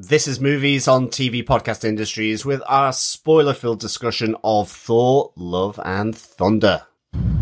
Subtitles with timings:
[0.00, 5.80] This is Movies on TV Podcast Industries with our spoiler filled discussion of Thor, Love
[5.84, 6.86] and Thunder.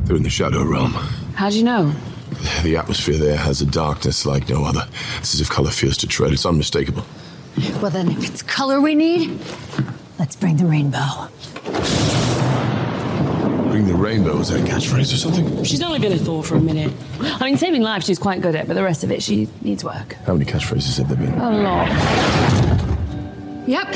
[0.04, 0.92] They're in the Shadow Realm.
[1.34, 1.92] How do you know?
[2.62, 4.88] The atmosphere there has a darkness like no other.
[5.18, 6.32] It's as if color fears to tread.
[6.32, 7.04] It's unmistakable.
[7.82, 9.38] Well, then, if it's color we need,
[10.18, 11.28] let's bring the rainbow.
[13.76, 14.38] Bring the rainbow.
[14.38, 15.62] Is that a catchphrase or something?
[15.62, 16.90] She's only been a Thor for a minute.
[17.20, 19.84] I mean, saving lives she's quite good at, but the rest of it she needs
[19.84, 20.14] work.
[20.24, 21.34] How many catchphrases have there been?
[21.38, 21.86] A lot.
[23.68, 23.94] Yep,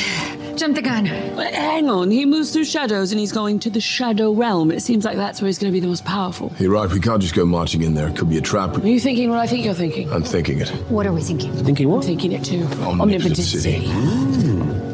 [0.58, 1.04] jump the gun.
[1.34, 4.70] But hang on, he moves through shadows and he's going to the Shadow Realm.
[4.70, 6.52] It seems like that's where he's going to be the most powerful.
[6.58, 6.90] You're right.
[6.92, 8.08] We can't just go marching in there.
[8.08, 8.76] It could be a trap.
[8.76, 10.12] Are you thinking what I think you're thinking?
[10.12, 10.68] I'm thinking it.
[10.90, 11.54] What are we thinking?
[11.54, 12.04] Thinking what?
[12.04, 12.64] Thinking it too.
[12.82, 14.89] Omnipotent city.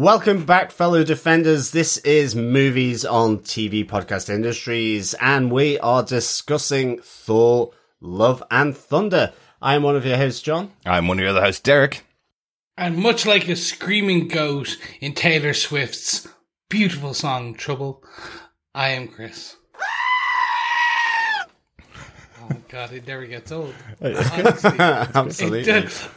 [0.00, 1.72] Welcome back, fellow defenders.
[1.72, 9.34] This is Movies on TV Podcast Industries, and we are discussing Thor, Love and Thunder.
[9.60, 10.72] I am one of your hosts, John.
[10.86, 12.02] I'm one of your other hosts, Derek.
[12.78, 16.26] And much like a screaming goat in Taylor Swift's
[16.70, 18.02] beautiful song Trouble,
[18.74, 19.56] I am Chris.
[22.40, 23.74] Oh god, it never gets old.
[24.00, 24.70] Honestly.
[24.78, 25.60] Absolutely.
[25.60, 26.08] It does-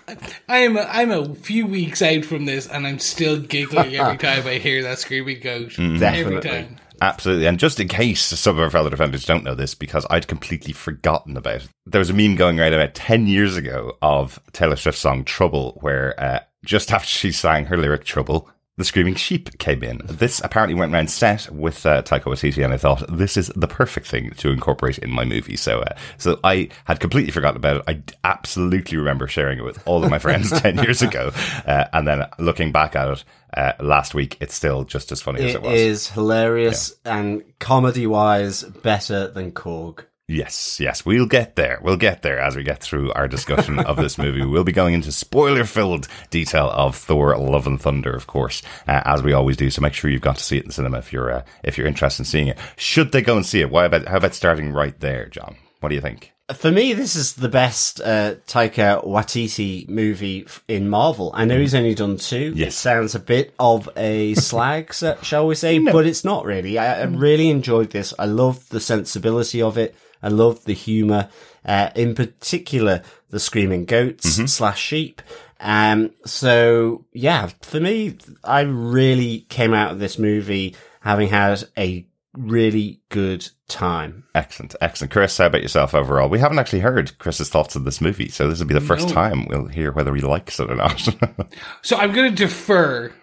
[0.47, 4.17] I am a, I'm a few weeks out from this, and I'm still giggling every
[4.17, 5.77] time I hear that screaming goat.
[5.79, 6.49] Every Definitely.
[6.49, 6.77] time.
[7.01, 7.47] Absolutely.
[7.47, 10.71] And just in case some of our fellow defenders don't know this, because I'd completely
[10.73, 14.75] forgotten about it, there was a meme going around about 10 years ago of Taylor
[14.77, 19.57] Swift's song Trouble, where uh, just after she sang her lyric Trouble, the Screaming Sheep
[19.59, 20.01] came in.
[20.05, 23.67] This apparently went around set with uh, Taika Waititi, and I thought this is the
[23.67, 25.55] perfect thing to incorporate in my movie.
[25.57, 27.83] So, uh, so I had completely forgotten about it.
[27.87, 31.31] I absolutely remember sharing it with all of my friends ten years ago,
[31.67, 33.23] uh, and then looking back at it
[33.55, 35.73] uh, last week, it's still just as funny as It it was.
[35.79, 40.05] is hilarious and comedy wise better than Korg.
[40.27, 41.79] Yes, yes, we'll get there.
[41.81, 44.45] We'll get there as we get through our discussion of this movie.
[44.45, 49.21] We'll be going into spoiler-filled detail of Thor: Love and Thunder, of course, uh, as
[49.21, 49.69] we always do.
[49.69, 51.77] So make sure you've got to see it in the cinema if you're uh, if
[51.77, 52.57] you're interested in seeing it.
[52.77, 53.69] Should they go and see it?
[53.69, 55.57] Why about how about starting right there, John?
[55.81, 56.31] What do you think?
[56.53, 61.31] For me, this is the best uh, Taika Waititi movie in Marvel.
[61.33, 62.53] I know he's only done two.
[62.55, 62.73] Yes.
[62.73, 66.77] It sounds a bit of a slag, shall we say, but it's not really.
[66.77, 68.13] I, I really enjoyed this.
[68.19, 69.95] I love the sensibility of it.
[70.23, 71.29] I love the humor,
[71.65, 75.21] uh, in particular the screaming goats slash sheep.
[75.59, 82.07] Um, so yeah, for me, I really came out of this movie having had a
[82.35, 84.23] really good time.
[84.33, 85.11] Excellent, excellent.
[85.11, 86.29] Chris, how about yourself overall?
[86.29, 89.07] We haven't actually heard Chris's thoughts of this movie, so this will be the first
[89.09, 89.13] No.
[89.13, 91.07] time we'll hear whether he likes it or not.
[91.81, 93.13] So I'm going to defer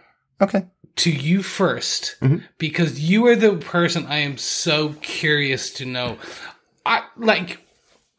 [0.40, 0.66] okay.
[0.96, 6.18] to you 1st because you are the person I am so curious to know.
[6.90, 7.60] I like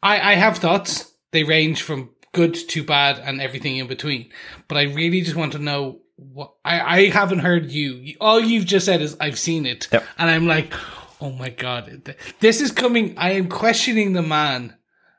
[0.02, 1.12] I I have thoughts.
[1.30, 4.30] They range from good to bad and everything in between.
[4.66, 8.16] But I really just want to know what I I haven't heard you.
[8.20, 9.88] All you've just said is I've seen it.
[9.92, 10.04] Yep.
[10.16, 10.72] And I'm like,
[11.20, 12.16] "Oh my god.
[12.40, 14.74] This is coming I am questioning the man,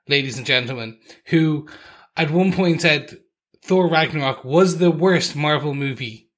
[0.08, 1.70] ladies and gentlemen, who
[2.18, 3.18] at one point said
[3.64, 6.30] Thor Ragnarok was the worst Marvel movie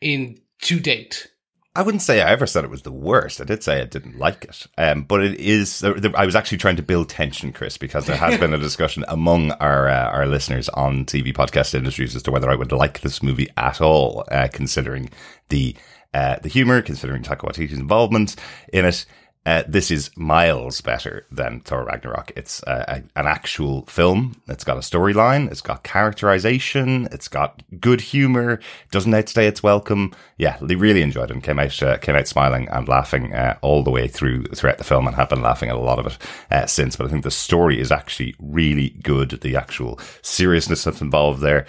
[0.00, 1.28] in to date.
[1.76, 3.40] I wouldn't say I ever said it was the worst.
[3.40, 4.66] I did say I didn't like it.
[4.78, 8.38] Um, but it is, I was actually trying to build tension, Chris, because there has
[8.38, 12.48] been a discussion among our, uh, our listeners on TV podcast industries as to whether
[12.48, 15.10] I would like this movie at all, uh, considering
[15.48, 15.74] the,
[16.12, 18.36] uh, the humor, considering Taika Waititi's involvement
[18.72, 19.04] in it.
[19.46, 22.32] Uh, this is miles better than Thor Ragnarok.
[22.34, 24.40] It's uh, a, an actual film.
[24.48, 25.50] It's got a storyline.
[25.50, 27.08] It's got characterization.
[27.12, 28.58] It's got good humor.
[28.90, 30.14] Doesn't outstay its welcome.
[30.38, 33.58] Yeah, they really enjoyed it and came out uh, came out smiling and laughing uh,
[33.60, 36.06] all the way through throughout the film and have been laughing at a lot of
[36.06, 36.18] it
[36.50, 36.96] uh, since.
[36.96, 39.42] But I think the story is actually really good.
[39.42, 41.66] The actual seriousness that's involved there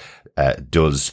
[0.70, 1.12] does.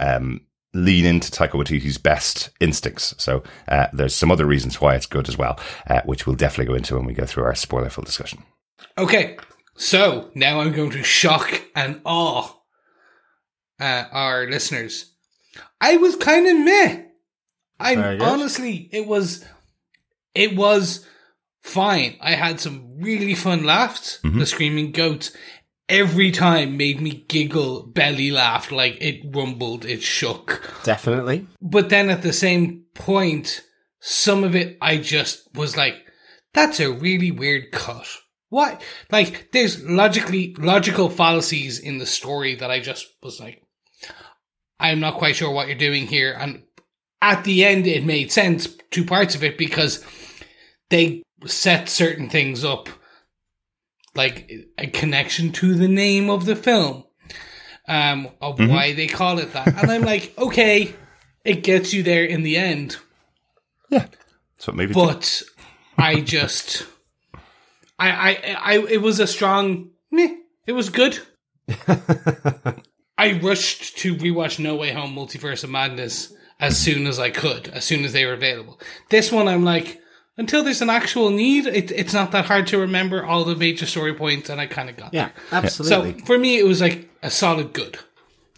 [0.00, 0.40] Um,
[0.72, 3.14] lean into Taika Waititi's best instincts.
[3.18, 5.58] So uh, there's some other reasons why it's good as well,
[5.88, 8.44] uh, which we'll definitely go into when we go through our spoilerful discussion.
[8.96, 9.36] Okay,
[9.76, 12.54] so now I'm going to shock and awe
[13.80, 15.12] uh, our listeners.
[15.80, 17.02] I was kind of meh.
[17.78, 19.44] I Very honestly, it was,
[20.34, 21.06] it was
[21.62, 22.16] fine.
[22.20, 24.18] I had some really fun laughs.
[24.22, 25.32] The screaming goats
[25.90, 30.72] every time made me giggle, belly laugh, like it rumbled, it shook.
[30.84, 31.46] Definitely.
[31.60, 33.62] But then at the same point,
[34.00, 35.96] some of it I just was like,
[36.54, 38.06] that's a really weird cut.
[38.48, 38.78] Why?
[39.12, 43.62] Like, there's logically, logical fallacies in the story that I just was like,
[44.80, 46.36] I'm not quite sure what you're doing here.
[46.36, 46.64] And
[47.22, 50.04] at the end, it made sense, two parts of it, because
[50.88, 52.88] they set certain things up,
[54.14, 57.04] like a connection to the name of the film,
[57.88, 58.72] um, of Mm-hmm.
[58.72, 59.68] why they call it that.
[59.68, 60.94] And I'm like, okay,
[61.44, 62.96] it gets you there in the end,
[63.90, 65.42] That's what maybe but
[65.96, 66.84] I just,
[67.98, 70.34] I, I, I, it was a strong, meh,
[70.66, 71.18] it was good.
[73.18, 77.68] I rushed to rewatch No Way Home Multiverse of Madness as soon as I could,
[77.68, 78.80] as soon as they were available.
[79.10, 80.00] This one, I'm like,
[80.40, 83.86] until there's an actual need, it, it's not that hard to remember all the major
[83.86, 85.62] story points, and I kind of got Yeah, there.
[85.62, 86.18] absolutely.
[86.18, 87.98] So for me, it was like a solid good.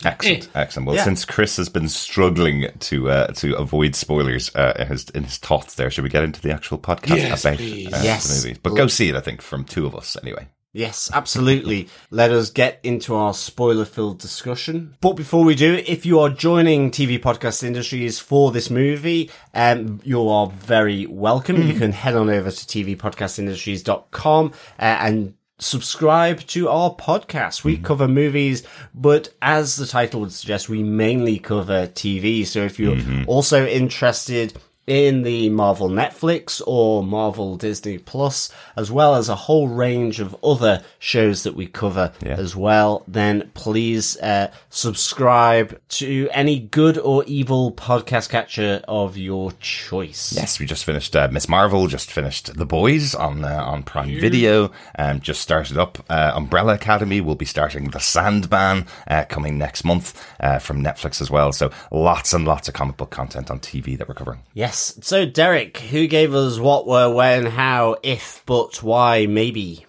[0.04, 0.60] Excellent, Eh.
[0.60, 0.86] excellent.
[0.88, 1.04] Well, Yeah.
[1.04, 5.36] since Chris has been struggling to uh, to avoid spoilers uh, in his in his
[5.38, 7.92] thoughts, there, should we get into the actual podcast Yes, about please.
[7.92, 8.26] uh, Yes.
[8.42, 8.60] the movie?
[8.62, 9.14] But go see it.
[9.14, 10.48] I think from two of us anyway.
[10.74, 11.88] Yes, absolutely.
[12.10, 14.96] Let us get into our spoiler filled discussion.
[15.02, 20.00] But before we do, if you are joining TV Podcast Industries for this movie, um,
[20.02, 21.60] you are very welcome.
[21.68, 27.64] You can head on over to tvpodcastindustries.com uh, and subscribe to our podcast.
[27.64, 28.62] We cover movies,
[28.94, 32.46] but as the title would suggest, we mainly cover TV.
[32.46, 32.96] So if you're
[33.26, 34.54] also interested
[34.86, 40.36] in the Marvel Netflix or Marvel Disney Plus, as well as a whole range of
[40.42, 42.32] other shows that we cover Yeah.
[42.32, 49.52] as well, then please uh, subscribe to any good or evil podcast catcher of your
[49.60, 50.32] choice.
[50.34, 51.86] Yes, we just finished uh, Miss Marvel.
[51.86, 54.72] Just finished The Boys on uh, on Prime Video.
[54.98, 57.20] Um, just started up uh, Umbrella Academy.
[57.20, 61.52] We'll be starting The Sandman uh, coming next month uh, from Netflix as well.
[61.52, 64.40] So lots and lots of comic book content on TV that we're covering.
[64.54, 64.71] Yes.
[64.72, 69.86] So, Derek, who gave us what, where, when, how, if, but, why, maybe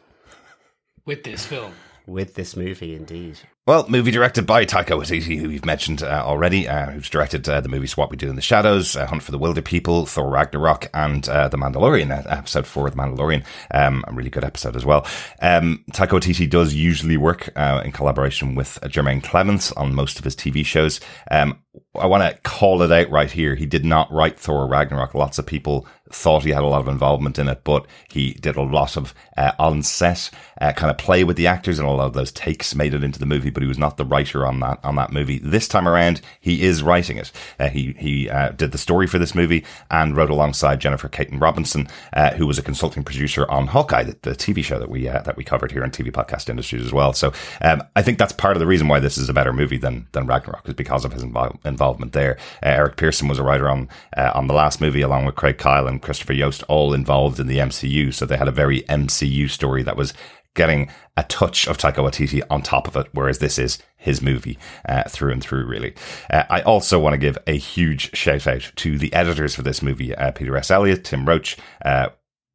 [1.06, 1.74] With this film,
[2.06, 3.40] with this movie, indeed.
[3.66, 7.62] Well, movie directed by Taika Waititi, who we've mentioned uh, already, uh, who's directed uh,
[7.62, 10.90] the movies What We Do in the Shadows, uh, Hunt for the Wilderpeople, Thor Ragnarok,
[10.94, 13.46] and uh, The Mandalorian, uh, episode four of The Mandalorian.
[13.72, 15.08] Um, a really good episode as well.
[15.42, 20.20] Um, Taika Waititi does usually work uh, in collaboration with uh, Jemaine Clements on most
[20.20, 21.00] of his TV shows.
[21.32, 21.63] Um,
[21.96, 23.56] I want to call it out right here.
[23.56, 25.14] He did not write Thor Ragnarok.
[25.14, 28.56] Lots of people thought he had a lot of involvement in it, but he did
[28.56, 30.30] a lot of uh, on set
[30.62, 33.04] uh, kind of play with the actors, and a lot of those takes made it
[33.04, 33.50] into the movie.
[33.50, 35.40] But he was not the writer on that on that movie.
[35.40, 37.32] This time around, he is writing it.
[37.60, 41.42] Uh, he he uh, did the story for this movie and wrote alongside Jennifer Kaytin
[41.42, 45.08] Robinson, uh, who was a consulting producer on Hawkeye, the, the TV show that we
[45.08, 47.14] uh, that we covered here in TV podcast industries as well.
[47.14, 49.78] So um, I think that's part of the reason why this is a better movie
[49.78, 52.38] than than Ragnarok is because of his invol- involvement there.
[52.64, 55.58] Uh, Eric Pearson was a writer on uh, on the last movie along with Craig
[55.58, 58.14] Kyle and Christopher Yost, all involved in the MCU.
[58.14, 60.14] So they had a very MCU story that was
[60.56, 64.58] getting a touch of Taika Waititi on top of it, whereas this is his movie
[64.88, 65.94] uh, through and through, really.
[66.30, 69.82] Uh, I also want to give a huge shout out to the editors for this
[69.82, 70.70] movie, uh, Peter S.
[70.70, 72.10] Elliott, Tim Roach, uh,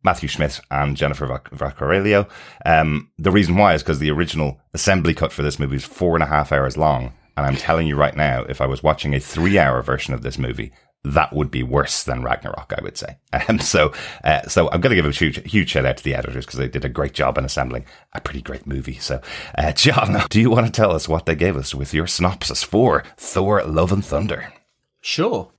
[0.05, 2.29] Matthew Schmidt and Jennifer Vac- Vaccarello.
[2.65, 6.15] Um, the reason why is because the original assembly cut for this movie is four
[6.15, 7.13] and a half hours long.
[7.39, 10.23] And I'm telling you right now, if I was watching a three hour version of
[10.23, 10.73] this movie,
[11.05, 13.19] that would be worse than Ragnarok, I would say.
[13.49, 13.93] Um, so,
[14.25, 16.59] uh, so I'm going to give a huge, huge shout out to the editors because
[16.59, 18.99] they did a great job in assembling a pretty great movie.
[18.99, 19.21] So,
[19.57, 22.65] uh, John, do you want to tell us what they gave us with your synopsis
[22.65, 24.53] for Thor: Love and Thunder?
[25.01, 25.53] Sure.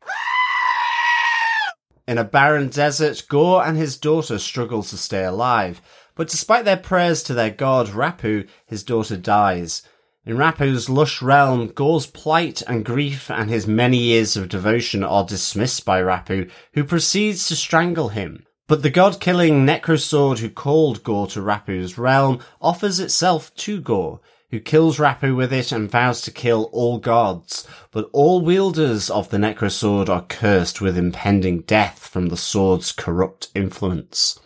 [2.06, 5.82] In a barren desert, Gorr and his daughter struggle to stay alive,
[6.16, 9.84] but despite their prayers to their god Rapu, his daughter dies.
[10.30, 15.26] In Rapu's lush realm, Gorr's plight and grief and his many years of devotion are
[15.26, 18.46] dismissed by Rapu, who proceeds to strangle him.
[18.68, 24.20] But the god-killing Necrosword who called Gorr to Rapu's realm offers itself to Gorr,
[24.52, 27.68] who kills Rapu with it and vows to kill all gods.
[27.90, 33.48] But all wielders of the Necrosword are cursed with impending death from the sword's corrupt
[33.56, 34.40] influence.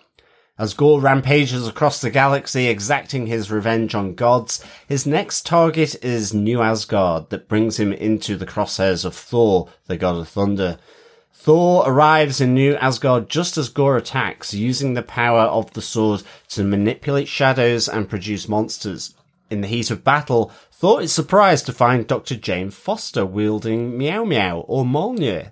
[0.63, 6.34] As Gorr rampages across the galaxy exacting his revenge on gods, his next target is
[6.34, 10.77] New Asgard that brings him into the crosshairs of Thor, the god of thunder.
[11.34, 16.24] Thor arrives in New Asgard just as Gorr attacks, using the power of the sword
[16.51, 19.13] to manipulate shadows and produce monsters.
[19.50, 22.38] In the heat of battle, Thor is surprised to find Dr.
[22.38, 25.51] Jane Foster wielding Meow Meow or Mjolnir.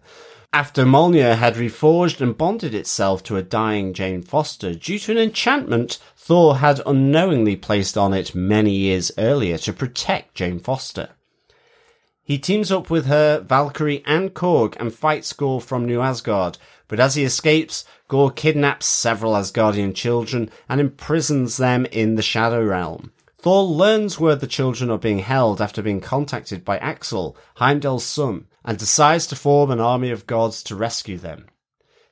[0.54, 5.18] After Mjolnir had reforged and bonded itself to a dying Jane Foster due to an
[5.18, 11.12] enchantment Thor had unknowingly placed on it many years earlier to protect Jane Foster.
[12.22, 16.58] He teams up with her, Valkyrie, and Korg and fights Gorr from New Asgard,
[16.90, 22.62] but as he escapes, Gorr kidnaps several Asgardian children and imprisons them in the Shadow
[22.62, 23.14] Realm.
[23.38, 28.48] Thor learns where the children are being held after being contacted by Axl, Heimdall's son,
[28.64, 31.48] and decides to form an army of gods to rescue them.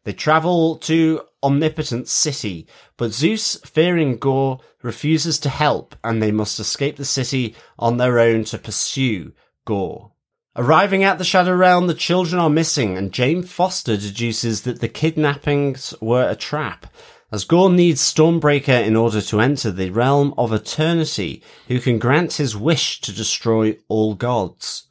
[0.04, 6.60] They travel to Omnipotent City, but Zeus, fearing Gorr, refuses to help and they must
[6.60, 9.34] escape the city on their own to pursue
[9.66, 10.12] Gorr.
[10.56, 14.90] Arriving at the Shadow Realm, the children are missing and Jane Foster deduces that the
[14.90, 16.88] kidnappings were a trap
[17.32, 22.34] as Gorr needs Stormbreaker in order to enter the realm of eternity, who can grant
[22.34, 24.88] his wish to destroy all gods.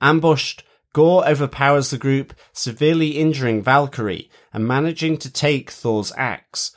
[0.00, 6.72] Ambushed, Gorr overpowers the group, severely injuring Valkyrie and managing to take Thor's axe.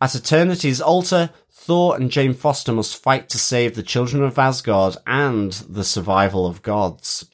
[0.00, 4.96] At Eternity's altar, Thor and Jane Foster must fight to save the children of Asgard
[5.06, 7.26] and the survival of gods.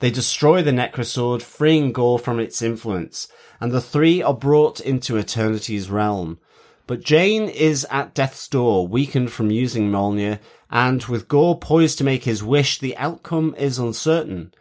[0.00, 3.28] They destroy the Necrosword, freeing Gorr from its influence,
[3.60, 6.38] and the three are brought into Eternity's realm.
[6.86, 12.04] But Jane is at death's door, weakened from using Mjolnir, and with Gorr poised to
[12.04, 14.52] make his wish, the outcome is uncertain.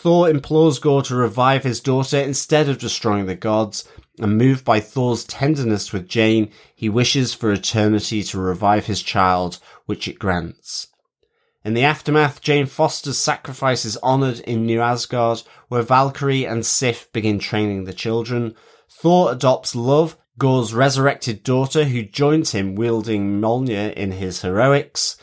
[0.00, 3.84] Thor implores Gorr to revive his daughter instead of destroying the gods,
[4.20, 9.58] and moved by Thor's tenderness with Jane, he wishes for eternity to revive his child,
[9.86, 10.86] which it grants.
[11.64, 17.12] In the aftermath, Jane Foster's sacrifice is honoured in New Asgard, where Valkyrie and Sif
[17.12, 18.54] begin training the children.
[18.88, 25.16] Thor adopts Love, Gorr's resurrected daughter, who joins him wielding Mjolnir in his heroics.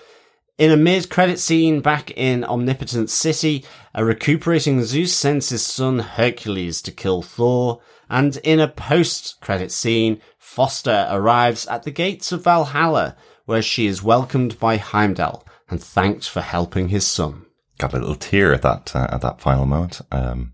[0.57, 6.81] In a mid-credit scene back in Omnipotent City, a recuperating Zeus sends his son Hercules
[6.83, 13.17] to kill Thor, and in a post-credit scene, Foster arrives at the gates of Valhalla,
[13.43, 17.47] where she is welcomed by Heimdall and thanked for helping his son.
[17.77, 19.99] Got a little tear at that uh, at that final moment.
[20.09, 20.53] Um,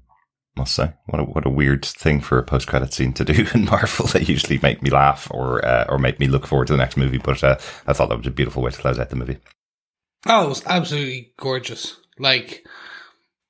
[0.57, 3.45] must say, what a what a weird thing for a post credit scene to do
[3.53, 4.07] in Marvel.
[4.07, 6.97] They usually make me laugh or uh, or make me look forward to the next
[6.97, 7.19] movie.
[7.19, 9.37] But uh, I thought that was a beautiful way to close out the movie.
[10.27, 11.97] Oh, it was absolutely gorgeous.
[12.19, 12.65] Like,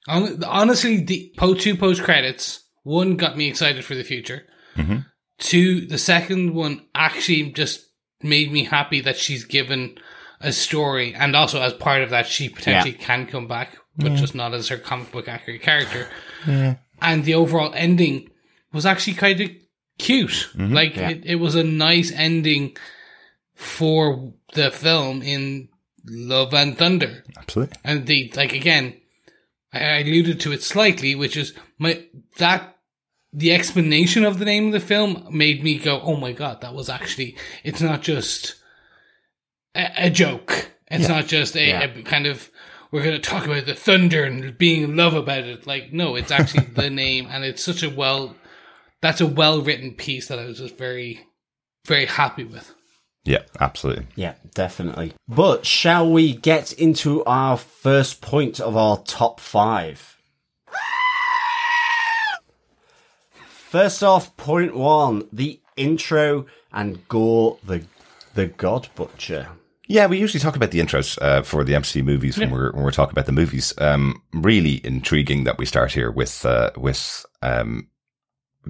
[0.07, 2.63] honestly, the po- two post credits.
[2.83, 4.43] One got me excited for the future.
[4.75, 4.97] Mm-hmm.
[5.37, 7.85] Two, the second one actually just
[8.21, 9.97] made me happy that she's given
[10.39, 14.33] a story, and also as part of that, she potentially can come back, but just
[14.33, 16.07] not as her comic book accurate character.
[16.45, 18.29] And the overall ending
[18.71, 19.49] was actually kind of
[19.97, 20.49] cute.
[20.55, 20.73] Mm-hmm.
[20.73, 22.77] Like it, it was a nice ending
[23.53, 25.69] for the film in
[26.05, 27.24] Love and Thunder.
[27.38, 27.77] Absolutely.
[27.84, 28.96] And the like again,
[29.74, 32.03] I alluded to it slightly, which is my
[32.38, 32.77] that
[33.34, 36.74] the explanation of the name of the film made me go, "Oh my god, that
[36.74, 38.55] was actually it's not just
[39.75, 40.72] a, a joke.
[40.89, 41.84] It's not just a, Yeah.
[41.84, 42.50] a kind of
[42.91, 45.65] we're going to talk about the thunder and being in love about it.
[45.65, 48.36] Like, no, it's actually the name, and it's such a well
[49.01, 51.25] that's a well written piece that I was just very
[51.86, 52.74] very happy with.
[53.23, 54.07] Yeah, absolutely.
[54.15, 55.13] Yeah, definitely.
[55.27, 60.17] But shall we get into our first point of our top five?
[63.47, 67.85] First off, point one, the intro and Gorr the
[68.33, 69.47] the God Butcher.
[69.87, 72.83] Yeah, we usually talk about the intros uh, for the MCU movies when we're when
[72.83, 73.73] we're talking about the movies.
[73.77, 77.87] Um, really intriguing that we start here with uh, with um,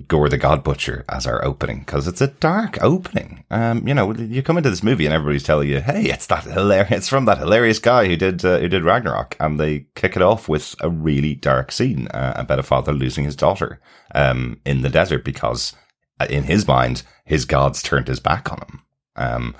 [0.07, 3.43] Gorr the God Butcher as our opening because it's a dark opening.
[3.51, 6.45] Um, you know, you come into this movie and everybody's telling you, "Hey, it's that
[6.45, 6.91] hilarious!
[7.01, 10.21] It's from that hilarious guy who did uh, who did Ragnarok," and they kick it
[10.21, 13.81] off with a really dark scene uh, about a father losing his daughter
[14.15, 15.73] um, in the desert because,
[16.21, 18.81] uh, in his mind, his gods turned his back on him.
[19.17, 19.55] Um,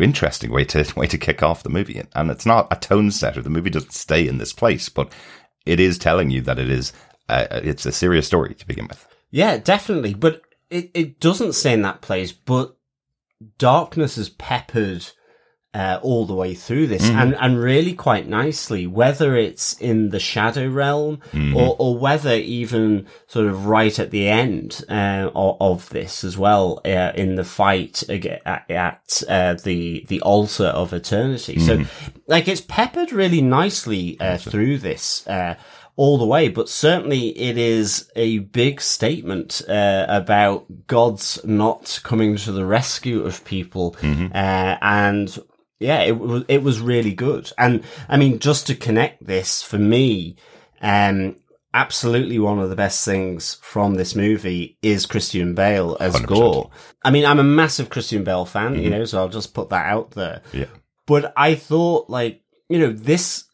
[0.00, 3.40] interesting way to way to kick off the movie, and it's not a tone setter.
[3.40, 5.12] The movie doesn't stay in this place, but
[5.64, 6.92] it is telling you that it is
[7.28, 9.06] uh, it's a serious story to begin with.
[9.32, 10.14] Yeah, definitely.
[10.14, 12.76] But it, it doesn't say in that place, but
[13.58, 15.10] darkness is peppered
[15.74, 20.20] uh, all the way through this and, and really quite nicely, whether it's in the
[20.20, 21.18] shadow realm
[21.56, 26.36] or, or whether even sort of right at the end uh, of, of this as
[26.36, 31.58] well, uh, in the fight at, at uh, the, the altar of eternity.
[31.58, 31.84] So,
[32.26, 35.26] like, it's peppered really nicely uh, through this.
[35.96, 42.36] All the way, but certainly it is a big statement uh, about God's not coming
[42.36, 45.38] to the rescue of people, uh, and
[45.78, 47.52] yeah, it was it was really good.
[47.58, 50.36] And I mean, just to connect this for me,
[50.80, 51.36] um,
[51.74, 56.26] absolutely one of the best things from this movie is Christian Bale as 100%.
[56.26, 56.70] Gorr.
[57.04, 59.86] I mean, I'm a massive Christian Bale fan, you know, so I'll just put that
[59.86, 60.66] out there Yeah,
[61.06, 63.44] but I thought like you know this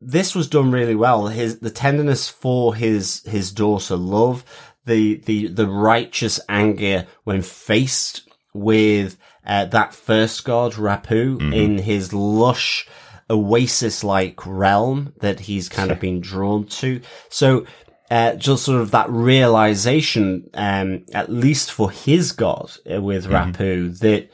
[0.00, 1.28] this was done really well.
[1.28, 4.44] His the tenderness for his his daughter, love
[4.86, 12.12] the the the righteous anger when faced with uh, that first god Rapu in his
[12.12, 12.88] lush
[13.28, 17.00] oasis-like realm that he's kind of been drawn to.
[17.28, 17.64] So,
[18.10, 23.96] uh, just sort of that realization, um, at least for his god uh, with Rapu,
[24.00, 24.30] that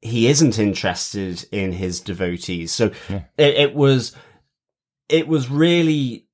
[0.00, 2.72] he isn't interested in his devotees.
[2.72, 2.90] So
[3.36, 4.16] it, it was,
[5.08, 6.26] it was really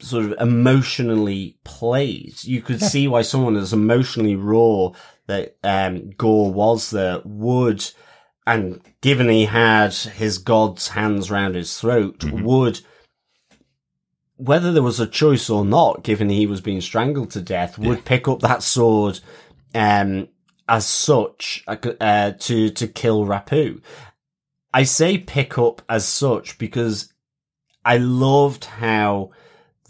[0.00, 2.42] sort of emotionally played.
[2.44, 4.90] You could see why someone as emotionally raw
[5.26, 7.90] that um, Gorr was there would,
[8.46, 12.80] and given he had his god's hands round his throat, would,
[14.36, 18.04] whether there was a choice or not, given he was being strangled to death, would
[18.04, 19.20] pick up that sword
[19.74, 20.28] um,
[20.68, 23.80] as such uh, to to kill Rapu.
[24.74, 27.13] I say pick up as such because
[27.84, 29.30] I loved how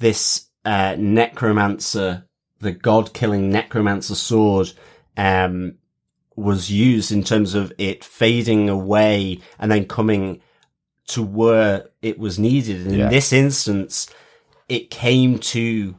[0.01, 2.25] this uh, necromancer,
[2.61, 4.73] the god killing necromancer sword,
[5.17, 5.79] um,
[6.37, 10.41] was used in terms of it fading away and then coming
[11.07, 12.87] to where it was needed.
[12.87, 13.05] And Yeah.
[13.05, 14.09] in this instance,
[14.69, 15.95] it came to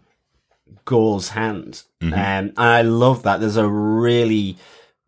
[0.83, 1.83] Gorr's hand.
[2.01, 3.39] Um, and I love that.
[3.39, 4.57] There's a really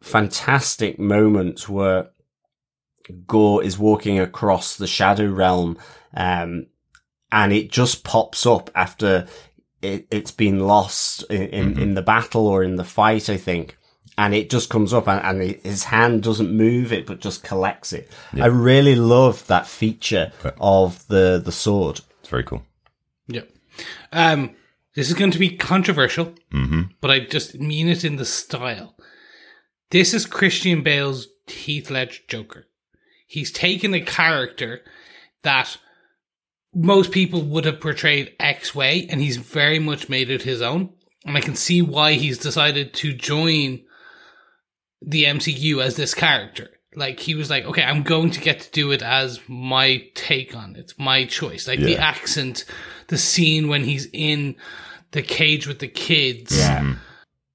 [0.01, 2.09] fantastic moment where
[3.25, 5.77] Gorr is walking across the Shadow Realm,
[6.15, 6.67] um,
[7.31, 9.27] and it just pops up after
[9.81, 13.77] it, it's been lost in, in, in the battle or in the fight, I think.
[14.17, 17.43] And it just comes up and, and it- his hand doesn't move it, but just
[17.43, 18.09] collects it.
[18.33, 22.01] I really love that feature of the, the sword.
[22.21, 22.63] It's very cool.
[23.27, 23.49] Yep.
[24.11, 24.55] Um,
[24.95, 26.33] this is going to be controversial,
[27.01, 28.95] but I just mean it in the style.
[29.91, 32.65] This is Christian Bale's Heath Ledger Joker.
[33.27, 34.81] He's taken a character
[35.43, 35.77] that
[36.73, 40.93] most people would have portrayed X way, and he's very much made it his own.
[41.25, 43.83] And I can see why he's decided to join
[45.01, 46.69] the MCU as this character.
[46.95, 50.55] Like he was like, okay, I'm going to get to do it as my take
[50.55, 51.67] on it, my choice.
[51.67, 52.65] Like the accent,
[53.07, 54.55] the scene when he's in
[55.11, 56.57] the cage with the kids.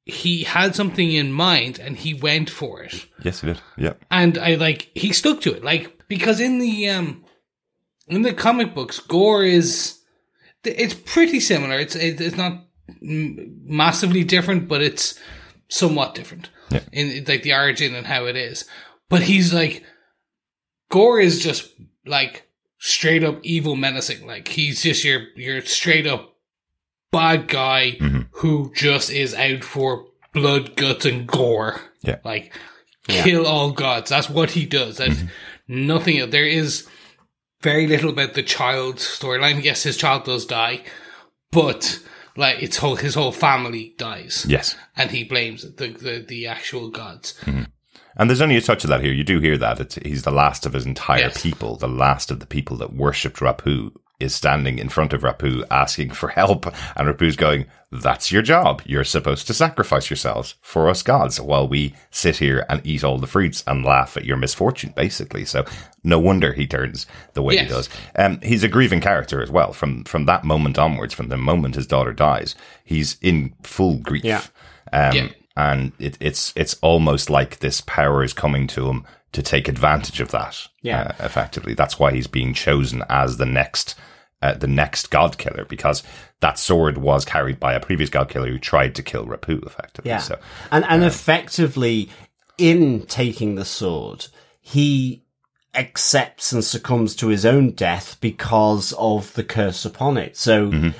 [0.04, 3.06] He had something in mind and he went for it.
[3.22, 3.60] Yes, he did.
[3.76, 3.94] Yeah.
[4.10, 5.64] And I like he stuck to it.
[5.64, 7.21] Like because in the um
[8.08, 9.98] in the comic books, Gorr is
[10.64, 11.78] it's pretty similar.
[11.78, 12.64] It's it's not
[13.00, 15.18] massively different, but it's
[15.68, 16.80] somewhat different Yeah.
[16.92, 18.64] in like the origin and how it is.
[19.08, 19.84] But he's like
[20.90, 21.70] Gorr is just
[22.04, 24.26] like straight up evil menacing.
[24.26, 26.36] Like he's just your your straight up
[27.10, 28.22] bad guy mm-hmm.
[28.32, 31.80] who just is out for blood, guts, and gore.
[32.02, 32.18] Yeah.
[32.24, 32.52] Like
[33.06, 34.10] kill all gods.
[34.10, 34.96] That's what he does.
[34.98, 35.86] There's mm-hmm.
[35.86, 36.30] nothing else.
[36.30, 36.88] There is
[37.62, 39.62] very little about the child storyline.
[39.62, 40.82] Yes, his child does die,
[41.50, 42.00] but
[42.36, 44.76] like it's whole his whole family dies, Yes.
[44.96, 47.34] and he blames the the, the actual gods.
[47.42, 47.64] Mm-hmm.
[48.16, 49.12] And there's only a touch of that here.
[49.12, 49.80] You do hear that.
[49.80, 51.42] It's, he's the last of his entire Yes.
[51.42, 51.76] people.
[51.76, 56.10] The last of the people that worshipped Rapu is standing in front of Rapu asking
[56.10, 56.66] for help.
[56.96, 58.80] And Rapu's going, that's your job.
[58.86, 63.18] You're supposed to sacrifice yourselves for us gods while we sit here and eat all
[63.18, 65.44] the fruits and laugh at your misfortune, basically.
[65.44, 65.64] So
[66.02, 67.90] no wonder he turns the way he does.
[68.16, 69.72] Um, he's a grieving character as well.
[69.74, 72.54] From, from that moment onwards, from the moment his daughter dies,
[72.84, 74.24] he's in full grief.
[74.24, 74.42] Yeah.
[74.92, 75.28] Um, Yeah.
[75.56, 80.20] and it, it's it's almost like this power is coming to him to take advantage
[80.20, 80.66] of that.
[80.82, 81.14] Yeah.
[81.18, 83.94] uh, effectively, that's why he's being chosen as the next
[84.42, 86.02] uh, the next god killer because
[86.40, 89.64] that sword was carried by a previous god killer who tried to kill Rapu.
[89.66, 90.18] Effectively, Yeah.
[90.18, 90.38] so
[90.70, 92.10] and and effectively,
[92.58, 94.26] in taking the sword,
[94.60, 95.24] he
[95.74, 100.36] accepts and succumbs to his own death because of the curse upon it.
[100.36, 100.92] So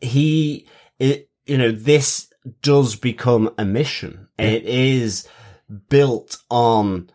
[0.00, 0.66] he,
[0.98, 2.30] it, you know, this
[2.62, 4.28] does become a mission.
[4.38, 5.26] It is
[5.88, 7.10] built on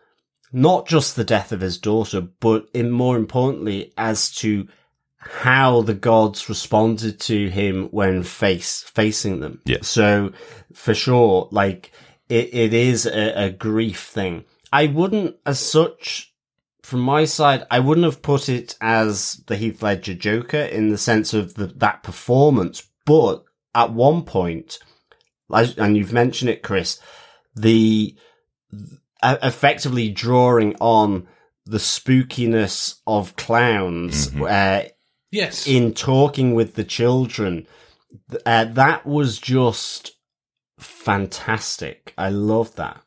[0.52, 4.66] not just the death of his daughter, but in more importantly, as to
[5.30, 9.60] how the gods responded to him when face facing them.
[9.64, 9.78] Yeah.
[9.82, 10.32] So
[10.72, 11.92] for sure, like
[12.28, 14.44] it, it is a, a grief thing.
[14.72, 16.34] I wouldn't, as such,
[16.82, 20.98] from my side, I wouldn't have put it as the Heath Ledger Joker in the
[20.98, 22.86] sense of the, that performance.
[23.04, 24.22] But at one
[25.48, 27.00] and you've mentioned it, Chris,
[27.54, 28.16] the
[29.22, 31.26] effectively drawing on
[31.64, 34.88] the spookiness of clowns uh,
[35.32, 37.66] Yes, in talking with the children.
[38.46, 40.12] Uh, that was just
[40.78, 42.12] fantastic.
[42.16, 43.00] I love that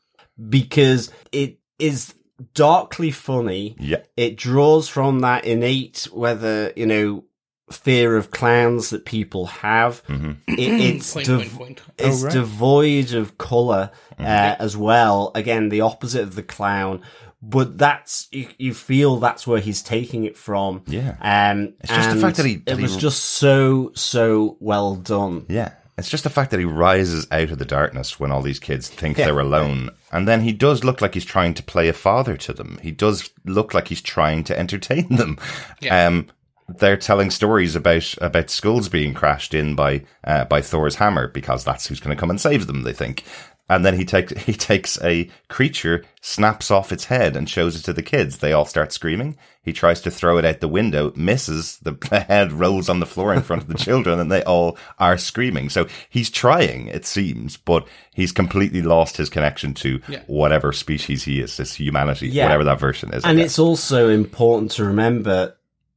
[0.49, 2.13] because it is
[2.53, 3.75] darkly funny.
[3.79, 7.25] yeah, It draws from that innate, whether, you know,
[7.71, 10.01] fear of clowns that people have.
[10.08, 11.82] It, it's point, dev- point, point.
[11.97, 12.34] it's Oh, right.
[12.34, 15.32] devoid of color uh, as well.
[15.36, 17.01] Again, the opposite of the clown,
[17.41, 20.84] but that's you, you feel that's where he's taking it from.
[20.88, 21.15] Yeah.
[21.21, 24.95] um, It's just the fact that he- that it he- was just so so well
[24.95, 25.45] done.
[25.49, 25.73] Yeah.
[25.97, 28.88] It's just the fact that he rises out of the darkness when all these kids
[28.88, 29.25] think Yeah.
[29.25, 29.89] they're alone.
[30.13, 32.80] And then he does look like he's trying to play a father to them.
[32.82, 35.38] He does look like he's trying to entertain them.
[35.82, 36.08] Yeah.
[36.08, 36.28] Um,
[36.69, 41.65] they're telling stories about, about skulls being crashed in by, uh, by Thor's hammer because
[41.65, 43.23] that's who's going to come and save them, they think.
[43.69, 47.84] And then he takes, he takes a creature, snaps off its head and shows it
[47.86, 48.39] to the kids.
[48.39, 49.38] They all start screaming.
[49.62, 51.95] He tries to throw it out the window, misses, the,
[52.27, 55.69] head rolls on the floor in front of the children and they all are screaming.
[55.69, 60.21] So he's trying, it seems, but he's completely lost his connection to Yeah.
[60.27, 62.45] whatever species he is, this humanity, Yeah.
[62.45, 63.23] whatever that version is.
[63.23, 65.55] And it's also important to remember,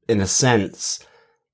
[0.09, 0.99] in a sense,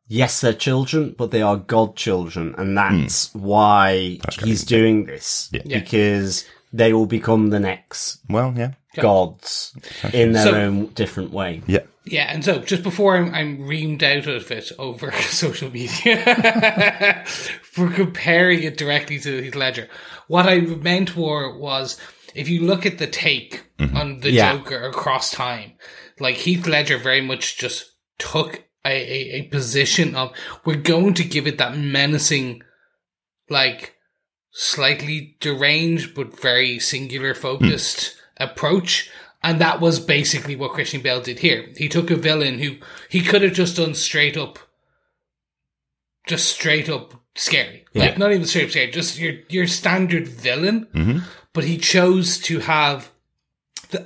[0.08, 4.68] yes, they're children, but they are God children, and that's why That's he's correct.
[4.68, 5.62] doing this Yeah.
[5.64, 5.78] Yeah.
[5.80, 8.72] because they will become the next well, yeah.
[9.00, 9.72] gods
[10.12, 11.62] in their So- own different way.
[11.66, 11.80] Yeah.
[12.10, 17.22] Yeah, and so just before I'm, I'm reamed out of it over social media
[17.62, 19.88] for comparing it directly to Heath Ledger,
[20.26, 21.98] what I meant were was
[22.34, 24.54] if you look at the take on the Yeah.
[24.56, 25.72] Joker across time,
[26.18, 30.32] like Heath Ledger very much just took a, a, a position of
[30.64, 32.62] we're going to give it that menacing,
[33.48, 33.96] like
[34.50, 39.10] slightly deranged but very singular focused approach.
[39.42, 41.68] And that was basically what Christian Bale did here.
[41.76, 42.76] He took a villain who
[43.08, 44.58] he could have just done straight up,
[46.26, 47.84] just straight up scary.
[47.94, 50.86] Like not even straight up scary, just your your standard villain.
[50.94, 51.18] Mm-hmm.
[51.52, 53.10] But he chose to have,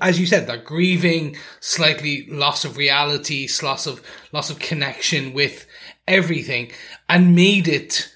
[0.01, 5.66] as you said, that grieving, slightly loss of reality, loss of loss of connection with
[6.07, 6.71] everything,
[7.09, 8.12] and made it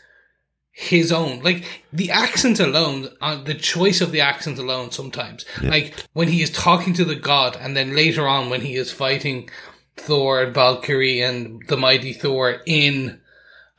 [0.70, 1.40] his own.
[1.40, 5.44] Like the accent alone, uh, the choice of the accent alone sometimes.
[5.70, 8.92] Like when he is talking to the god and then later on when he is
[8.92, 9.48] fighting
[9.96, 13.20] Thor and Valkyrie and the mighty Thor in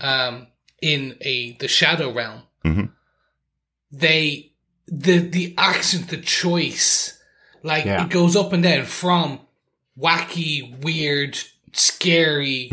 [0.01, 0.47] um
[0.81, 2.43] in a the shadow realm.
[3.91, 4.53] They
[4.87, 7.16] the the accent, the choice,
[7.67, 8.03] like Yeah.
[8.03, 9.39] it goes up and down from
[9.99, 11.37] wacky, weird,
[11.73, 12.69] scary,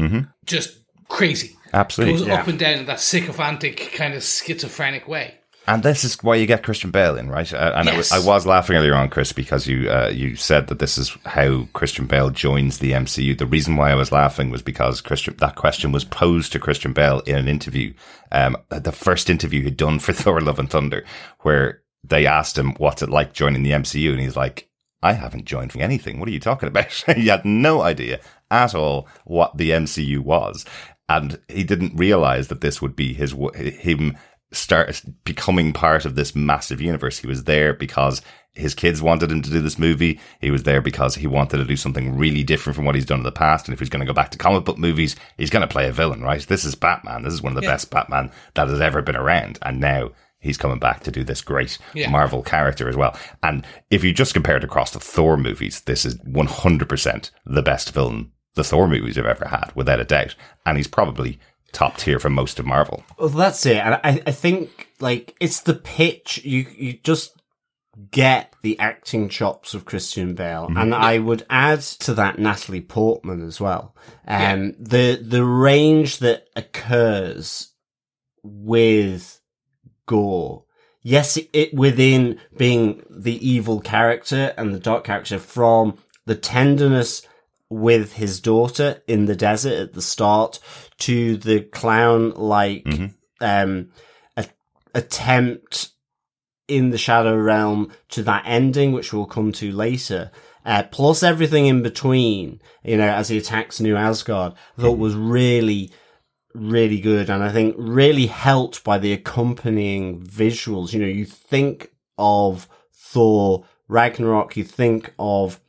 [0.47, 0.79] just
[1.09, 2.15] crazy Absolutely.
[2.15, 5.35] It goes up and down in that sycophantic kind of schizophrenic way.
[5.67, 7.53] And this is why you get Christian Bale in, right?
[7.53, 8.23] Uh, and I was- Yes.
[8.25, 11.67] I, was laughing earlier on, Chris, because you uh, you said that this is how
[11.73, 13.37] Christian Bale joins the MCU.
[13.37, 16.93] The reason why I was laughing was because Christian that question was posed to Christian
[16.93, 17.93] Bale in an interview,
[18.31, 21.03] um, the first interview he'd done for Thor: Love and Thunder,
[21.41, 24.69] where they asked him what's it like joining the MCU, and he's like,
[25.05, 26.19] "I haven't joined for anything.
[26.19, 30.65] What are you talking about?" he had no idea at all what the MCU was,
[31.09, 34.17] and he didn't realize that this would be his him
[34.53, 37.19] start becoming part of this massive universe.
[37.19, 38.23] He was there because
[38.55, 40.21] his kids wanted him to do this movie.
[40.41, 43.19] He was there because he wanted to do something really different from what he's done
[43.19, 43.67] in the past.
[43.67, 45.89] And if he's going to go back to comic book movies, he's going to play
[45.89, 46.41] a villain, right?
[46.41, 47.23] This is Batman.
[47.23, 49.59] This is one of the best Batman that has ever been around.
[49.63, 50.13] And now
[50.45, 52.11] he's coming back to do this great Yeah.
[52.11, 53.19] Marvel character as well.
[53.43, 57.93] And if you just compare it across the Thor movies, this is 100% the best
[57.93, 60.37] villain the Thor movies have ever had, without a doubt.
[60.65, 61.41] And he's probably
[61.73, 63.03] top tier for most of Marvel.
[63.19, 63.79] Well, that's it.
[63.79, 66.41] And I, I think like it's the pitch.
[66.45, 67.33] You you just
[68.13, 73.45] get the acting chops of Christian Bale, and I would add to that Natalie Portman
[73.45, 73.97] as well.
[74.27, 77.73] Um, the the range that occurs
[78.45, 79.41] with
[80.07, 80.65] Gorr.
[81.03, 87.23] Yes, it, it within being the evil character and the dark character from the tenderness
[87.69, 90.61] with his daughter in the desert at the start
[90.99, 92.87] to the clown like
[93.41, 93.89] um
[94.37, 94.47] a-
[94.95, 95.91] attempt
[96.69, 100.31] in the shadow realm to that ending which we'll come to later
[100.65, 105.15] uh, plus everything in between you know as he attacks new asgard i thought was
[105.15, 105.91] really
[106.55, 111.93] really good and i think really helped by the accompanying visuals you know you think
[112.17, 115.61] of thor ragnarok you think of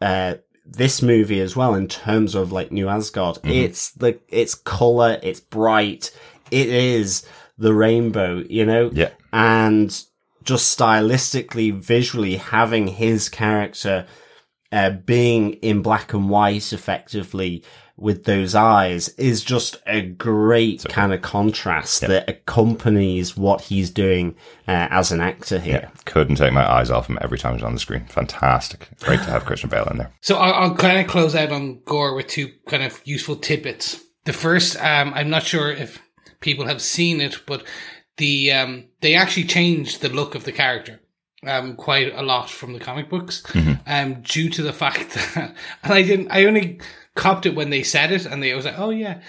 [0.00, 0.34] uh
[0.66, 3.38] this movie as well in terms of like New Asgard.
[3.44, 6.10] It's the it's color, it's bright,
[6.50, 7.26] it is
[7.58, 8.90] the rainbow, you know?
[8.92, 9.10] Yeah.
[9.32, 9.90] And
[10.42, 14.06] just stylistically, visually having his character
[14.72, 17.62] uh, being in black and white effectively
[17.96, 24.34] with those eyes is just a great kind of contrast that accompanies what he's doing
[24.66, 25.80] uh, as an actor here.
[25.82, 28.04] Yeah, couldn't take my eyes off him every time he's on the screen.
[28.06, 28.88] Fantastic.
[29.00, 30.12] Great to have Christian Bale in there.
[30.20, 34.02] So I'll, I'll kind of close out on Gorr with two kind of useful tidbits.
[34.24, 36.02] The first, um, I'm not sure if
[36.40, 37.62] people have seen it, but
[38.16, 41.00] the um, they actually changed the look of the character
[41.46, 43.42] um, quite a lot from the comic books,
[43.86, 46.80] um, due to the fact that, and I didn't, I only
[47.14, 49.20] copped it when they said it, and they was like, oh yeah,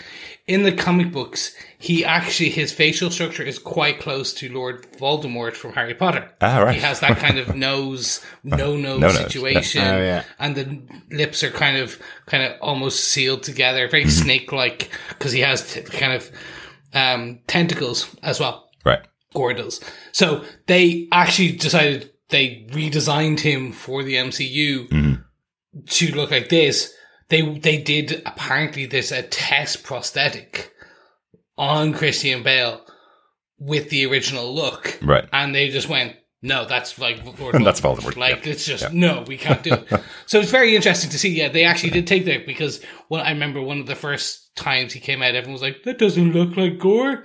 [0.47, 5.53] in the comic books, he actually his facial structure is quite close to Lord Voldemort
[5.53, 6.29] from Harry Potter.
[6.41, 6.75] Ah, right.
[6.75, 10.23] He has that kind of nose, no nose No nose, situation, Oh, yeah.
[10.39, 10.81] and the
[11.15, 14.23] lips are kind of, kind of almost sealed together, very Mm-hmm.
[14.23, 16.31] snake-like, because he has t- kind of
[16.93, 18.69] um, tentacles as well.
[18.83, 19.01] Right.
[19.33, 19.79] Gorr does.
[20.11, 25.81] So they actually decided they redesigned him for the MCU Mm-hmm.
[25.85, 26.93] to look like this.
[27.29, 30.71] They they did apparently this a test prosthetic
[31.57, 32.81] on Christian Bale
[33.57, 35.27] with the original look, Right.
[35.33, 36.15] and they just went.
[36.41, 38.51] No, that's like That's Voldemort, Like yeah.
[38.51, 39.87] it's just no, we can't do it.
[40.27, 41.29] so it's very interesting to see.
[41.29, 44.93] Yeah, they actually did take that because when I remember one of the first times
[44.93, 47.23] he came out, everyone was like, "That doesn't look like Gorr."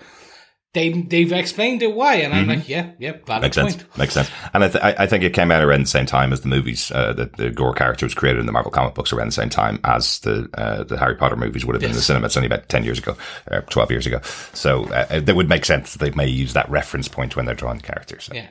[0.73, 3.85] They they've explained it why, and I'm like, yeah, yeah, valid Makes sense.
[3.99, 4.31] Makes sense.
[4.55, 6.93] And I, th- I think it came out around the same time as the movies.
[6.93, 9.49] Uh, the, the Gorr character was created in the Marvel comic books around the same
[9.49, 12.27] time as the uh, the Harry Potter movies would have been in the cinema.
[12.27, 13.17] It's only about ten years ago,
[13.51, 14.21] or twelve years ago.
[14.53, 17.55] So uh, that would make sense that they may use that reference point when they're
[17.57, 18.27] drawing the characters.
[18.27, 18.47] So, Yeah.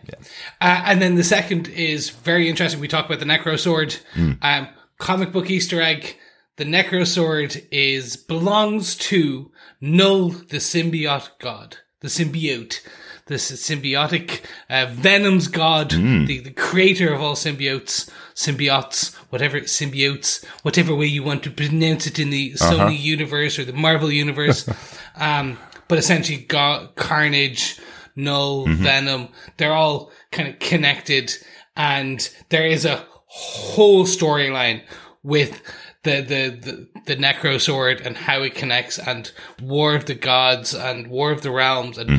[0.60, 2.82] Uh, and then the second is very interesting.
[2.82, 3.96] We talk about the Necro Sword,
[4.42, 6.18] um, comic book Easter egg.
[6.58, 12.82] The Necro Sword is belongs to Knull, the symbiote god, the symbiote,
[13.26, 20.96] the symbiotic uh, Venom's god, the, the creator of all symbiotes, symbiotes, whatever symbiotes, whatever
[20.96, 24.68] way you want to pronounce it in the Sony universe or the Marvel universe.
[25.16, 25.58] um,
[25.88, 27.80] but essentially, Go- Carnage,
[28.16, 31.34] Knull, Venom, they're all kind of connected,
[31.76, 34.82] and there is a whole storyline
[35.24, 35.62] with
[36.04, 39.32] the, the, the, the Necro Sword and how it connects, and
[39.62, 42.10] War of the Gods and War of the Realms, and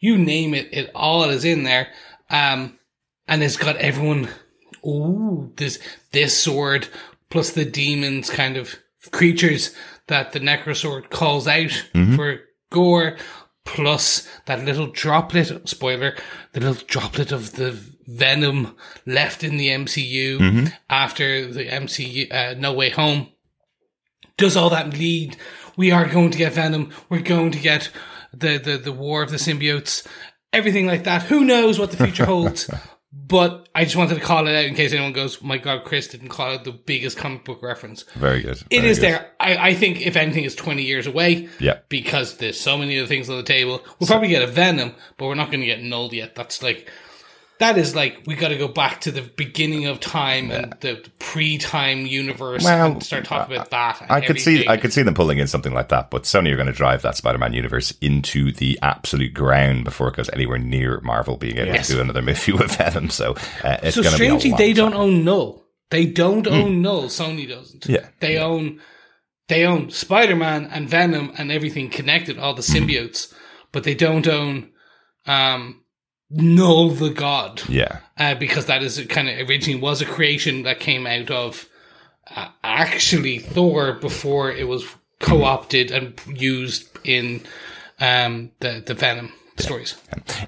[0.00, 1.88] you name it, it all is in there.
[2.30, 2.78] Um,
[3.28, 4.28] and it's got everyone,
[4.86, 5.78] ooh, this,
[6.12, 6.88] this sword
[7.28, 8.76] plus the demons kind of
[9.12, 9.74] creatures
[10.08, 11.70] that the Necrosword calls out
[12.16, 13.16] for gore,
[13.64, 16.16] plus that little droplet, spoiler,
[16.52, 22.72] the little droplet of the venom left in the MCU after the MCU, uh, No
[22.72, 23.28] Way Home.
[24.36, 25.36] Does all that lead?
[25.76, 26.90] We are going to get Venom.
[27.08, 27.90] We're going to get
[28.32, 30.06] the, the, the war of the symbiotes,
[30.52, 31.22] everything like that.
[31.24, 32.70] Who knows what the future holds?
[33.12, 36.06] But I just wanted to call it out in case anyone goes, my God, Chris
[36.08, 38.04] didn't call it the biggest comic book reference.
[38.14, 38.62] Very good.
[38.70, 39.06] It Very is good.
[39.06, 39.30] there.
[39.40, 41.48] I, I think if anything, it's 20 years away.
[41.58, 41.78] Yeah.
[41.88, 43.82] Because there's so many other things on the table.
[43.98, 46.34] We'll probably get a Venom, but we're not going to get Knull yet.
[46.36, 46.88] That's like,
[47.60, 51.08] that is like, we got to go back to the beginning of time and the
[51.18, 54.04] pre-time universe Well, and start talking about that.
[54.10, 54.66] I could see.
[54.66, 57.02] I could see them pulling in something like that, but Sony are going to drive
[57.02, 61.74] that Spider-Man universe into the absolute ground before it goes anywhere near Marvel being able
[61.74, 61.86] Yes.
[61.86, 63.10] to do another movie with Venom.
[63.10, 65.64] So uh, it's So strangely, they don't own Knull.
[65.90, 67.04] They don't own Knull.
[67.04, 67.86] Sony doesn't.
[67.86, 68.08] Yeah.
[68.20, 68.80] They own
[69.48, 73.32] they own Spider Man and Venom and everything connected, all the symbiotes,
[73.72, 74.70] but they don't own
[75.26, 75.79] um
[76.30, 77.62] Knull the God.
[77.68, 81.68] Yeah, Uh, because that is kind of originally was a creation that came out of
[82.34, 84.84] uh, actually Thor before it was
[85.18, 87.42] co-opted and used in
[87.98, 89.96] um the the Venom stories.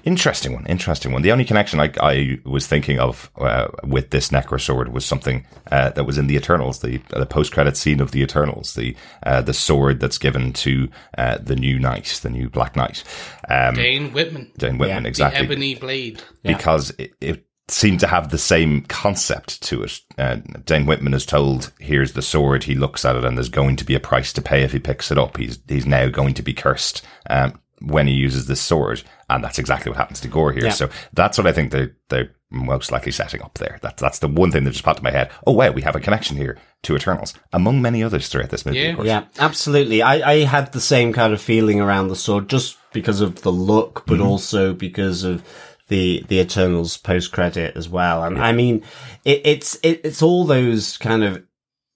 [0.03, 0.65] interesting one.
[0.65, 1.21] Interesting one.
[1.21, 5.45] The only connection I, I was thinking of uh, with this Necro sword was something
[5.71, 8.95] uh, that was in the Eternals, the the post credit scene of the Eternals, the
[9.23, 13.03] uh, the sword that's given to uh, the new Knight, the new Black Knight,
[13.49, 15.45] um, Dane Whitman, Dane Whitman, the exactly.
[15.45, 16.21] ebony blade.
[16.43, 19.99] because it, it seemed to have the same concept to it.
[20.17, 23.75] Uh, Dane Whitman is told, "Here's the sword." He looks at it, and there's going
[23.77, 25.37] to be a price to pay if he picks it up.
[25.37, 29.59] He's he's now going to be cursed um, when he uses the sword, and that's
[29.59, 30.65] exactly what happens to Gorr here.
[30.65, 30.71] Yeah.
[30.71, 33.79] So that's what I think they're they're most likely setting up there.
[33.81, 35.31] That's that's the one thing that just popped in my head.
[35.45, 38.79] Oh wow, we have a connection here to Eternals, among many others throughout this movie.
[38.79, 38.89] Yeah.
[38.89, 39.07] of course.
[39.07, 40.01] Yeah, absolutely.
[40.01, 43.51] I, I had the same kind of feeling around the sword just because of the
[43.51, 44.27] look, but mm-hmm.
[44.27, 45.43] also because of
[45.89, 48.23] the the Eternals post credit as well.
[48.23, 48.83] And I mean,
[49.25, 51.43] it, it's it, it's all those kind of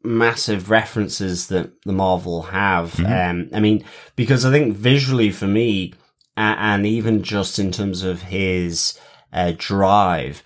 [0.08, 3.00] massive references that the Marvel have.
[3.00, 3.84] Um, I mean,
[4.16, 5.94] because I think visually for me,
[6.38, 8.98] a- and even just in terms of his
[9.34, 10.44] uh, drive,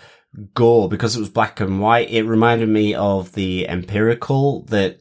[0.53, 4.99] Gorr, because it was black and white, it reminded me of the Empirikul that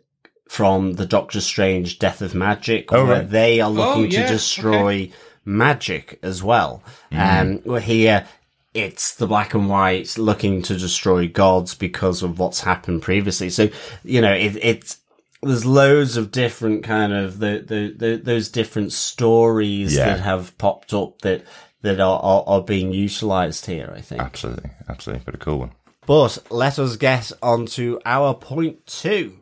[0.48, 3.30] from the Doctor Strange Death of Magic, Oh, where right.
[3.30, 5.10] they are looking Oh, yeah, to destroy
[5.44, 6.82] magic as well.
[7.12, 8.26] Um, well, here
[8.74, 13.50] it's the black and white looking to destroy gods because of what's happened previously.
[13.50, 13.68] So,
[14.04, 14.98] you know, it, it's,
[15.42, 20.06] there's loads of different kind of the, the, the those different stories Yeah.
[20.10, 21.44] that have popped up that
[21.82, 24.20] that are, are, are being utilized here, I think.
[24.20, 25.72] Absolutely, absolutely, but a cool one.
[26.06, 29.38] But let us get on to our point two.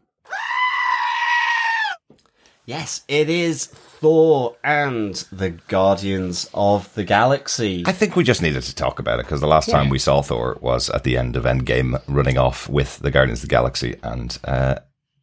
[2.64, 7.82] Yes, it is Thor and the Guardians of the Galaxy.
[7.84, 10.22] I think we just needed to talk about it because the last time we saw
[10.22, 13.96] Thor was at the end of Endgame, running off with the Guardians of the Galaxy,
[14.04, 14.76] and uh,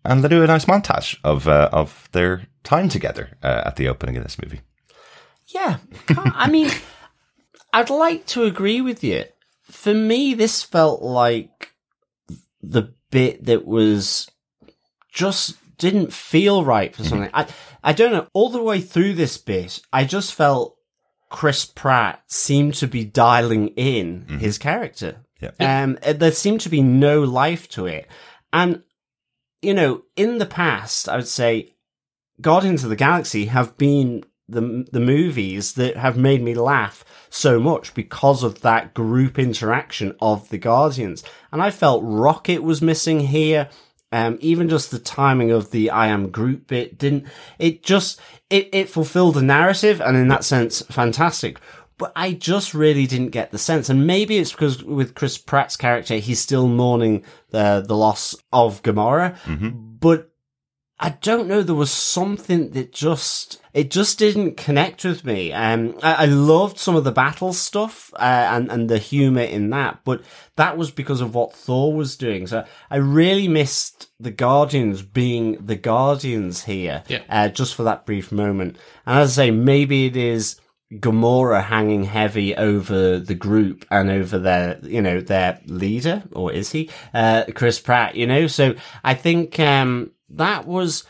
[0.04, 3.88] and they do a nice montage of uh, of their time together uh, at the
[3.88, 4.60] opening of this movie.
[5.48, 5.78] Yeah,
[6.10, 6.70] I mean,
[7.72, 9.24] I'd like to agree with you.
[9.64, 11.72] For me, this felt like
[12.62, 14.30] the bit that was
[15.14, 17.30] just didn't feel right for something.
[17.34, 17.48] I
[17.86, 18.28] I don't know.
[18.34, 20.76] All the way through this bit, I just felt
[21.30, 25.24] Chris Pratt seemed to be dialing in his character.
[25.39, 25.52] Yeah.
[25.60, 28.08] Um, there seemed to be no life to it,
[28.52, 28.82] and
[29.62, 31.76] you know, in the past, I would say
[32.41, 37.60] Guardians of the Galaxy have been the the movies that have made me laugh so
[37.60, 43.19] much because of that group interaction of the Guardians, and I felt Rocket was missing
[43.19, 43.69] here.
[44.15, 47.25] Um, even just the timing of the I am Groot bit didn't,
[47.60, 51.60] it just, it, it fulfilled the narrative and in that sense, fantastic.
[51.97, 53.89] But I just really didn't get the sense.
[53.89, 58.82] And maybe it's because with Chris Pratt's character, he's still mourning the, the loss of
[58.84, 59.36] Gamora.
[59.99, 60.32] But
[60.97, 61.62] I don't know.
[61.62, 65.51] There was something that just it just didn't connect with me.
[65.51, 69.71] Um, I, I loved some of the battle stuff uh, and and the humor in
[69.71, 70.21] that, but
[70.55, 72.47] that was because of what Thor was doing.
[72.47, 77.23] So I really missed the Guardians being the Guardians here, Yeah.
[77.29, 78.77] uh, just for that brief moment.
[79.05, 80.60] And as I say, maybe it is.
[80.93, 86.71] Gamora hanging heavy over the group and over their, you know, their leader, or is
[86.71, 86.91] he?
[87.12, 88.45] Uh, Chris Pratt, you know?
[88.45, 91.04] So I think, um, that was,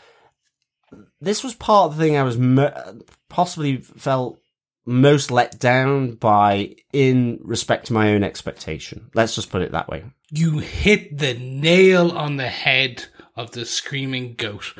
[1.20, 4.40] this was part of the thing I was mo- possibly felt
[4.86, 9.10] most let down by in respect to my own expectation.
[9.14, 10.04] Let's just put it that way.
[10.30, 14.74] You hit the nail on the head of the screaming goat.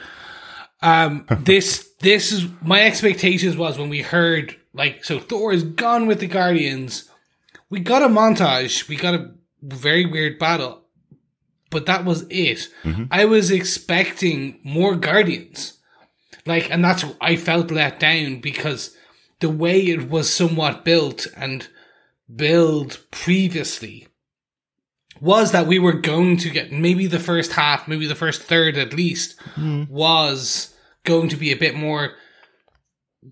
[0.81, 6.07] Um, this this is my expectations was when we heard like so Thor is gone
[6.07, 7.11] with the Guardians.
[7.69, 8.89] We got a montage.
[8.89, 10.85] We got a very weird battle,
[11.77, 12.71] but that was it.
[12.85, 13.05] Mm-hmm.
[13.11, 15.75] I was expecting more Guardians,
[16.47, 18.97] like, and that's I felt let down because
[19.41, 21.69] the way it was somewhat built and
[22.35, 24.09] built previously
[25.21, 28.79] was that we were going to get maybe the first half, maybe the first third
[28.79, 29.93] at least, mm-hmm.
[29.93, 32.13] was going to be a bit more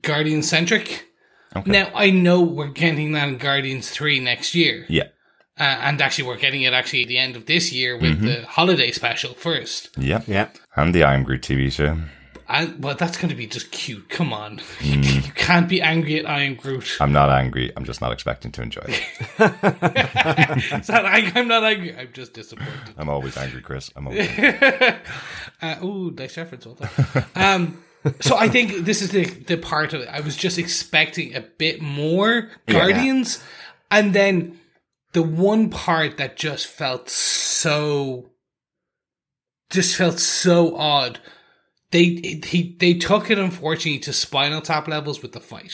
[0.02, 1.06] Guardian centric.
[1.64, 5.08] Now I know we're getting that in Guardians three next year, Yeah,
[5.58, 8.44] uh, and actually we're getting it actually at the end of this year with the
[8.46, 9.90] holiday special first.
[9.96, 10.58] Yep, yep.
[10.76, 11.98] and the I Am Groot TV show.
[12.46, 14.10] And well, that's going to be just cute.
[14.10, 16.98] Come on, you can't be angry at I Am Groot.
[17.00, 17.72] I'm not angry.
[17.74, 19.02] I'm just not expecting to enjoy it.
[20.88, 21.96] Not- I, I'm not angry.
[21.96, 22.94] I'm just disappointed.
[22.98, 23.90] I'm always angry, Chris.
[23.96, 24.28] I'm always.
[24.28, 24.96] Angry.
[25.62, 26.66] Uh, ooh, nice reference.
[26.66, 27.24] Well done.
[27.36, 27.84] um,
[28.20, 30.08] so I think this is the the part of it.
[30.08, 33.42] I was just expecting a bit more Guardians,
[33.90, 34.60] and then
[35.14, 38.32] the one part that just felt so,
[39.70, 41.20] just felt so odd.
[41.90, 45.72] They he they took it unfortunately to Spinal Tap levels with the fight.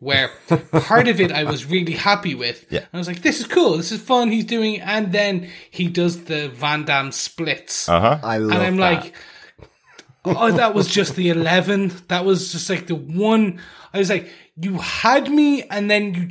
[0.00, 0.28] Where
[0.72, 2.66] part of it I was really happy with.
[2.68, 2.84] Yeah.
[2.92, 6.24] I was like, this is cool, this is fun, he's doing, and then he does
[6.24, 7.88] the Van Damme splits.
[7.88, 8.18] Uh huh.
[8.22, 9.04] I love and I'm that.
[9.04, 9.14] like,
[10.24, 11.92] oh, that was just the 11.
[12.08, 13.60] That was just like the one.
[13.94, 16.30] I was like, you had me, and then you.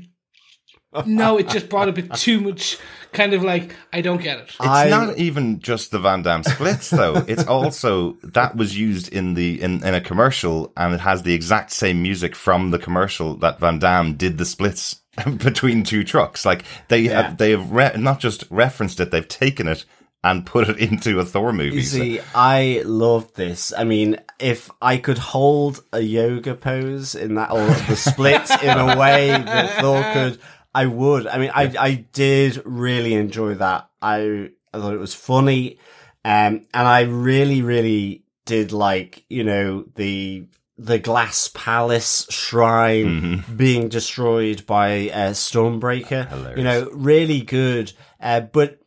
[1.06, 2.78] No, it just brought a bit too much.
[3.12, 4.44] Kind of like, I don't get it.
[4.50, 7.16] It's I- not even just the Van Damme splits, though.
[7.28, 11.34] It's also that was used in the in, in a commercial, and it has the
[11.34, 15.02] exact same music from the commercial that Van Damme did the splits
[15.38, 16.46] between two trucks.
[16.46, 17.22] Like they Yeah.
[17.24, 19.86] have, they have re- not just referenced it, they've taken it
[20.26, 21.76] and put it into a Thor movie.
[21.76, 23.74] You So- see, I love this.
[23.78, 28.78] I mean, if I could hold a yoga pose in that, or the splits in
[28.78, 30.40] a way that Thor could,
[30.76, 31.28] I would.
[31.28, 33.90] I mean, I, I did really enjoy that.
[34.02, 35.80] I, I thought it was funny.
[36.26, 43.90] Um, and I really, really did like, you know, the, the glass palace shrine being
[43.90, 46.28] destroyed by uh, Stormbreaker.
[46.28, 46.58] Hilarious.
[46.58, 47.94] You know, really good.
[48.20, 48.80] Uh, but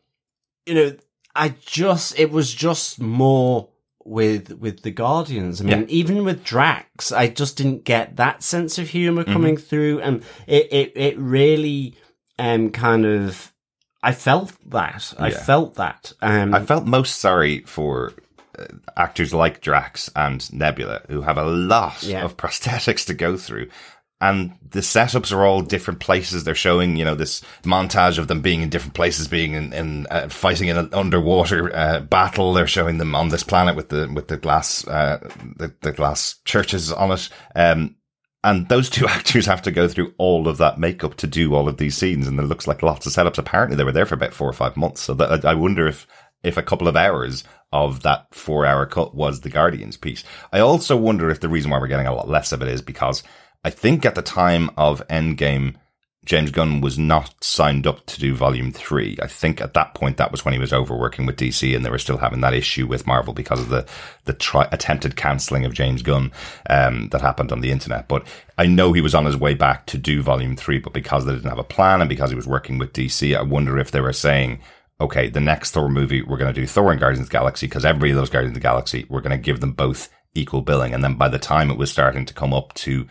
[0.65, 0.95] you know,
[1.35, 3.69] I just it was just more
[4.07, 5.61] with with the Guardians.
[5.61, 5.85] I mean, Yeah.
[5.89, 9.33] even with Drax, I just didn't get that sense of humor Mm-hmm.
[9.33, 11.95] coming through, and it it it really
[12.39, 13.51] um kind of
[14.01, 18.13] I felt that I felt that um I felt most sorry for
[18.57, 22.23] uh, actors like Drax and Nebula, who have a lot Yeah.
[22.23, 23.67] of prosthetics to go through.
[24.19, 26.43] And the setups are all different places.
[26.43, 30.07] They're showing, you know, this montage of them being in different places, being in, in
[30.09, 32.53] uh, fighting in an underwater uh, battle.
[32.53, 35.19] They're showing them on this planet with the with the glass uh,
[35.57, 37.29] the, the glass churches on it.
[37.55, 37.95] Um,
[38.43, 41.69] and those two actors have to go through all of that makeup to do all
[41.69, 43.37] of these scenes, and it looks like lots of setups.
[43.37, 45.01] Apparently, they were there for about four or five months.
[45.01, 46.07] So that, I wonder if
[46.43, 50.23] if a couple of hours of that four hour cut was the Guardians piece.
[50.51, 52.81] I also wonder if the reason why we're getting a lot less of it is
[52.81, 53.23] because
[53.63, 55.75] I think at the time of Endgame,
[56.27, 59.17] James Gunn was not signed up to do volume three.
[59.21, 61.85] I think at that point, that was when he was over working with DC and
[61.85, 63.85] they were still having that issue with Marvel because of the,
[64.25, 66.33] the tri- attempted cancelling of James Gunn,
[66.69, 68.09] um, that happened on the internet.
[68.09, 68.27] But
[68.57, 71.33] I know he was on his way back to do volume three, but because they
[71.33, 74.01] didn't have a plan and because he was working with DC, I wonder if they
[74.01, 74.59] were saying,
[74.99, 77.67] okay, the next Thor movie, we're going to do Thor and Guardians of the Galaxy
[77.67, 79.05] because everybody loves Guardians of the Galaxy.
[79.07, 80.93] We're going to give them both equal billing.
[80.93, 83.07] And then by the time it was starting to come up to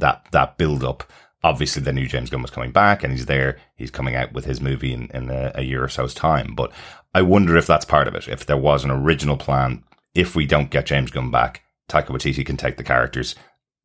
[0.00, 1.04] that that build up.
[1.42, 3.56] Obviously, the new James Gunn was coming back, and he's there.
[3.76, 6.54] He's coming out with his movie in, in a, a year or so's time.
[6.54, 6.70] But
[7.14, 8.28] I wonder if that's part of it.
[8.28, 9.82] If there was an original plan,
[10.14, 13.34] if we don't get James Gunn back, Taika Waititi can take the characters,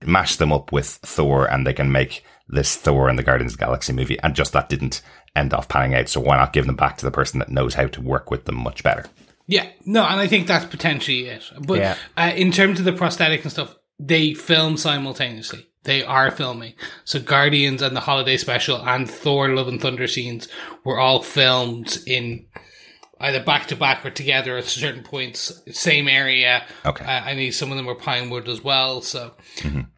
[0.04, 3.60] mash them up with Thor, and they can make this Thor and the Guardians of
[3.60, 4.20] the Galaxy movie.
[4.20, 5.02] And just that didn't
[5.34, 6.10] end off panning out.
[6.10, 8.44] So why not give them back to the person that knows how to work with
[8.46, 9.06] them much better?
[9.48, 11.44] Yeah, no, and I think that's potentially it.
[11.66, 11.96] But Yeah.
[12.18, 15.68] uh, in terms of the prosthetic and stuff, they film simultaneously.
[15.86, 16.74] They are filming.
[17.06, 20.48] So Guardians and the holiday special and Thor Love and Thunder scenes
[20.84, 22.48] were all filmed in
[23.22, 26.66] either back to back or together at certain points, same area.
[26.86, 27.06] Okay.
[27.06, 29.02] Uh, I need some of them were Pinewood as well.
[29.02, 29.36] So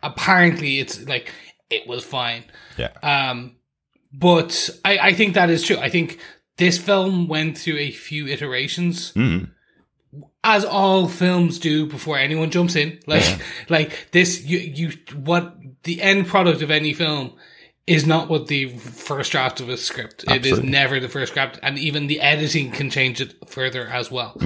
[0.03, 1.31] apparently it's like,
[1.69, 2.43] it was fine.
[2.77, 2.91] Yeah.
[3.01, 3.55] Um,
[4.13, 5.77] but I, I think that is true.
[5.77, 6.19] I think
[6.57, 9.13] this film went through a few iterations,
[10.43, 12.99] as all films do before anyone jumps in.
[13.05, 17.33] Like, like this, you, you, what the end product of any film
[17.85, 20.25] is not what the first draft of a script.
[20.27, 24.11] It is never the first draft, and even the editing can change it further as
[24.11, 24.37] well.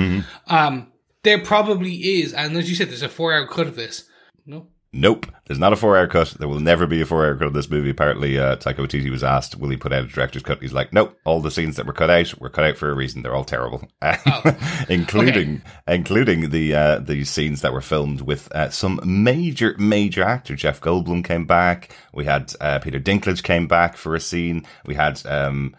[0.48, 0.92] Um,
[1.24, 4.04] there probably is, and as you said, there's a four-hour cut of this.
[4.46, 5.26] No, Nope.
[5.46, 6.32] There's not a four hour cut.
[6.32, 7.90] There will never be a four hour cut of this movie.
[7.90, 10.62] Apparently, uh, Taika Waititi was asked, will he put out a director's cut?
[10.62, 11.18] He's like, nope.
[11.24, 13.22] All the scenes that were cut out were cut out for a reason.
[13.22, 13.88] They're all terrible.
[14.90, 20.56] including, including the, uh, the scenes that were filmed with, uh, some major, major actor.
[20.56, 21.96] Jeff Goldblum came back.
[22.14, 24.66] We had, uh, Peter Dinklage came back for a scene.
[24.86, 25.74] We had, um,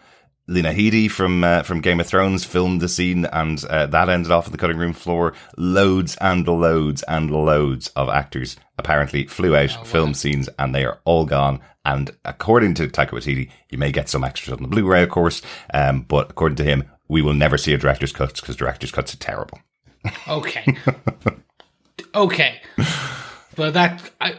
[0.52, 4.30] Lena Headey from uh, from Game of Thrones filmed the scene, and uh, that ended
[4.30, 5.32] off on the cutting room floor.
[5.56, 11.00] Loads and loads and loads of actors apparently flew out, filmed scenes, and they are
[11.04, 11.60] all gone.
[11.84, 15.42] And according to Taika Waititi, you may get some extras on the Blu-ray, of course,
[15.74, 19.14] um, but according to him, we will never see a director's cut because director's cuts
[19.14, 19.58] are terrible.
[20.28, 20.76] Okay.
[22.14, 22.60] okay.
[23.56, 24.36] But that I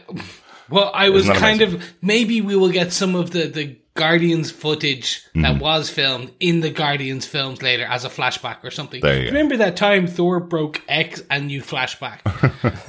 [0.70, 5.22] well, I was kind of maybe we will get some of the the Guardians footage
[5.34, 5.42] Mm-hmm.
[5.42, 9.00] that was filmed in the Guardians films later as a flashback or something.
[9.00, 9.26] There you go.
[9.28, 12.20] Remember that time Thor broke X and you flashback?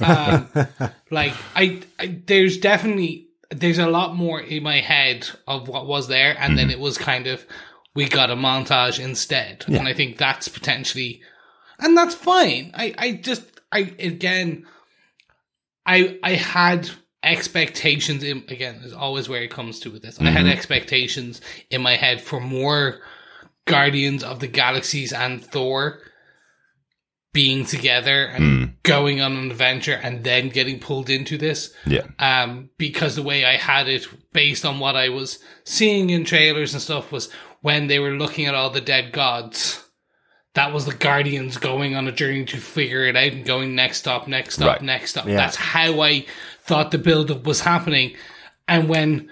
[0.02, 0.66] um,
[1.10, 6.08] like I, I, there's definitely there's a lot more in my head of what was
[6.08, 6.56] there, and Mm-hmm.
[6.56, 7.44] then it was kind of
[7.94, 11.22] we got a montage instead, and I think that's potentially
[11.78, 12.72] and that's fine.
[12.74, 14.66] I, I just, I again,
[15.84, 16.90] I, I had
[17.26, 18.76] expectations in again.
[18.84, 20.20] Is always where it comes to with this.
[20.20, 23.00] I had expectations in my head for more
[23.66, 26.00] Guardians of the Galaxies and Thor
[27.32, 32.06] being together and going on an adventure and then getting pulled into this Yeah.
[32.18, 36.72] um, because the way I had it based on what I was seeing in trailers
[36.72, 39.82] and stuff was when they were looking at all the dead gods.
[40.54, 43.98] That was the Guardians going on a journey to figure it out and going next
[43.98, 44.82] stop, next stop, Right.
[44.82, 45.26] next stop.
[45.26, 45.36] Yeah.
[45.36, 46.24] That's how I
[46.66, 48.14] thought the build up was happening.
[48.68, 49.30] And when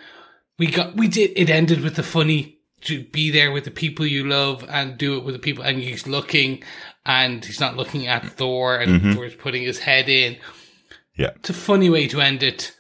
[0.59, 4.07] we got, we did, it ended with the funny to be there with the people
[4.07, 5.65] you love and do it with the people.
[5.65, 6.63] And he's looking
[7.07, 9.13] and he's not looking at Thor and Mm-hmm.
[9.15, 10.37] Thor's putting his head in.
[11.17, 11.31] Yeah.
[11.37, 12.73] It's a funny way to end it.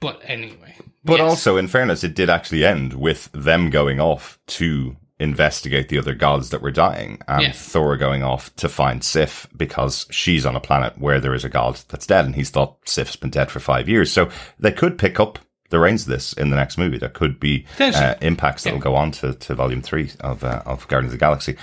[0.00, 0.76] But anyway.
[1.04, 1.30] But Yes.
[1.30, 6.14] also, in fairness, it did actually end with them going off to investigate the other
[6.14, 7.42] gods that were dying, and.
[7.52, 11.48] Thor going off to find Sif because she's on a planet where there is a
[11.48, 14.12] god that's dead, and he's thought Sif's been dead for five years.
[14.12, 15.38] So they could pick up
[15.70, 16.98] the reins of this in the next movie.
[16.98, 20.62] There could be uh, impacts that will go on to, to Volume Three of uh,
[20.66, 21.56] of Guardians of the Galaxy.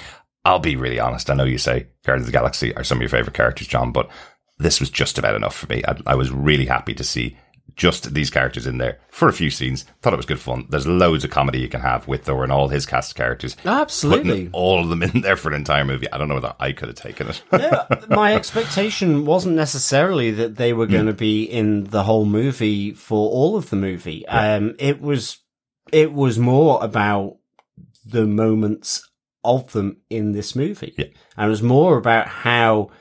[0.43, 1.29] I'll be really honest.
[1.29, 3.91] I know you say Guardians of the Galaxy are some of your favorite characters, John,
[3.91, 4.09] but
[4.57, 5.83] this was just about enough for me.
[5.87, 7.37] I, I was really happy to see
[7.75, 9.85] just these characters in there for a few scenes.
[10.01, 10.65] Thought it was good fun.
[10.69, 13.55] There's loads of comedy you can have with Thor and all his cast of characters.
[13.65, 14.31] Absolutely.
[14.31, 16.11] Putting all of them in there for an entire movie.
[16.11, 17.41] I don't know whether I could have taken it.
[17.51, 22.93] yeah, my expectation wasn't necessarily that they were going to be in the whole movie
[22.93, 24.27] for all of the movie.
[24.27, 25.39] Um, it was,
[25.91, 27.37] it was more about
[28.05, 29.07] the moments
[29.43, 30.93] of them in this movie.
[30.97, 31.05] Yeah.
[31.37, 32.91] And it was more about how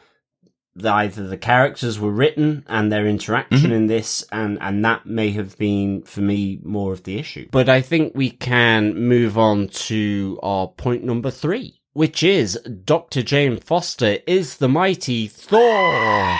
[0.84, 5.58] either the characters were written and their interaction in this, and, and that may have
[5.58, 7.48] been, for me, more of the issue.
[7.50, 13.22] But I think we can move on to our point number three, which is Dr.
[13.22, 15.60] Jane Foster is the mighty Thor.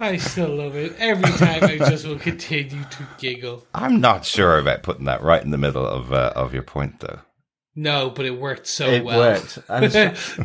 [0.00, 0.94] I still love it.
[0.98, 3.66] Every time I just will continue to giggle.
[3.74, 7.00] I'm not sure about putting that right in the middle of uh, of your point,
[7.00, 7.20] though.
[7.74, 9.18] No, but it worked so It well.
[9.18, 9.58] worked.
[9.68, 9.84] I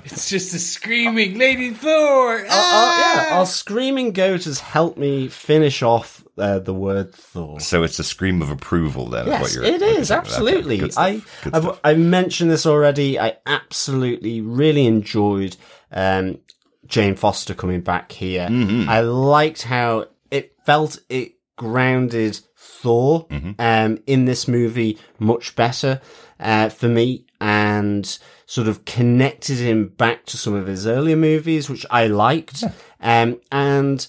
[0.05, 2.39] it's just a screaming Lady Thor.
[2.39, 3.27] Uh, Ah!
[3.29, 7.59] yeah, our screaming goat has helped me finish off uh, the word Thor.
[7.59, 9.27] So it's a scream of approval, then.
[9.27, 10.19] is what Yes, you're, it you're is saying.
[10.21, 10.75] absolutely.
[10.75, 11.79] Okay, good stuff, I good I've.
[11.83, 13.19] I mentioned this already.
[13.19, 15.57] I absolutely really enjoyed
[15.91, 16.39] um,
[16.85, 18.47] Jane Foster coming back here.
[18.47, 18.89] Mm-hmm.
[18.89, 23.51] I liked how it felt it grounded Thor Mm-hmm.
[23.59, 25.99] um, in this movie much better
[26.39, 31.69] uh, for me, and sort of connected him back to some of his earlier movies,
[31.69, 32.63] which I liked.
[33.01, 34.05] Um, and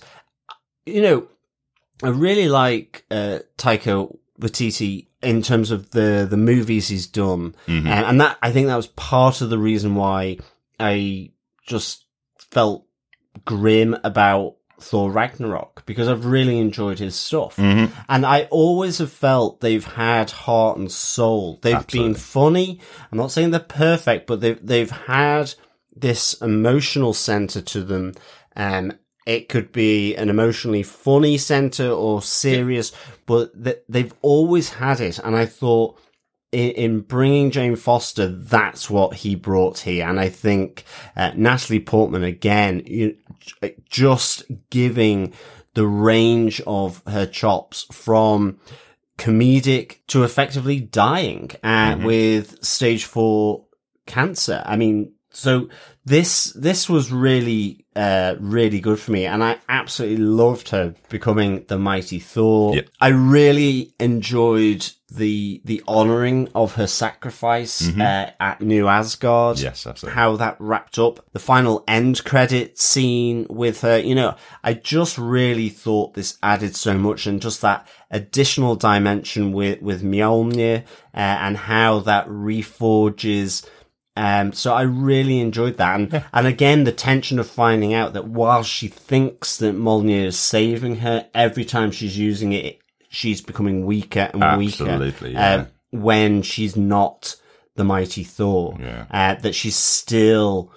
[0.87, 1.29] you know,
[2.03, 7.87] I really like uh, Taika Waititi in terms of the the movies he's done, Mm-hmm.
[7.89, 10.39] and, and that I think that was part of the reason why
[10.79, 11.33] I
[11.67, 12.05] just
[12.39, 12.87] felt
[13.45, 17.93] grim about Thor Ragnarok because I've really enjoyed his stuff, Mm-hmm.
[18.09, 21.59] and I always have felt they've had heart and soul.
[21.63, 22.81] They've been funny.
[23.11, 25.55] I'm not saying they're perfect, but they've they've had
[25.95, 28.15] this emotional center to them.
[28.57, 28.93] Um,
[29.27, 32.93] it could be an emotionally funny center or serious,
[33.27, 35.19] but th- they've always had it.
[35.19, 36.01] And I thought
[36.51, 40.09] in, in bringing Jane Foster, that's what he brought here.
[40.09, 43.17] And I think uh, Natalie Portman again, you,
[43.89, 45.33] just giving
[45.75, 48.59] the range of her chops from
[49.19, 53.65] comedic to effectively dying uh, with stage four
[54.07, 54.63] cancer.
[54.65, 55.69] I mean, so
[56.05, 61.65] this this was really uh really good for me and I absolutely loved her becoming
[61.69, 62.75] the mighty Thor.
[62.75, 62.89] Yep.
[63.01, 69.59] I really enjoyed the the honoring of her sacrifice uh, at New Asgard.
[69.59, 70.15] Yes, absolutely.
[70.15, 71.25] How that wrapped up.
[71.33, 76.77] The final end credit scene with her, you know, I just really thought this added
[76.77, 80.83] so much and just that additional dimension with with Mjolnir
[81.15, 83.67] uh, and how that reforges
[84.19, 85.95] um, so I really enjoyed that.
[85.95, 90.37] And, and again, the tension of finding out that while she thinks that Mjolnir is
[90.37, 95.29] saving her, every time she's using it, she's becoming weaker and Absolutely, weaker.
[95.29, 95.55] yeah.
[95.55, 97.37] Uh, when she's not
[97.77, 98.77] the mighty Thor.
[98.81, 99.07] Yeah.
[99.09, 100.73] Uh, that she's still,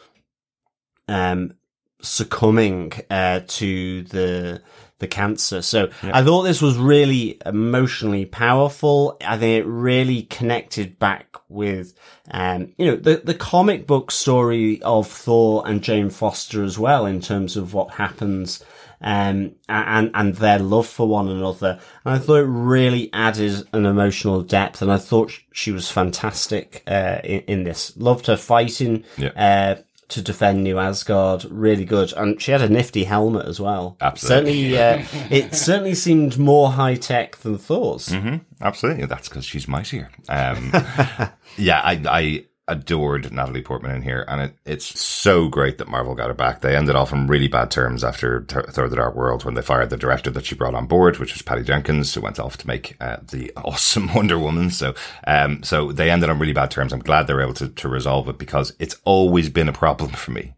[1.08, 1.56] um,
[2.04, 4.62] succumbing, uh, to the,
[5.02, 5.62] the cancer.
[5.62, 9.18] So I thought this was really emotionally powerful.
[9.26, 11.94] I think it really connected back with,
[12.32, 17.06] um, you know, the, the comic book story of Thor and Jane Foster as well
[17.06, 18.64] in terms of what happens,
[19.02, 21.80] um, and, and their love for one another.
[22.06, 26.84] And I thought it really added an emotional depth and I thought she was fantastic,
[26.88, 27.98] uh, in, in this.
[27.98, 29.76] Loved her fighting, Yeah.
[29.78, 29.82] uh,
[30.12, 33.98] to defend New Asgard, really good, and she had a nifty helmet as well.
[34.02, 34.72] Absolutely.
[34.74, 38.10] certainly, uh, it certainly seemed more high tech than Thor's.
[38.10, 38.38] Mm-hmm.
[38.62, 40.10] Absolutely, that's because she's mightier.
[40.30, 40.72] Um,
[41.58, 46.16] yeah, I, I adored Natalie Portman in here, and it, it's so great that Marvel
[46.16, 46.62] got her back.
[46.62, 49.62] They ended off on really bad terms after Th- Thor: The Dark World when they
[49.62, 52.58] fired the director that she brought on board, which was Patty Jenkins, who went off
[52.58, 54.72] to make uh, the awesome Wonder Woman.
[54.72, 54.96] So,
[55.28, 56.94] um, so they ended on really bad terms.
[56.94, 60.12] I'm glad they were able to to resolve it because it's always been a problem
[60.12, 60.54] for me.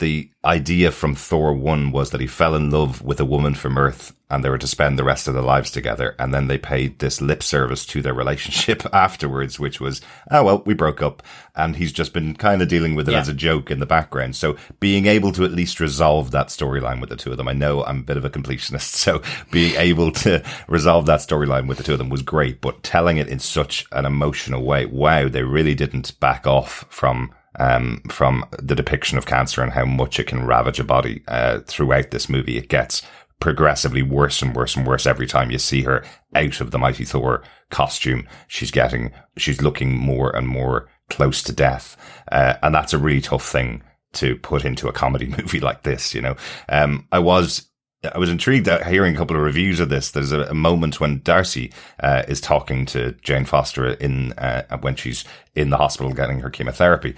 [0.00, 3.78] The idea from Thor 1 was that he fell in love with a woman from
[3.78, 6.14] Earth and they were to spend the rest of their lives together.
[6.18, 10.62] And then they paid this lip service to their relationship afterwards, which was, oh, well,
[10.66, 11.22] we broke up.
[11.56, 13.20] And he's just been kind of dealing with it Yeah.
[13.20, 14.34] as a joke in the background.
[14.34, 17.52] So being able to at least resolve that storyline with the two of them, I
[17.52, 18.94] know I'm a bit of a completionist.
[19.04, 22.82] So being able to resolve that storyline with the two of them was great, but
[22.82, 28.02] telling it in such an emotional way, wow, they really didn't back off from um,
[28.10, 32.10] from the depiction of cancer and how much it can ravage a body uh, throughout
[32.10, 32.56] this movie.
[32.56, 33.02] It gets
[33.40, 36.04] progressively worse and worse and worse every time you see her
[36.34, 38.26] out of the Mighty Thor costume.
[38.48, 41.96] She's getting, she's looking more and more close to death.
[42.30, 43.82] Uh, and that's a really tough thing
[44.14, 46.36] to put into a comedy movie like this, you know.
[46.68, 47.68] Um, I was
[48.12, 50.10] I was intrigued at hearing a couple of reviews of this.
[50.10, 54.94] There's a, a moment when Darcy uh, is talking to Jane Foster in uh, when
[54.96, 55.24] she's
[55.54, 57.14] in the hospital getting her chemotherapy,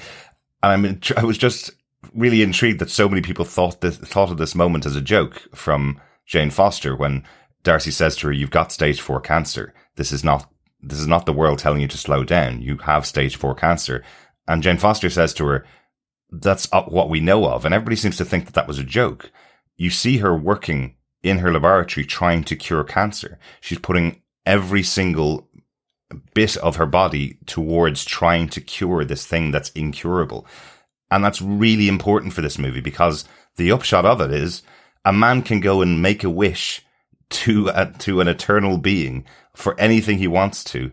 [0.62, 1.70] and I'm I was just
[2.16, 5.42] really intrigued that so many people thought this, thought of this moment as a joke
[5.54, 7.24] from Jane Foster when
[7.62, 9.74] Darcy says to her, "You've got stage four cancer.
[9.96, 10.50] This is not
[10.80, 12.62] this is not the world telling you to slow down.
[12.62, 14.02] You have stage four cancer."
[14.48, 15.66] And Jane Foster says to her,
[16.30, 19.30] "That's what we know of," and everybody seems to think that that was a joke
[19.76, 23.38] you see her working in her laboratory trying to cure cancer.
[23.60, 25.48] She's putting every single
[26.34, 30.46] bit of her body towards trying to cure this thing that's incurable.
[31.10, 33.24] And that's really important for this movie because
[33.56, 34.62] the upshot of it is
[35.04, 36.84] a man can go and make a wish
[37.28, 40.90] to a, to an eternal being for anything he wants to.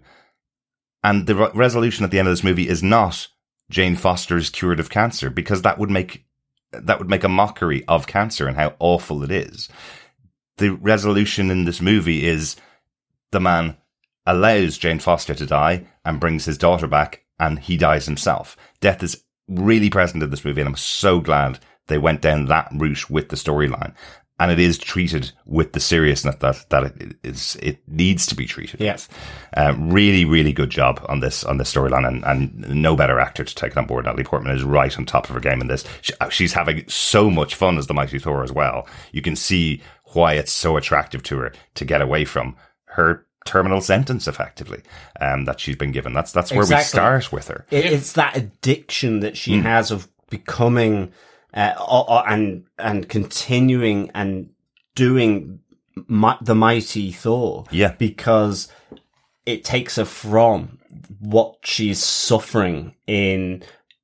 [1.04, 3.28] And the re- resolution at the end of this movie is not
[3.70, 6.26] Jane Foster is cured of cancer because that would make
[6.72, 9.70] that would make a mockery of cancer and how awful it is.
[10.58, 12.56] The resolution in this movie is
[13.32, 13.78] the man
[14.26, 18.56] allows Jane Foster to die and brings his daughter back and he dies himself.
[18.80, 22.70] Death is really present in this movie and I'm so glad they went down that
[22.74, 23.94] route with the storyline
[24.40, 28.46] and it is treated with the seriousness that that it is it needs to be
[28.46, 28.82] treated.
[28.82, 29.08] Yes,
[29.56, 33.44] uh, really, really good job on this on this storyline, and, and no better actor
[33.44, 34.06] to take it on board.
[34.06, 35.86] Natalie Portman is right on top of her game in this.
[36.02, 38.88] She, uh, she's having so much fun as the Mighty Thor as well.
[39.12, 39.82] You can see
[40.14, 44.82] why it's so attractive to her to get away from her terminal sentence effectively
[45.20, 46.14] um, that she's been given.
[46.14, 46.84] That's that's where exactly.
[46.84, 47.66] we start with her.
[47.72, 49.64] It, it's that addiction that she mm.
[49.64, 51.12] has of becoming
[51.54, 54.50] uh, and and continuing and
[54.96, 55.60] doing
[56.08, 57.66] my, the mighty Thor.
[57.72, 58.68] Yeah, because
[59.46, 60.80] it takes her from
[61.20, 63.64] what she's suffering in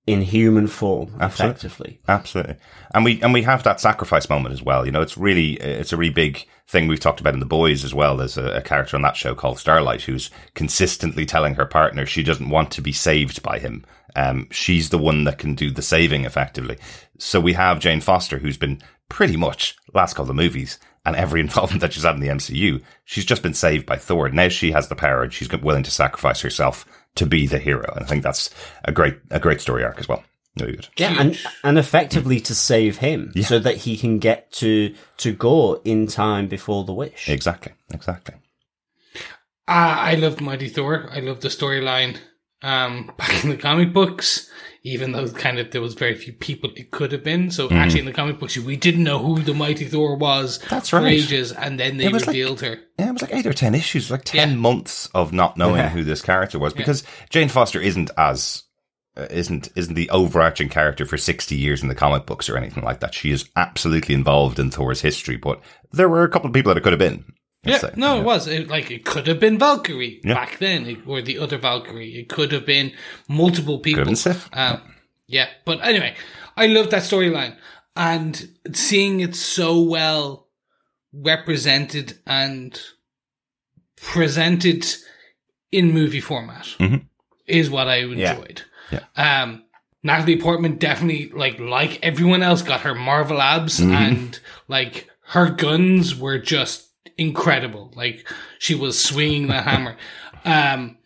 [0.09, 1.51] in human form Absolutely.
[1.51, 1.99] effectively.
[2.07, 2.55] Absolutely.
[2.95, 4.85] And we and we have that sacrifice moment as well.
[4.85, 7.83] You know, it's really it's a really big thing we've talked about in the boys
[7.83, 8.17] as well.
[8.17, 12.23] There's a, a, character on that show called Starlight who's consistently telling her partner she
[12.23, 13.85] doesn't want to be saved by him.
[14.15, 16.77] Um, she's the one that can do the saving effectively.
[17.19, 21.39] So we have Jane Foster, who's been pretty much last couple of movies and every
[21.47, 24.29] involvement that she's had in the MCU, she's just been saved by Thor.
[24.29, 26.85] Now she has the power and she's willing to sacrifice herself
[27.15, 27.91] to be the hero.
[27.95, 28.49] And I think that's
[28.83, 30.23] a great, a great story arc as well.
[30.59, 30.87] Really good.
[30.97, 33.45] Yeah, and and effectively to save him, yeah.
[33.45, 37.29] so that he can get to to Gorr in time before the wish.
[37.29, 38.35] Exactly, exactly.
[39.67, 41.07] Uh, I loved Mighty Thor.
[41.11, 42.17] I loved the storyline
[42.63, 44.48] um, back in the comic books,
[44.83, 47.51] even though kind of there was very few people it could have been.
[47.51, 47.75] So mm.
[47.75, 51.01] actually, in the comic books, we didn't know who the Mighty Thor was That's right.
[51.01, 52.79] for ages, and then they revealed like, her.
[52.97, 54.55] Yeah, it was like eight or ten issues, like ten yeah.
[54.55, 55.89] months of not knowing yeah.
[55.89, 57.25] who this character was, because yeah.
[57.29, 58.63] Jane Foster isn't as
[59.17, 62.83] uh, isn't isn't the overarching character for 60 years in the comic books or anything
[62.83, 63.13] like that.
[63.13, 65.61] She is absolutely involved in Thor's history, but
[65.91, 67.25] there were a couple of people that it could have been.
[67.63, 68.21] Yeah, no, yeah.
[68.21, 70.33] it was it, like it could have been Valkyrie yeah.
[70.33, 72.15] back then, it, or the other Valkyrie.
[72.17, 72.93] It could have been
[73.27, 74.05] multiple people.
[74.05, 74.49] Could have been Sif.
[74.53, 74.95] Um,
[75.27, 76.15] yeah, but anyway,
[76.55, 77.57] I love that storyline
[77.95, 80.47] and seeing it so well
[81.11, 82.79] represented and
[83.97, 84.85] presented
[85.71, 87.05] in movie format mm-hmm.
[87.45, 88.63] is what I enjoyed.
[88.91, 89.01] Yeah.
[89.17, 89.43] yeah.
[89.43, 89.65] Um,
[90.01, 93.91] Natalie Portman definitely like like everyone else got her Marvel abs mm-hmm.
[93.91, 96.88] and like her guns were just
[97.19, 97.91] incredible.
[97.95, 99.97] Like she was swinging the hammer.
[100.45, 100.97] Um,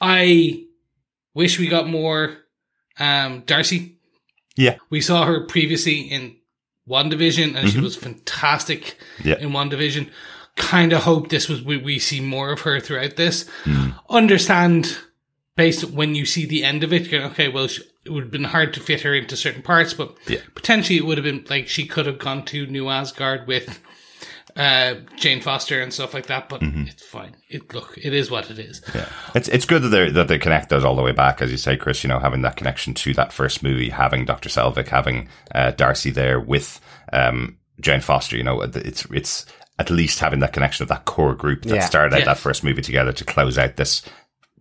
[0.00, 0.64] I
[1.34, 2.36] wish we got more
[2.98, 3.98] um, Darcy.
[4.56, 6.36] Yeah, we saw her previously in
[6.88, 7.68] WandaVision, and mm-hmm.
[7.68, 9.38] she was fantastic yeah.
[9.38, 10.10] in WandaVision.
[10.56, 13.48] Kind of hope this was we, we see more of her throughout this.
[13.64, 13.94] Mm.
[14.10, 14.98] Understand
[15.56, 17.48] based when you see the end of it, you're okay.
[17.48, 20.40] Well, she, it would have been hard to fit her into certain parts, but yeah.
[20.54, 23.80] potentially it would have been like she could have gone to New Asgard with
[24.60, 26.50] uh, Jane Foster and stuff like that.
[26.50, 26.82] But mm-hmm.
[26.82, 27.34] it's fine.
[27.48, 28.82] It look, it is what it is.
[28.94, 31.50] Yeah, it's it's good that they that they connect those all the way back, as
[31.50, 32.04] you say, Chris.
[32.04, 36.10] You know, having that connection to that first movie, having Doctor Selvig, having uh, Darcy
[36.10, 36.78] there with
[37.12, 38.36] um, Jane Foster.
[38.36, 39.46] You know, it's it's
[39.78, 41.84] at least having that connection of that core group that yeah.
[41.86, 42.26] started out yeah.
[42.26, 44.02] that first movie together to close out this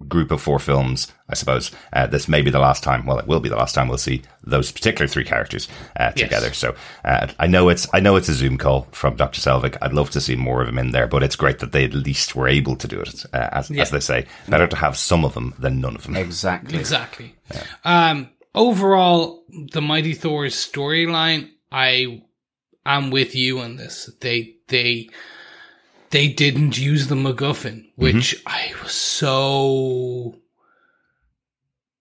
[0.08, 1.72] group of four films, I suppose.
[1.91, 3.06] Uh, this may be the last time.
[3.06, 6.47] Well, it will be the last time we'll see those particular three characters uh, together.
[6.47, 6.58] Yes.
[6.58, 9.78] So uh, I know it's I know it's a Zoom call from Doctor Selvig.
[9.82, 11.93] I'd love to see more of him in there, but it's great that they at
[11.93, 13.26] least were able to do it.
[13.34, 13.82] Uh, as, yeah.
[13.82, 16.16] as they say, better to have some of them than none of them.
[16.16, 16.80] Exactly.
[16.80, 17.36] Exactly.
[17.54, 17.64] Yeah.
[17.84, 22.24] Um, overall, the Mighty Thor's storyline, I
[22.86, 24.10] am with you on this.
[24.22, 25.10] They they
[26.12, 28.47] they didn't use the MacGuffin, which mm-hmm.
[28.47, 30.36] I was so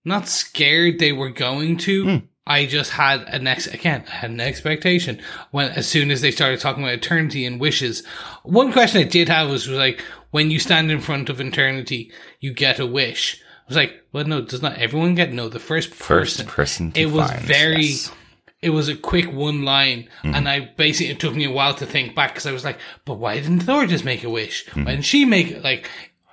[0.04, 2.04] not scared they were going to.
[2.04, 2.28] Mm.
[2.46, 4.04] I just had an ex again.
[4.08, 8.04] I had an expectation when as soon as they started talking about eternity and wishes.
[8.42, 12.10] One question I did have was, was like when you stand in front of eternity,
[12.40, 13.42] you get a wish.
[13.42, 15.50] I was like, well, no, does not everyone get no?
[15.50, 16.92] The first person, First person.
[16.94, 17.84] It was very.
[17.84, 18.12] yes.
[18.60, 20.34] It was a quick one line, mm-hmm.
[20.34, 22.78] and I basically it took me a while to think back because I was like,
[23.04, 24.66] "But why didn't Thor just make a wish?
[24.66, 24.84] Mm-hmm.
[24.84, 25.88] Why didn't she make it?" Like,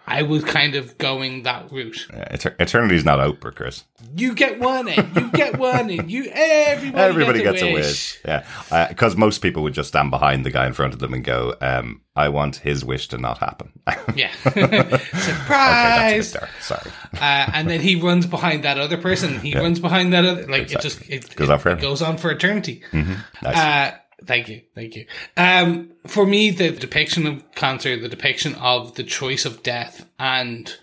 [0.07, 2.07] I was kind of going that route.
[2.13, 3.83] Yeah, Eter- Eternity's not Oprah, Chris.
[4.15, 8.19] You get one, and you get one, and you everybody, Everybody gets, gets a wish.
[8.25, 8.87] Yeah.
[8.89, 11.55] Because most people would just stand behind the guy in front of them and go,
[11.61, 13.71] um, I want his wish to not happen.
[14.15, 14.31] Yeah,
[15.13, 16.35] surprise!
[16.35, 16.49] a dark.
[16.61, 16.91] Sorry.
[17.15, 19.39] uh, and then he runs behind that other person.
[19.39, 20.47] He runs behind that other.
[20.47, 22.83] Like it just it Goes it, it goes on for eternity.
[22.93, 23.17] Nice.
[23.43, 23.91] Uh,
[24.25, 25.05] thank you, thank you.
[25.37, 30.73] Um, for me, the depiction of cancer, the depiction of the choice of death, and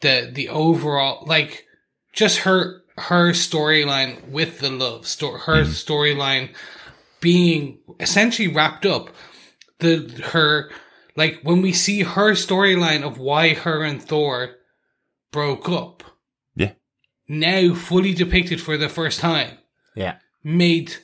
[0.00, 1.66] the the overall like
[2.12, 6.54] just her her storyline with the love story, her storyline
[7.20, 9.10] being essentially wrapped up.
[9.78, 10.70] The her
[11.16, 14.56] like when we see her storyline of why her and Thor
[15.32, 16.02] broke up,
[16.54, 16.72] yeah.
[17.28, 19.58] now fully depicted for the first time
[19.94, 20.16] Yeah.
[20.42, 20.94] made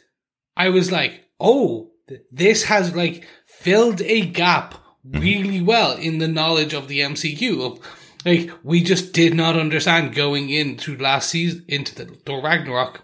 [0.56, 4.74] I was like, oh, th- this has like filled a gap
[5.04, 7.60] really well in the knowledge of the MCU.
[7.64, 7.80] Of
[8.24, 13.02] like, we just did not understand going into last season into the Thor Ragnarok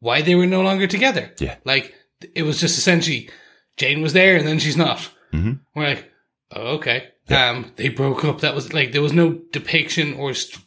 [0.00, 1.32] why they were no longer together.
[1.38, 1.56] Yeah.
[1.64, 1.94] like
[2.34, 3.30] it was just essentially
[3.76, 5.10] Jane was there and then she's not.
[5.32, 5.60] Mhm.
[5.74, 6.10] We're like,
[6.52, 7.08] oh, okay.
[7.28, 8.40] Um, they broke up.
[8.40, 10.62] That was like there was no depiction or st-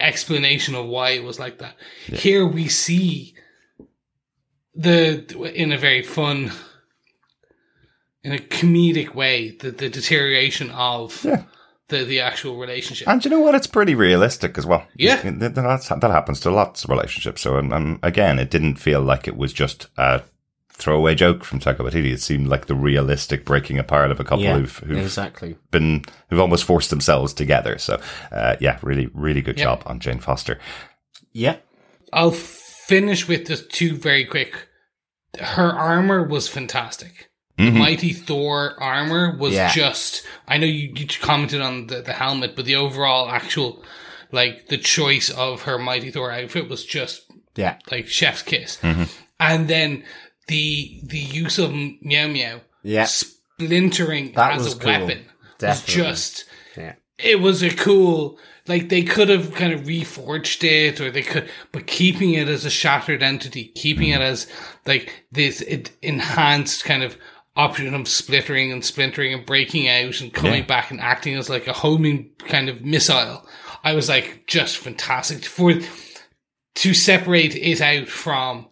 [0.00, 1.76] explanation of why it was like that.
[2.06, 3.33] Here we see
[4.74, 6.52] the in a very fun,
[8.22, 11.44] in a comedic way, the the deterioration of Yeah.
[11.88, 13.08] the the actual relationship.
[13.08, 13.54] And you know what?
[13.54, 14.86] It's pretty realistic as well.
[14.96, 15.20] Yeah.
[15.22, 17.42] That, that's- that happens to lots of relationships.
[17.42, 20.22] So, and, and again, it didn't feel like it was just a
[20.76, 22.12] throwaway joke from Taika Waititi.
[22.12, 24.58] It seemed like the realistic breaking apart of a couple Yeah.
[24.58, 25.56] who've, who've Exactly.
[25.70, 27.78] been, who've almost forced themselves together.
[27.78, 28.00] So,
[28.32, 29.64] uh, yeah, really, really good Yeah.
[29.66, 30.58] job on Jane Foster.
[31.32, 31.56] Yeah.
[32.12, 32.32] I'll
[32.86, 34.68] finish with just two very quick.
[35.40, 37.30] Her armor was fantastic.
[37.56, 37.78] The mm-hmm.
[37.78, 39.72] mighty Thor armor was Yeah.
[39.72, 40.24] just.
[40.48, 43.84] I know you, you commented on the, the helmet, but the overall actual,
[44.32, 47.22] like the choice of her mighty Thor outfit was just
[47.54, 47.78] Yeah.
[47.90, 48.78] like chef's kiss.
[48.82, 49.04] Mm-hmm.
[49.38, 50.04] And then
[50.48, 53.04] the the use of Meow Meow Yeah.
[53.04, 54.86] splintering That as was a cool.
[54.90, 55.24] weapon
[55.58, 56.02] Definitely.
[56.02, 56.44] was just
[56.76, 56.94] Yeah.
[57.18, 61.48] it was a cool like they could have kind of reforged it or they could
[61.72, 64.22] but keeping it as a shattered entity keeping it hmm.
[64.22, 64.46] as
[64.86, 67.16] like this it enhanced kind of
[67.56, 70.66] option of splittering and splintering and breaking out and coming Yeah.
[70.66, 73.46] back and acting as like a homing kind of missile.
[73.84, 75.44] I was like just fantastic.
[75.44, 75.74] For
[76.74, 78.68] to separate it out from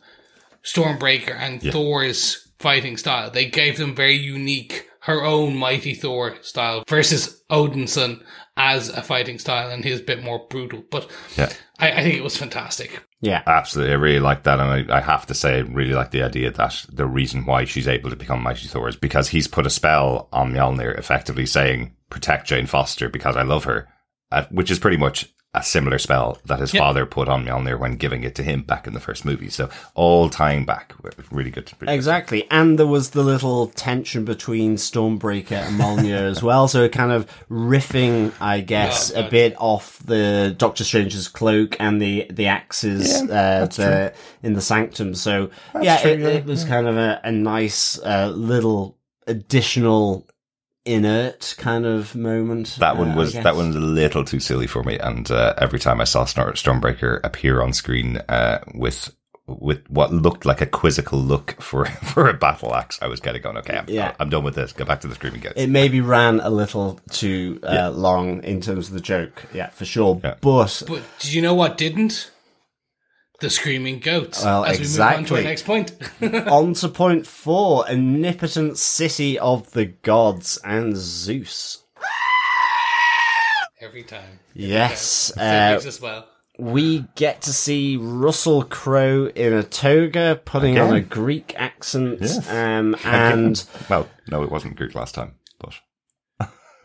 [0.64, 6.84] stormbreaker and thor's fighting style they gave them very unique her own mighty thor style
[6.88, 8.22] versus odinson
[8.57, 11.50] as a fighting style and his bit more brutal but Yeah.
[11.78, 13.42] I, I think it was fantastic Yeah.
[13.46, 13.92] Absolutely.
[13.92, 14.59] I really like that.
[14.59, 17.64] And I, I have to say, I really like the idea that the reason why
[17.64, 21.46] she's able to become Mighty Thor is because he's put a spell on Mjolnir, effectively
[21.46, 23.88] saying, protect Jane Foster because I love her,
[24.32, 26.80] uh, which is pretty much a similar spell that his Yep.
[26.80, 29.50] father put on Mjolnir when giving it to him back in the first movie.
[29.50, 30.94] So all tying back.
[31.03, 31.26] Really good.
[31.30, 31.94] Really good.
[31.94, 32.50] Exactly.
[32.50, 36.68] And there was the little tension between Stormbreaker and Mjolnir as well.
[36.68, 42.00] So kind of riffing, I guess, Oh, a bit off the Doctor Strange's cloak and
[42.00, 45.14] the, the axes, uh, the, in the sanctum.
[45.14, 48.96] So yeah, true, it, yeah, it was kind of a, a nice, uh, little
[49.26, 50.26] additional
[50.85, 52.76] inert kind of moment.
[52.80, 53.45] That one uh, was guess.
[53.45, 56.53] that one's a little too silly for me, and uh, every time I saw Stor-
[56.53, 59.14] Stormbreaker appear on screen uh, with
[59.47, 63.37] with what looked like a quizzical look for for a battle axe, I was kind
[63.37, 64.14] of going, okay, I'm, Yeah.
[64.20, 64.72] I'm done with this.
[64.72, 65.55] Go back to the screaming goats.
[65.57, 67.89] It maybe ran a little too uh, Yeah.
[67.89, 69.45] long in terms of the joke.
[69.53, 70.20] Yeah, for sure.
[70.22, 70.35] Yeah.
[70.41, 72.30] But but do you know what didn't
[73.43, 75.36] the screaming goats Well, as we move on to exactly.
[75.38, 75.93] our next point.
[76.51, 81.82] On to point four, omnipotent city of the gods and Zeus.
[83.80, 84.38] every time.
[84.55, 86.26] Yes, Physics uh, as well.
[86.59, 92.49] we get to see Russell Crowe in a toga, putting on a Greek accent, Yes.
[92.51, 95.41] um, and well, no, it wasn't Greek last time, but Yeah,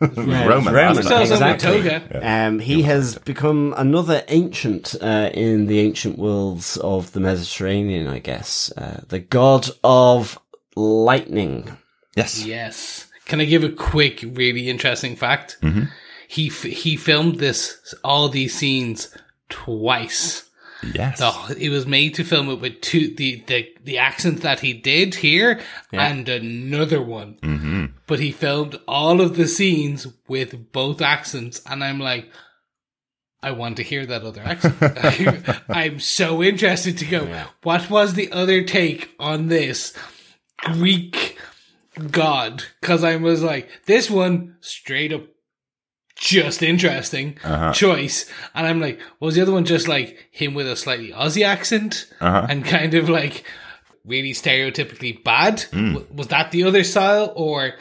[0.00, 0.48] Roman.
[0.48, 1.22] Roman, last so time.
[1.22, 1.82] it's on the exactly.
[1.82, 8.06] toga um, he has become another ancient uh, in the ancient worlds of the Mediterranean,
[8.06, 8.72] I guess.
[8.76, 10.38] Uh, the god of
[10.76, 11.76] lightning.
[12.16, 12.44] Yes.
[12.44, 13.06] Yes.
[13.26, 15.58] Can I give a quick, really interesting fact?
[15.62, 15.84] Mm-hmm.
[16.28, 19.14] He f- he filmed this all these scenes
[19.48, 20.47] twice,
[20.82, 21.18] Yes.
[21.18, 24.72] the, it was made to film it with two the the, the accent that he
[24.72, 25.60] did here
[25.92, 27.38] and another one.
[27.42, 27.86] Mm-hmm.
[28.06, 32.30] But he filmed all of the scenes with both accents, and I'm like.
[33.40, 34.74] I want to hear that other accent.
[35.68, 37.44] I'm so interested to go.
[37.62, 39.94] What was the other take on this
[40.56, 41.38] Greek
[42.10, 42.64] god?
[42.80, 45.22] Because I was like, this one straight up
[46.18, 47.38] just interesting
[47.72, 48.30] choice.
[48.54, 52.06] And I'm like, was the other one just like him with a slightly Aussie accent
[52.20, 53.44] and kind of like
[54.04, 55.64] really stereotypically bad?
[55.70, 57.32] W- Was that the other style?
[57.36, 57.74] Or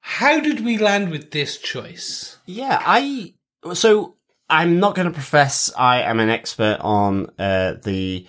[0.00, 2.38] how did we land with this choice?
[2.46, 3.34] Yeah, I
[3.74, 4.14] so
[4.48, 8.26] I'm not going to profess I am an expert on uh, the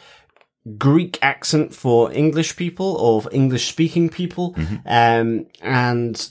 [0.78, 4.56] Greek accent for English people or English speaking people,
[4.86, 6.30] um, and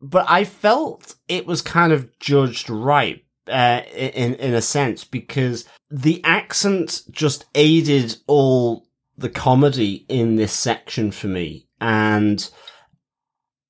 [0.00, 5.64] but I felt it was kind of judged right uh, in in a sense because
[5.90, 8.86] the accent just aided all
[9.16, 12.48] the comedy in this section for me, and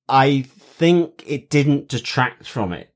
[0.07, 2.93] I think it didn't detract from it.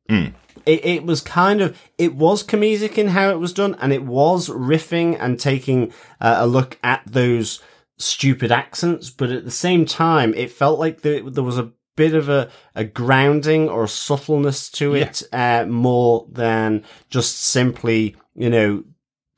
[0.66, 4.04] It, it was kind of it was comedic in how it was done, and it
[4.04, 7.62] was riffing and taking uh, a look at those
[7.98, 9.10] stupid accents.
[9.10, 12.50] But at the same time, it felt like there, there was a bit of a,
[12.76, 18.84] a grounding or a subtleness to it, uh, more than just simply you know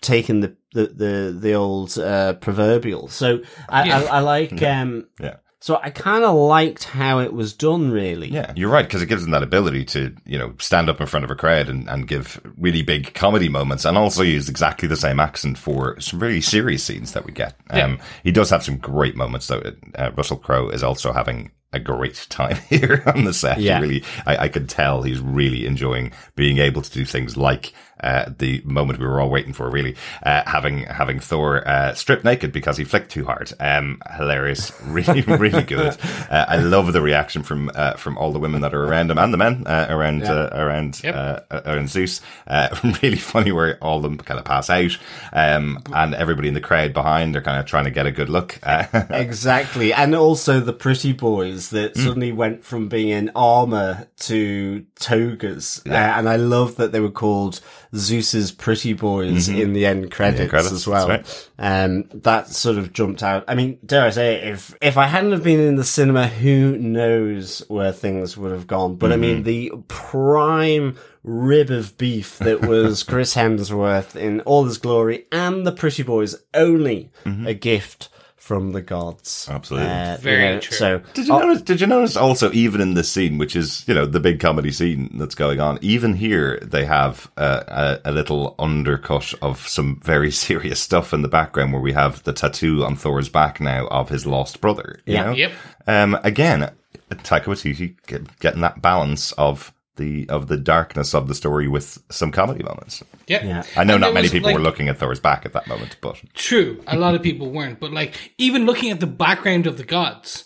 [0.02, 3.08] taking the the the, the old uh, proverbial.
[3.08, 3.40] So
[3.70, 4.00] I, Yeah.
[4.00, 5.08] I, I like um.
[5.20, 5.38] Yeah.
[5.60, 8.30] So I kind of liked how it was done, really.
[8.30, 11.08] Yeah, you're right because it gives them that ability to, you know, stand up in
[11.08, 14.88] front of a crowd and, and give really big comedy moments, and also use exactly
[14.88, 17.56] the same accent for some really serious scenes that we get.
[17.72, 19.64] Um, he does have some great moments though.
[19.96, 23.60] Uh, Russell Crowe is also having a great time here on the set.
[23.60, 23.78] Yeah.
[23.78, 27.74] He really, I, I could tell he's really enjoying being able to do things like
[28.02, 32.24] uh, the moment we were all waiting for, really, uh, having having Thor uh, stripped
[32.24, 33.52] naked because he flicked too hard.
[33.60, 35.98] Um, hilarious, really, really good.
[36.30, 39.18] Uh, I love the reaction from uh, from all the women that are around him
[39.18, 41.16] and the men uh, around uh, around Yep.
[41.16, 42.22] uh, around Zeus.
[42.48, 42.70] Uh,
[43.02, 44.98] really funny where all of them kind of pass out,
[45.34, 48.30] um, and everybody in the crowd behind are kind of trying to get a good
[48.30, 48.60] look.
[48.64, 49.94] Uh, Exactly.
[49.94, 52.04] And also the pretty boys that Hmm.
[52.04, 55.82] suddenly went from being in armor to togas.
[55.86, 57.60] Uh, and I love that they were called
[57.96, 60.50] Zeus's pretty boys in the end credits, Mm-hmm.
[60.50, 61.08] credits, as well.
[61.08, 63.44] that's Um, that sort of jumped out.
[63.48, 66.78] I mean, dare I say, if, if I hadn't have been in the cinema, who
[66.78, 68.96] knows where things would have gone.
[68.96, 74.78] But I mean, the prime rib of beef that was Chris Hemsworth in all his
[74.78, 78.10] glory and the pretty boys only a gift
[78.48, 79.46] from the gods.
[79.52, 79.90] Absolutely.
[79.90, 80.78] Uh, you Very know, true.
[80.78, 81.62] So, Did you Oh, notice?
[81.64, 84.72] Did you notice also even in this scene, which is you know the big comedy
[84.72, 90.00] scene that's going on, even here they have uh, a, a little undercut of some
[90.02, 93.86] very serious stuff in the background, where we have the tattoo on Thor's back now
[93.88, 95.00] of his lost brother.
[95.06, 95.24] You Yeah.
[95.26, 95.32] know?
[95.34, 95.52] Yep.
[95.88, 96.72] Um, again,
[97.12, 97.96] Taika Waititi
[98.40, 103.04] getting that balance of the of the darkness of the story with some comedy moments.
[103.28, 103.44] Yep.
[103.44, 103.64] Yeah.
[103.76, 105.68] I know And not many was, people like- were looking at Thor's back at that
[105.68, 109.68] moment, but True, a lot of people weren't, but like even looking at the background
[109.68, 110.46] of the gods,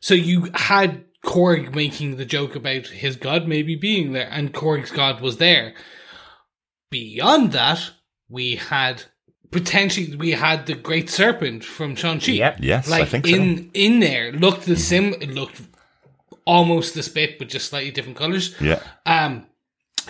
[0.00, 4.90] so you had Korg making the joke about his god maybe being there, and Korg's
[4.90, 5.74] god was there.
[6.90, 7.90] Beyond that,
[8.28, 9.04] we had
[9.50, 12.32] potentially we had the Great Serpent from Shang Chi.
[12.32, 12.56] Yep.
[12.60, 13.34] yes, like I think so.
[13.34, 15.14] in in there looked the sim.
[15.20, 15.60] It looked
[16.44, 18.54] almost the spit, but just slightly different colors.
[18.60, 19.46] Yeah, Um,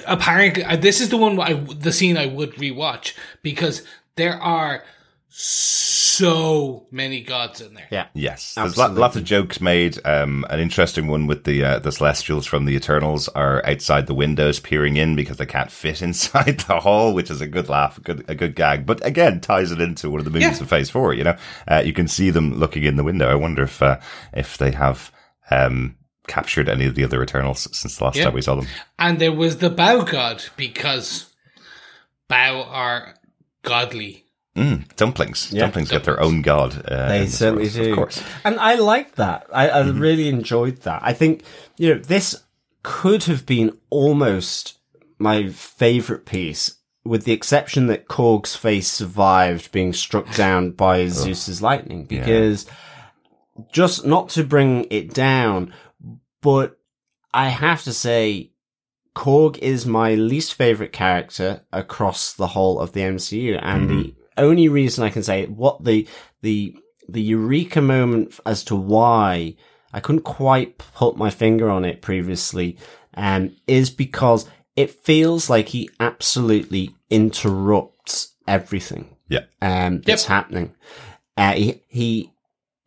[0.06, 3.82] apparently, uh, this is the one I the scene I would rewatch because
[4.16, 4.82] there are
[5.66, 7.86] so many gods in there.
[7.90, 8.06] yeah.
[8.14, 9.98] Yes, there's lo- lots of jokes made.
[10.04, 14.14] Um, an interesting one with the uh, the Celestials from the Eternals are outside the
[14.14, 17.98] windows peering in because they can't fit inside the hall, which is a good laugh,
[17.98, 18.84] a good a good gag.
[18.86, 20.62] But again, ties it into one of the movies Yeah.
[20.62, 21.14] of Phase Four.
[21.14, 23.28] You know, uh, you can see them looking in the window.
[23.30, 23.98] I wonder if uh,
[24.34, 25.10] if they have
[25.50, 25.96] um,
[26.28, 28.24] captured any of the other Eternals since the last Yeah.
[28.24, 28.66] time we saw them.
[28.98, 31.26] And there was the Bao god because
[32.30, 33.14] Bao are
[33.62, 34.24] godly.
[34.56, 36.84] Mm, dumplings, Yeah, dumplings get their own god.
[36.86, 37.90] Uh, They certainly world, do.
[37.90, 38.22] of course.
[38.44, 39.46] And I like that.
[39.52, 41.00] I, I really enjoyed that.
[41.02, 41.42] I think,
[41.78, 42.42] you know, this
[42.82, 44.78] could have been almost
[45.18, 51.62] my favorite piece, with the exception that Korg's face survived being struck down by Zeus's
[51.62, 52.66] lightning, because
[53.72, 55.72] just not to bring it down,
[56.42, 56.78] but
[57.32, 58.50] I have to say,
[59.16, 64.68] Korg is my least favorite character across the whole of the MCU, and the only
[64.68, 66.06] reason I can say what the
[66.42, 66.76] the
[67.08, 69.56] the eureka moment as to why
[69.92, 72.78] I couldn't quite put my finger on it previously,
[73.14, 79.16] um, is because it feels like he absolutely interrupts everything.
[79.28, 79.44] Yeah.
[79.62, 80.74] um, that's happening.
[81.36, 82.32] Uh, he, he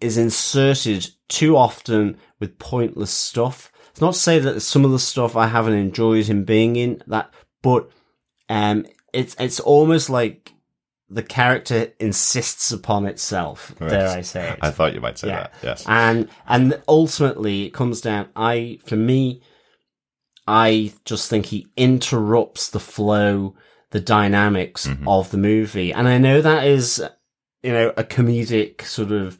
[0.01, 3.71] is inserted too often with pointless stuff.
[3.91, 7.01] It's not to say that some of the stuff I haven't enjoyed him being in
[7.07, 7.89] that, but
[8.49, 10.51] um, it's it's almost like
[11.09, 13.73] the character insists upon itself.
[13.79, 14.59] Dare I say it?
[14.61, 15.35] I thought you might say Yeah.
[15.43, 15.53] that.
[15.63, 15.85] Yes.
[15.87, 19.41] And and ultimately it comes down I for me
[20.47, 23.55] I just think he interrupts the flow,
[23.91, 25.07] the dynamics Mm-hmm.
[25.07, 25.93] of the movie.
[25.93, 27.03] And I know that is
[27.63, 29.37] you know a comedic sort of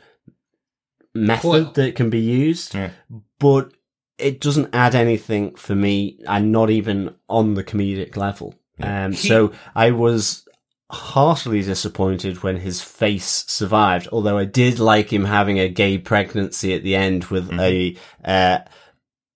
[1.15, 2.91] method Well- that can be used, Yeah.
[3.39, 3.71] but
[4.17, 8.53] it doesn't add anything for me and not even on the comedic level.
[8.81, 10.45] Um so I was
[10.91, 14.07] heartily disappointed when his face survived.
[14.11, 18.59] Although I did like him having a gay pregnancy at the end with a uh,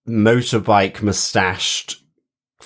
[0.08, 1.98] motorbike mustached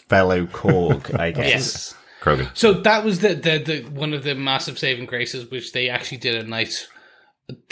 [0.09, 1.17] fellow Korg.
[1.17, 1.47] I guess.
[1.47, 1.95] Yes.
[2.21, 2.49] Krogan.
[2.53, 6.17] So that was the, the the one of the massive saving graces, which they actually
[6.19, 6.87] did a nice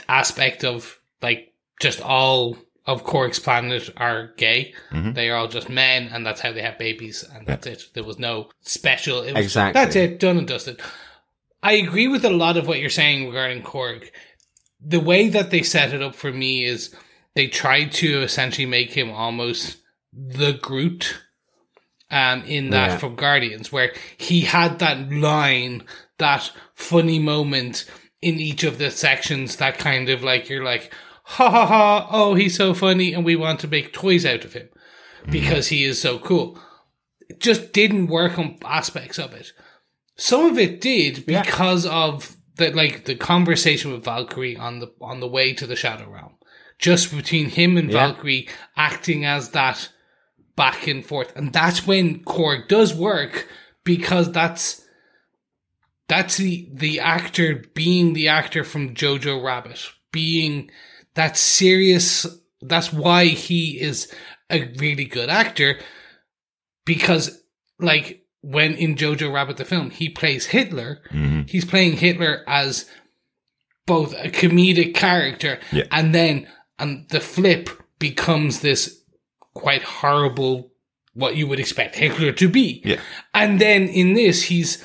[0.08, 4.74] aspect of, like just all of Korg's planet are gay.
[4.92, 7.84] They are all just men, and that's how they have babies, and that's it.
[7.94, 9.22] There was no special.
[9.22, 9.80] It was, Exactly.
[9.82, 10.20] That's it.
[10.20, 10.82] Done and dusted.
[11.64, 14.10] I agree with a lot of what you're saying regarding Korg.
[14.84, 16.94] The way that they set it up for me is
[17.36, 19.78] they tried to essentially make him almost
[20.12, 21.20] the Groot
[22.10, 22.98] um, in that Yeah.
[22.98, 25.84] from Guardians, where he had that line,
[26.18, 27.86] that funny moment
[28.24, 30.92] in each of the sections that kind of like you're like,
[31.32, 34.54] ha ha ha, oh he's so funny, and we want to make toys out of
[34.54, 34.70] him
[35.30, 36.60] because he is so cool.
[37.30, 39.52] It just didn't work on aspects of it.
[40.18, 41.42] Some of it did Yeah.
[41.44, 45.76] because of the like the conversation with Valkyrie on the on the way to the
[45.76, 46.36] Shadow Realm.
[46.80, 48.08] Just between him and Yeah.
[48.08, 49.90] Valkyrie acting as that
[50.56, 51.32] back and forth.
[51.36, 53.48] And that's when Korg does work
[53.84, 54.82] because that's
[56.08, 59.80] that's the the actor being the actor from Jojo Rabbit,
[60.12, 60.70] being
[61.16, 62.26] that serious
[62.62, 64.12] that's why he is
[64.52, 65.80] a really good actor
[66.86, 67.42] because
[67.80, 71.44] like when in Jojo Rabbit the film he plays Hitler, mm-hmm.
[71.48, 72.90] he's playing Hitler as
[73.86, 75.86] both a comedic character Yeah.
[75.92, 76.48] and then
[76.80, 79.02] and the flip becomes this
[79.54, 80.72] quite horrible
[81.14, 82.82] what you would expect Hitler to be.
[82.86, 83.00] Yeah.
[83.34, 84.84] And then in this he's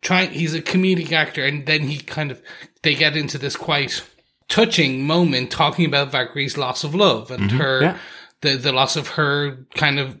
[0.00, 2.42] trying he's a comedic actor and then he kind of
[2.82, 4.02] they get into this quite
[4.48, 7.98] touching moment talking about Valkyrie's loss of love and her Yeah.
[8.42, 10.18] the the loss of her kind of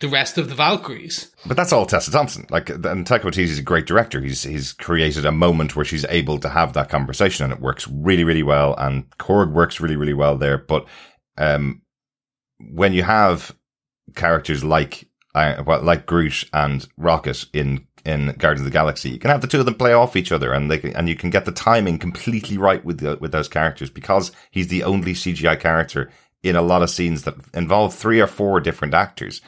[0.00, 1.32] the rest of the Valkyries.
[1.44, 2.46] But that's all Tessa Thompson.
[2.50, 4.20] Like, and Taika is a great director.
[4.20, 7.88] He's he's created a moment where she's able to have that conversation, and it works
[7.88, 8.76] really, really well.
[8.78, 10.56] And Korg works really, really well there.
[10.56, 10.86] But
[11.36, 11.82] um,
[12.60, 13.56] when you have
[14.14, 19.18] characters like uh, well, like Groot and Rocket in in Guardians of the Galaxy, you
[19.18, 21.16] can have the two of them play off each other, and they can, and you
[21.16, 25.14] can get the timing completely right with the, with those characters because he's the only
[25.14, 26.10] CGI character
[26.42, 29.40] in a lot of scenes that involve three or four different actors.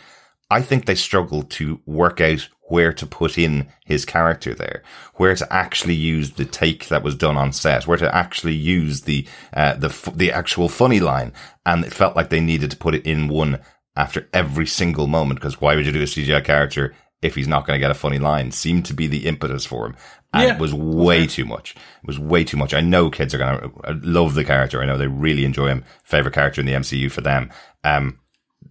[0.51, 4.83] I think they struggle to work out where to put in his character there,
[5.15, 9.03] where to actually use the take that was done on set, where to actually use
[9.03, 11.33] the uh, the the actual funny line,
[11.65, 13.61] and it felt like they needed to put it in one
[13.97, 15.39] after every single moment.
[15.39, 17.95] Because why would you do a CGI character if he's not going to get a
[17.95, 18.51] funny line?
[18.51, 19.97] Seemed to be the impetus for him,
[20.33, 20.55] and Yeah.
[20.55, 21.73] it was way too much.
[21.75, 22.73] It was way too much.
[22.75, 24.81] I know kids are going to love the character.
[24.83, 25.85] I know they really enjoy him.
[26.05, 27.51] Favorite character in the MCU for them.
[27.85, 28.19] Um,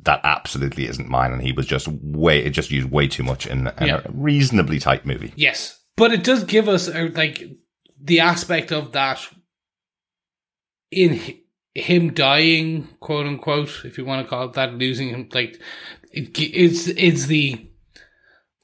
[0.03, 1.33] that absolutely isn't mine.
[1.33, 4.01] And he was just way, it just used way too much in, in Yeah.
[4.05, 5.33] a reasonably tight movie.
[5.35, 7.43] Yes, but it does give us uh, like
[8.01, 9.19] the aspect of that
[10.91, 11.39] in hi-
[11.75, 15.29] him dying, quote unquote, if you want to call it that, losing him.
[15.33, 15.59] Like
[16.11, 17.68] it, it's it's the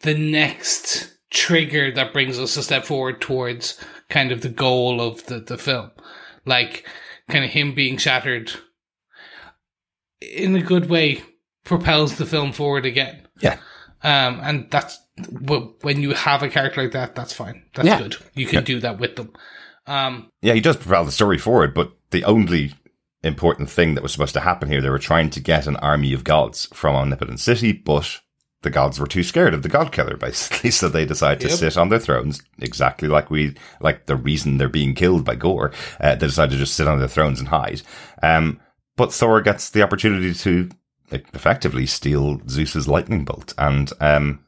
[0.06, 3.80] the next trigger that brings us a step forward towards
[4.10, 5.92] kind of the goal of the the film,
[6.46, 6.88] like
[7.30, 8.52] kind of him being shattered
[10.22, 11.22] in a good way
[11.64, 13.28] propels the film forward again.
[13.42, 13.58] Yeah.
[14.04, 14.98] Um, and that's
[15.82, 17.64] when you have a character like that, that's fine.
[17.74, 18.00] That's Yeah.
[18.00, 18.18] good.
[18.34, 19.34] You can do that with them.
[19.88, 22.74] Um, Yeah, he does propel the story forward, but the only
[23.24, 26.14] important thing that was supposed to happen here, they were trying to get an army
[26.14, 28.20] of gods from Omnipotent City, but
[28.66, 31.58] the gods were too scared of the god killer, basically, so they decide to Yep.
[31.58, 35.72] sit on their thrones, exactly like we, like the reason they're being killed by Gorr.
[36.02, 37.82] Uh, they decide to just sit on their thrones and hide.
[38.22, 38.60] Um,
[38.98, 40.70] but Thor gets the opportunity to
[41.12, 44.44] effectively steal Zeus's lightning bolt and um,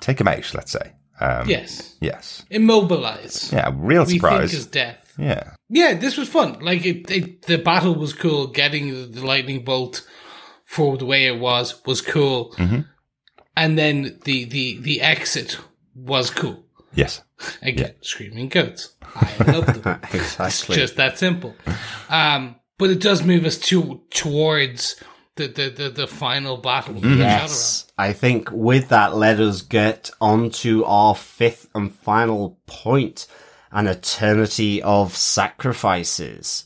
[0.00, 0.52] take him out.
[0.54, 3.52] Let's say, um, yes, yes, immobilize.
[3.52, 4.50] yeah, real we surprise.
[4.50, 5.14] think is death.
[5.18, 6.58] yeah, Yeah, this was fun.
[6.60, 8.48] Like it, it, the battle was cool.
[8.48, 10.06] Getting the, the lightning bolt
[10.64, 12.80] for the way it was was cool, Mm-hmm.
[13.56, 15.58] And then the the the exit
[15.94, 16.64] was cool.
[16.94, 17.22] Yes.
[17.62, 18.94] Again, screaming goats.
[19.02, 20.00] I love them.
[20.12, 20.76] exactly.
[20.76, 21.54] Just that simple.
[22.08, 25.02] Um, but it does move us to towards
[25.36, 26.96] the the the, the final battle.
[26.96, 27.86] in the Yes.
[27.98, 33.26] I think with that, let us get on to our fifth and final point
[33.72, 36.64] an eternity of sacrifices.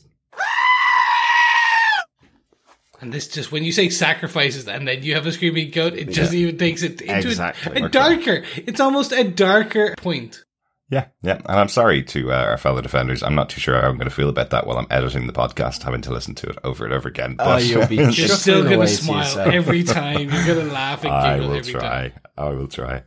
[3.01, 6.09] And this just when you say sacrifices and then you have a screaming goat, it
[6.09, 7.81] just even takes it into Exactly.
[7.81, 8.43] a, a darker.
[8.57, 10.43] It's almost a darker point.
[10.91, 11.35] Yeah, yeah.
[11.35, 13.21] And I'm sorry to uh, our fellow defenders.
[13.21, 15.33] I'm not too sure how I'm going to feel about that while I'm editing the
[15.33, 17.35] podcast, having to listen to it over and over again.
[17.35, 19.47] But Oh, you'll be You're still going to to smile yourself.
[19.53, 20.29] every time.
[20.31, 21.81] You're going to laugh and I will every try.
[21.81, 22.11] time.
[22.37, 23.03] I will try.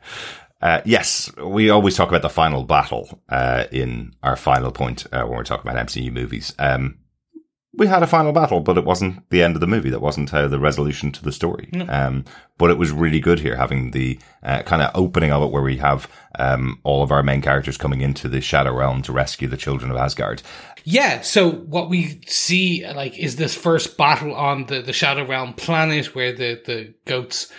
[0.61, 5.23] Uh, yes, we always talk about the final battle uh, in our final point uh,
[5.23, 6.55] when we're talking about MCU movies.
[6.61, 6.99] Um,
[7.75, 9.89] we had a final battle, but it wasn't the end of the movie.
[9.89, 11.71] That wasn't uh, the resolution to the story.
[11.89, 12.25] Um,
[12.59, 15.63] but it was really good here, having the uh, kind of opening of it where
[15.63, 16.09] we have
[16.39, 19.91] um, all of our main characters coming into the Shadow Realm to rescue the children
[19.91, 20.43] of Asgard.
[20.85, 25.55] Yeah, so what we see like is this first battle on the, the Shadow Realm
[25.55, 27.51] planet where the, the goats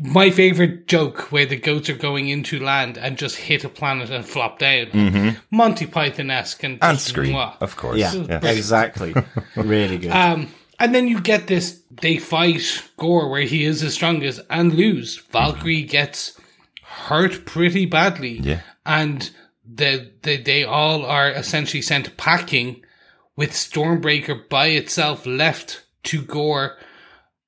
[0.00, 4.10] my favorite joke where the goats are going into land and just hit a planet
[4.10, 5.36] and flop down.
[5.50, 7.54] Monty Python esque and, And Scream, mwah.
[7.60, 7.98] of course.
[7.98, 8.40] Yeah, Yeah.
[8.46, 9.14] exactly.
[9.56, 10.10] really good.
[10.10, 14.74] Um, and then you get this, they fight Gorr where he is the strongest and
[14.74, 15.16] lose.
[15.30, 16.38] Valkyrie gets
[16.82, 18.38] hurt pretty badly.
[18.40, 18.60] Yeah.
[18.84, 19.30] And
[19.64, 22.82] the, the, they all are essentially sent packing
[23.36, 26.76] with Stormbreaker by itself left to Gorr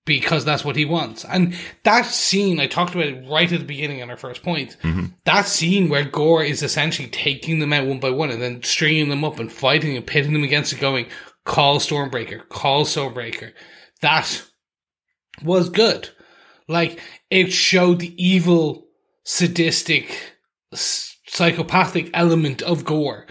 [0.09, 1.25] because that's what he wants.
[1.25, 1.55] And
[1.85, 4.77] that scene, I talked about it right at the beginning on our first point.
[4.83, 5.07] Mm-hmm.
[5.25, 9.11] That scene where Gorr is essentially taking them out one by one and then stringing
[9.11, 11.07] them up and fighting and pitting them against it, going,
[11.45, 13.53] call Stormbreaker, call Stormbreaker.
[14.01, 14.43] That
[15.45, 16.09] was good.
[16.67, 17.01] Like,
[17.31, 18.87] it showed the evil,
[19.25, 20.35] sadistic,
[20.73, 23.27] psychopathic element of Gorr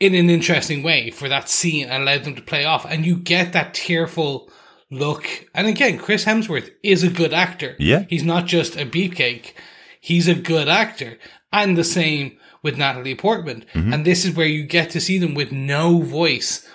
[0.00, 2.86] in an interesting way for that scene and allowed them to play off.
[2.86, 4.50] And you get that tearful
[4.90, 5.26] look.
[5.54, 7.76] And again, Chris Hemsworth is a good actor.
[7.78, 8.04] Yeah.
[8.08, 9.54] He's not just a beefcake.
[10.00, 11.18] He's a good actor.
[11.52, 13.64] And the same with Natalie Portman.
[13.74, 13.92] Mm-hmm.
[13.92, 16.68] And this is where you get to see them with no voice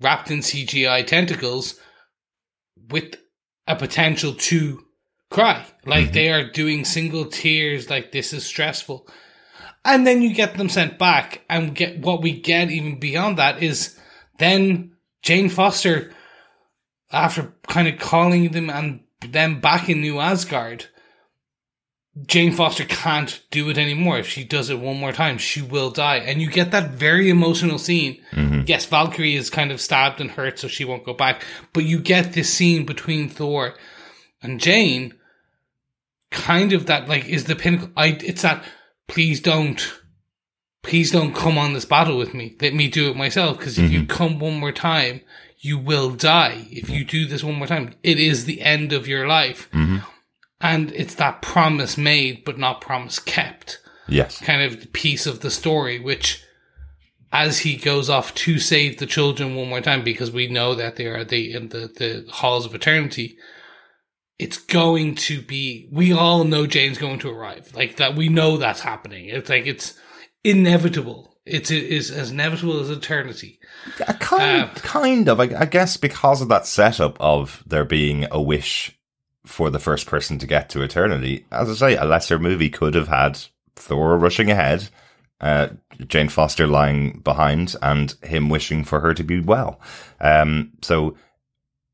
[0.00, 1.80] wrapped in CGI tentacles
[2.90, 3.16] with
[3.66, 4.84] a potential to
[5.30, 5.64] cry.
[5.86, 6.12] Like mm-hmm.
[6.12, 9.08] they are doing single tears, like this is stressful.
[9.84, 13.62] And then you get them sent back and get what we get even beyond that
[13.62, 13.98] is
[14.38, 14.92] then
[15.22, 16.12] Jane Foster,
[17.14, 20.86] after kind of calling them and them back in New Asgard,
[22.26, 24.18] Jane Foster can't do it anymore.
[24.18, 26.18] If she does it one more time, she will die.
[26.18, 28.22] And you get that very emotional scene.
[28.32, 28.62] Mm-hmm.
[28.66, 31.42] Yes, Valkyrie is kind of stabbed and hurt, so she won't go back.
[31.72, 33.74] But you get this scene between Thor
[34.42, 35.14] and Jane,
[36.30, 37.90] kind of that like is the pinnacle.
[37.96, 38.64] I it's that
[39.08, 39.92] please don't,
[40.82, 42.56] please don't come on this battle with me.
[42.60, 43.58] Let me do it myself.
[43.58, 44.08] Because if you mm-hmm.
[44.08, 45.20] come one more time,
[45.64, 46.66] you will die.
[46.70, 49.70] If you do this one more time, it is the end of your life.
[49.72, 49.98] Mm-hmm.
[50.60, 54.38] And it's that promise made, but not promise kept Yes.
[54.40, 56.44] kind of piece of the story, which
[57.32, 60.96] as he goes off to save the children one more time, because we know that
[60.96, 63.38] they are the in the, the halls of eternity,
[64.38, 67.74] it's going to be we all know Jane's going to arrive.
[67.74, 69.28] Like that we know that's happening.
[69.28, 69.98] It's like it's
[70.44, 71.33] inevitable.
[71.46, 73.60] It's it is as inevitable as eternity.
[74.18, 75.40] Kind, Uh, kind of.
[75.40, 78.98] I, I guess because of that setup of there being a wish
[79.44, 81.44] for the first person to get to eternity.
[81.52, 83.38] As I say, a lesser movie could have had
[83.76, 84.88] Thor rushing ahead,
[85.40, 85.68] uh,
[86.06, 89.80] Jane Foster lying behind, and him wishing for her to be well.
[90.20, 91.16] Um, so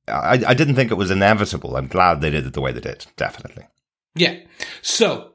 [0.07, 1.77] I, I didn't think it was inevitable.
[1.77, 3.07] I'm glad they did it the way they did.
[3.17, 3.67] Definitely.
[4.15, 4.37] Yeah.
[4.83, 5.33] So,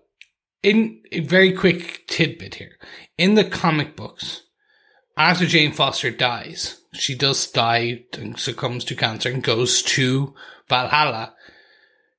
[0.64, 2.78] in a very quick tidbit here,
[3.18, 4.44] in the comic books,
[5.18, 10.34] after Jane Foster dies, she does die and succumbs to cancer and goes to
[10.68, 11.34] Valhalla.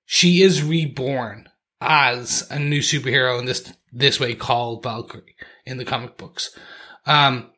[0.06, 1.48] She is reborn
[1.81, 6.56] as a new superhero in this this way called Valkyrie in the comic books.
[7.06, 7.51] Um,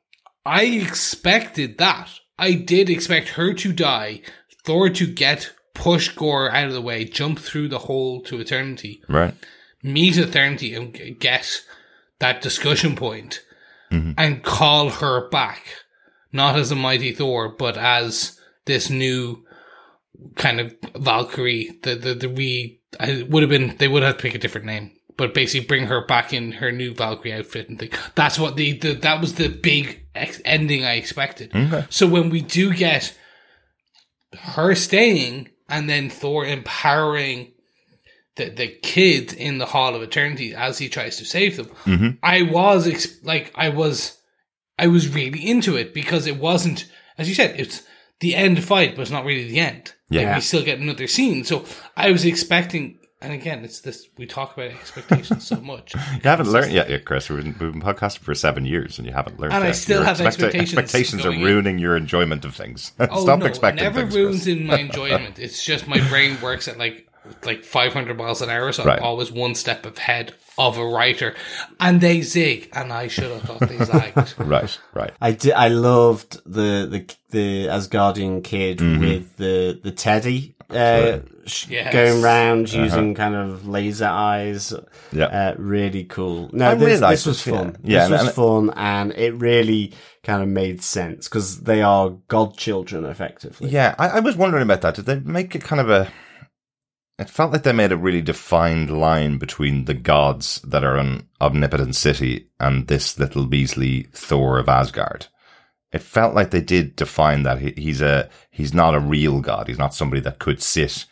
[0.47, 2.11] I expected that.
[2.39, 4.23] I did expect her to die,
[4.65, 9.03] Thor to get push Gorr out of the way, jump through the hole to eternity,
[9.09, 9.35] Right.
[9.83, 11.63] meet eternity, and get
[12.21, 13.45] that discussion point
[13.91, 14.13] mm-hmm.
[14.17, 15.65] and call her back,
[16.33, 19.45] not as a mighty Thor, but as this new
[20.35, 21.79] kind of Valkyrie.
[21.83, 24.67] The the the we I would have been they would have to pick a different
[24.67, 27.91] name, but basically bring her back in her new Valkyrie outfit and thing.
[28.15, 31.53] That's what the, the that was the big ex- ending I expected.
[31.91, 33.17] So when we do get
[34.39, 37.53] her staying and then Thor empowering
[38.39, 41.67] the the kid in the Hall of Eternity as he tries to save them.
[41.85, 42.09] Mm-hmm.
[42.23, 44.17] I was ex- like I was
[44.79, 46.87] I was really into it because it wasn't
[47.19, 47.83] as you said it's
[48.21, 49.93] the end fight, but it's not really the end.
[50.11, 50.35] Like, Yeah.
[50.37, 51.45] we still get another scene.
[51.45, 51.65] So
[51.97, 55.95] I was expecting, and again, it's this we talk about expectations so much.
[56.15, 57.29] You haven't learned yet, yet, Chris.
[57.31, 59.53] We've been, we've been podcasting for seven years, and you haven't learned.
[59.55, 59.77] And I yet.
[59.77, 61.47] still Your have expectations Expectations are going in.
[61.47, 62.93] ruining your enjoyment of things.
[63.01, 64.15] Oh Stop no, expecting it never things.
[64.17, 64.57] ruins Chris.
[64.57, 65.39] in my enjoyment.
[65.39, 67.08] It's just my brain works at like
[67.45, 68.99] like 500 miles an hour, so Right.
[68.99, 71.35] I'm always one step ahead of a writer,
[71.79, 74.35] and they zig, and I should have thought they zagged.
[74.39, 75.13] Right, right.
[75.21, 75.53] I did.
[75.53, 79.01] I loved the the the Asgardian kid Mm-hmm.
[79.01, 81.93] with the the teddy uh, sh- Yes.
[81.93, 84.73] going round using kind of laser eyes.
[84.73, 84.85] Uh-huh.
[85.13, 85.25] Yeah.
[85.27, 86.51] uh, really cool.
[86.53, 87.77] No, I this, really liked this was fun.
[87.85, 89.93] Yeah, this and- was and- fun, and it really
[90.25, 93.71] kind of made sense because they are godchildren, effectively.
[93.71, 94.97] Yeah, I, I was wondering about that.
[94.97, 96.11] Did they make it kind of a?
[97.19, 101.29] It felt like they made a really defined line between the gods that are an
[101.41, 105.27] omnipotent city and this little Beasley Thor of Asgard.
[105.91, 109.69] It felt like they did define that he, he's a he's not a real god.
[109.69, 111.07] He's not somebody that could sit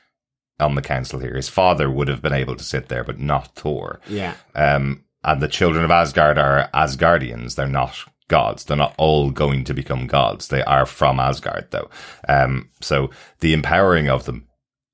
[0.61, 1.35] on the council here.
[1.35, 4.01] His father would have been able to sit there, but not Thor.
[4.09, 4.35] yeah.
[4.55, 7.57] Um, and the children of Asgard are Asgardians.
[7.57, 7.97] They're not
[8.29, 8.65] gods.
[8.65, 10.49] They're not all going to become gods.
[10.49, 11.91] They are from Asgard, though.
[12.29, 13.11] Um, so
[13.41, 14.46] the empowering of them,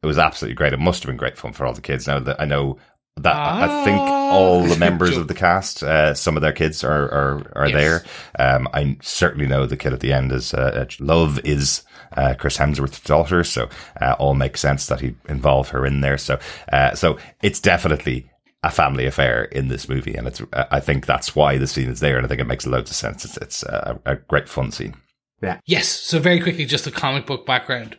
[0.02, 0.72] it was absolutely great.
[0.72, 2.06] It must have been great fun for all the kids.
[2.06, 2.78] Now that I know
[3.18, 7.04] that I think all the members of the cast, uh, some of their kids are
[7.10, 8.02] are, are Yes.
[8.38, 8.54] there.
[8.56, 11.82] Um, I certainly know the kid at the end is uh, Love is
[12.16, 13.68] uh, Chris Hemsworth's daughter, so
[14.00, 16.18] uh, all makes sense that he involved her in there.
[16.18, 16.38] So,
[16.72, 18.28] uh, so it's definitely
[18.62, 22.00] a family affair in this movie, and it's I think that's why the scene is
[22.00, 23.24] there, and I think it makes loads of sense.
[23.24, 24.94] It's it's a, a great fun scene.
[25.42, 25.58] Yeah.
[25.66, 25.88] Yes.
[25.88, 27.96] So very quickly, just the comic book background.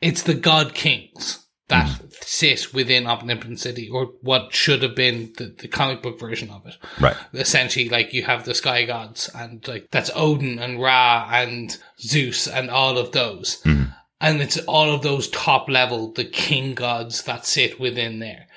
[0.00, 2.06] It's the God Kings that hmm.
[2.22, 6.66] sit within Omnipotent City, or what should have been the, the comic book version of
[6.66, 6.76] it.
[7.00, 7.16] Right.
[7.32, 12.46] Essentially, like you have the sky gods, and like that's Odin and Ra and Zeus
[12.46, 13.62] and all of those.
[13.62, 13.84] Hmm.
[14.20, 18.48] And it's all of those top level, the king gods that sit within there.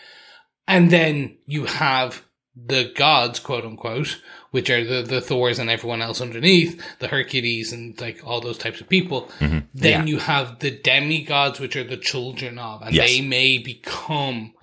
[0.67, 2.23] And then you have
[2.55, 4.21] the gods, quote unquote,
[4.53, 8.59] which are the, the Thors and everyone else underneath, the Hercules and like all those
[8.59, 9.31] types of people.
[9.39, 9.59] Mm-hmm.
[9.73, 13.09] Then you have the demigods, which are the children of, and Yes.
[13.09, 14.53] they may become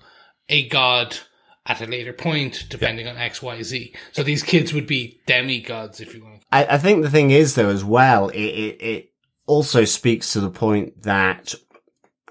[0.47, 1.17] a god
[1.65, 3.93] at a later point, depending on X, Y, Z.
[4.13, 6.43] So these kids would be demigods, if you want.
[6.53, 9.11] I, I think the thing is though as well, it, it, it
[9.45, 11.53] also speaks to the point that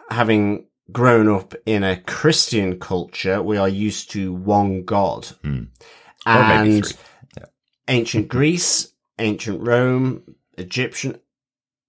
[0.09, 5.27] having grown up in a Christian culture, we are used to one God.
[5.43, 5.65] Hmm.
[6.24, 6.87] Maybe And.
[6.87, 6.97] Yeah.
[7.91, 10.23] Ancient Greece, ancient Rome,
[10.57, 11.21] Egyptian,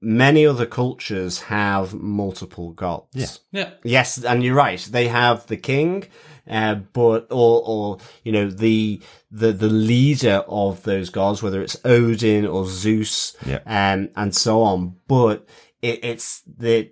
[0.01, 3.07] many other cultures have multiple gods.
[3.13, 3.27] Yeah.
[3.51, 3.69] Yeah.
[3.83, 4.79] Yes, and you're right.
[4.79, 6.05] They have the king,
[6.49, 11.77] uh, but or or you know the the the leader of those gods, whether it's
[11.85, 13.59] Odin or Zeus, Yeah.
[13.65, 14.95] um, and so on.
[15.07, 15.45] But
[15.81, 16.91] it, it's the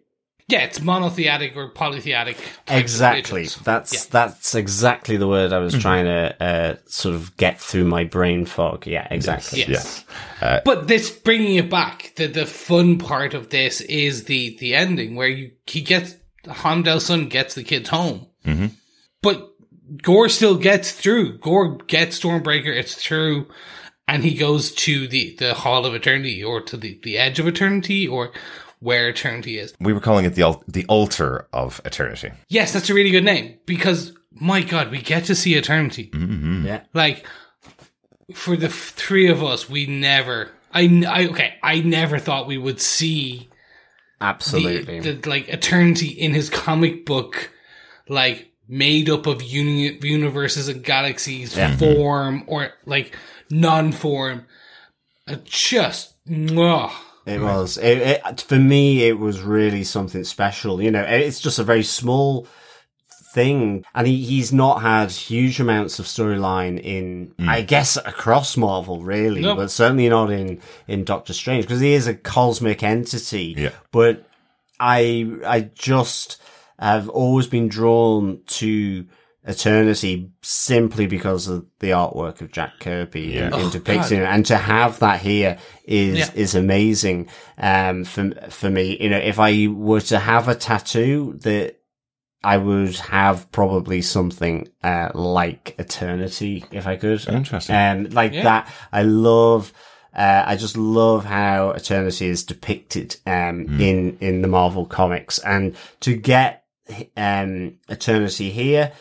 [0.50, 2.36] Yeah, it's monotheatic or polytheatic.
[2.36, 4.00] types of exactly that's Yeah.
[4.12, 5.82] that's exactly the word I was Mm-hmm.
[5.82, 8.88] trying to uh, sort of get through my brain fog.
[8.88, 9.60] Yeah, exactly.
[9.60, 10.04] Yes.
[10.42, 10.62] Yes.
[10.66, 15.16] But this bringing it back, the the fun part of this is the the ending
[15.16, 16.16] where you he gets
[16.48, 18.68] Heimdall's son gets the kids home, Mm-hmm.
[19.22, 19.46] but
[20.02, 21.38] Gorr still gets through.
[21.40, 22.76] Gorr gets Stormbreaker.
[22.76, 23.48] It's through,
[24.08, 27.48] and he goes to the the Hall of Eternity or to the the Edge of
[27.48, 28.32] Eternity or
[28.80, 29.74] where Eternity is.
[29.80, 32.32] We were calling it the the altar of eternity.
[32.48, 36.10] Yes, that's a really good name because my God, we get to see Eternity.
[36.14, 36.82] Yeah.
[36.94, 37.26] like
[38.34, 42.80] for the three of us we never I, I okay i never thought we would
[42.80, 43.50] see
[44.22, 45.00] Absolutely.
[45.00, 47.50] the like eternity in his comic book
[48.08, 53.18] like made up of uni- universes and galaxies form or like
[53.50, 54.46] non-form
[55.28, 56.92] Uh, just mwah.
[57.30, 57.78] It was.
[57.78, 60.82] It, it, for me, it was really something special.
[60.82, 62.48] You know, it's just a very small
[63.34, 63.86] thing.
[63.94, 67.48] And he, he's not had huge amounts of storyline in, mm.
[67.48, 72.08] I guess, across Marvel, really, but certainly not in, in Doctor Strange, because he is
[72.08, 73.54] a cosmic entity.
[73.56, 73.72] Yeah.
[73.92, 74.28] But
[74.80, 76.42] I, I just
[76.80, 79.06] have always been drawn to
[79.50, 84.58] Eternity simply because of the artwork of Jack Kirby in, in depicting it, and to
[84.58, 86.30] have that here is Yeah.
[86.36, 87.28] is amazing.
[87.58, 91.76] Um, for for me, you know, if I were to have a tattoo that
[92.44, 97.28] I would have probably something uh, like Eternity if I could.
[97.28, 97.76] Interesting.
[97.76, 98.72] Um, like that.
[98.94, 99.74] I love.
[100.16, 105.76] Uh, I just love how Eternity is depicted um, in in the Marvel comics, and
[106.00, 106.64] to get
[107.16, 108.92] um, Eternity here,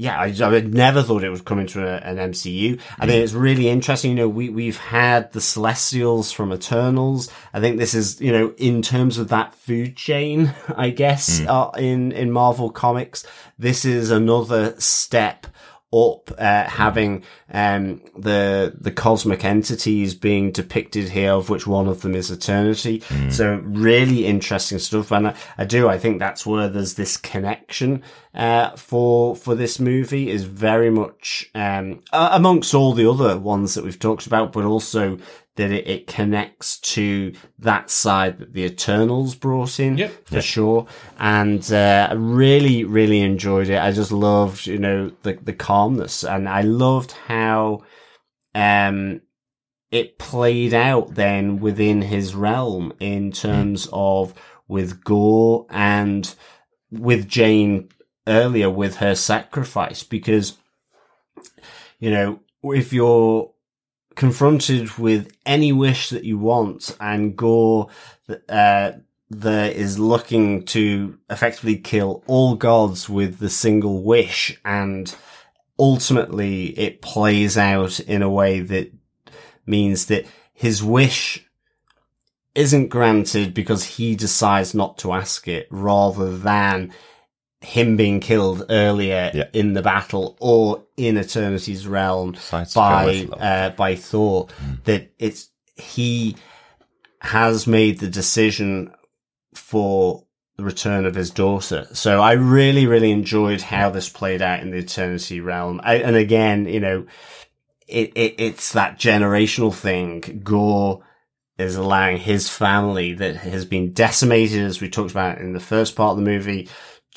[0.00, 2.80] yeah, I, I never thought it was coming to a, an MCU.
[3.00, 4.12] I think it's really interesting.
[4.12, 7.28] You know, we, we've had the Celestials from Eternals.
[7.52, 11.70] I think this is, you know, in terms of that food chain, I guess, uh,
[11.76, 13.26] in, in Marvel Comics,
[13.58, 15.48] this is another step
[15.92, 22.02] up, uh, having, um, the, the cosmic entities being depicted here, of which one of
[22.02, 23.02] them is eternity.
[23.30, 25.10] So really interesting stuff.
[25.12, 28.02] And I, I do, I think that's where there's this connection,
[28.34, 33.74] uh, for, for this movie is very much, um, uh, amongst all the other ones
[33.74, 35.18] that we've talked about, but also
[35.58, 40.26] that it, it connects to that side that the Eternals brought in Yep.
[40.26, 40.86] for sure.
[41.18, 43.78] And uh, I really, really enjoyed it.
[43.80, 47.82] I just loved, you know, the the calmness, and I loved how
[48.54, 49.20] um
[49.90, 54.34] it played out then within his realm in terms of
[54.68, 56.34] with Gorr and
[56.90, 57.88] with Jane
[58.26, 60.58] earlier with her sacrifice because
[61.98, 63.50] you know if you're
[64.18, 67.86] confronted with any wish that you want and Gorr
[68.48, 68.90] uh
[69.30, 75.14] that is looking to effectively kill all gods with the single wish and
[75.78, 78.92] ultimately it plays out in a way that
[79.66, 81.46] means that his wish
[82.56, 86.92] isn't granted because he decides not to ask it rather than
[87.60, 89.48] him being killed earlier Yeah.
[89.52, 92.36] in the battle or in Eternity's realm
[92.74, 94.46] by uh, by Thor
[94.84, 96.36] that it's he
[97.20, 98.92] has made the decision
[99.54, 100.24] for
[100.56, 101.86] the return of his daughter.
[101.92, 105.80] So I really, really enjoyed how this played out in the Eternity realm.
[105.84, 107.06] I, and again, you know,
[107.86, 110.42] it, it it's that generational thing.
[110.44, 111.04] Gorr
[111.58, 115.96] is allowing his family that has been decimated, as we talked about in the first
[115.96, 116.68] part of the movie,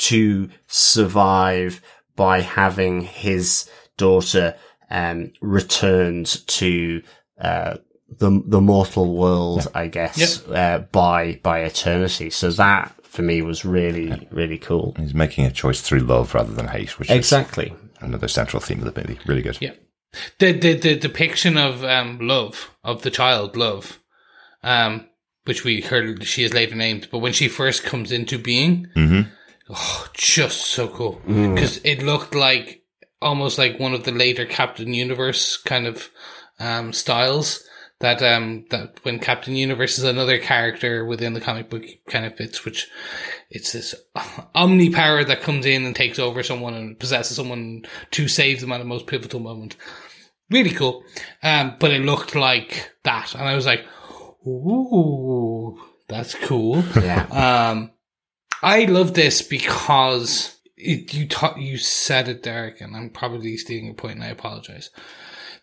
[0.01, 1.81] to survive
[2.15, 4.55] by having his daughter
[4.89, 7.01] um, returned to
[7.39, 7.77] uh,
[8.17, 12.29] the the mortal world, I guess, uh, by by eternity.
[12.29, 14.93] So that for me was really really cool.
[14.97, 17.67] He's making a choice through love rather than hate, which Exactly.
[17.67, 19.19] is another central theme of the movie.
[19.25, 19.57] Really good.
[19.61, 19.73] Yeah.
[20.39, 23.99] The the the depiction of um love of the child love,
[24.61, 25.07] um,
[25.45, 28.87] which we heard she is later named, but when she first comes into being,
[29.71, 32.83] oh, just so cool because it looked like
[33.21, 36.09] almost like one of the later Captain Universe kind of
[36.59, 37.63] um styles.
[37.99, 42.35] That um that when Captain Universe is another character within the comic book kind of
[42.35, 42.87] fits, which
[43.51, 43.93] it's this
[44.55, 48.71] omni power that comes in and takes over someone and possesses someone to save them
[48.71, 49.75] at the most pivotal moment.
[50.49, 51.03] Really cool.
[51.43, 53.35] Um, but it looked like that.
[53.35, 53.85] And I was like,
[54.47, 55.79] ooh,
[56.09, 56.83] that's cool.
[56.95, 57.25] Yeah.
[57.71, 57.91] Um,
[58.61, 63.85] I love this because it, you ta- you said it, Derek, and I'm probably stealing
[63.85, 64.89] your point, and I apologize.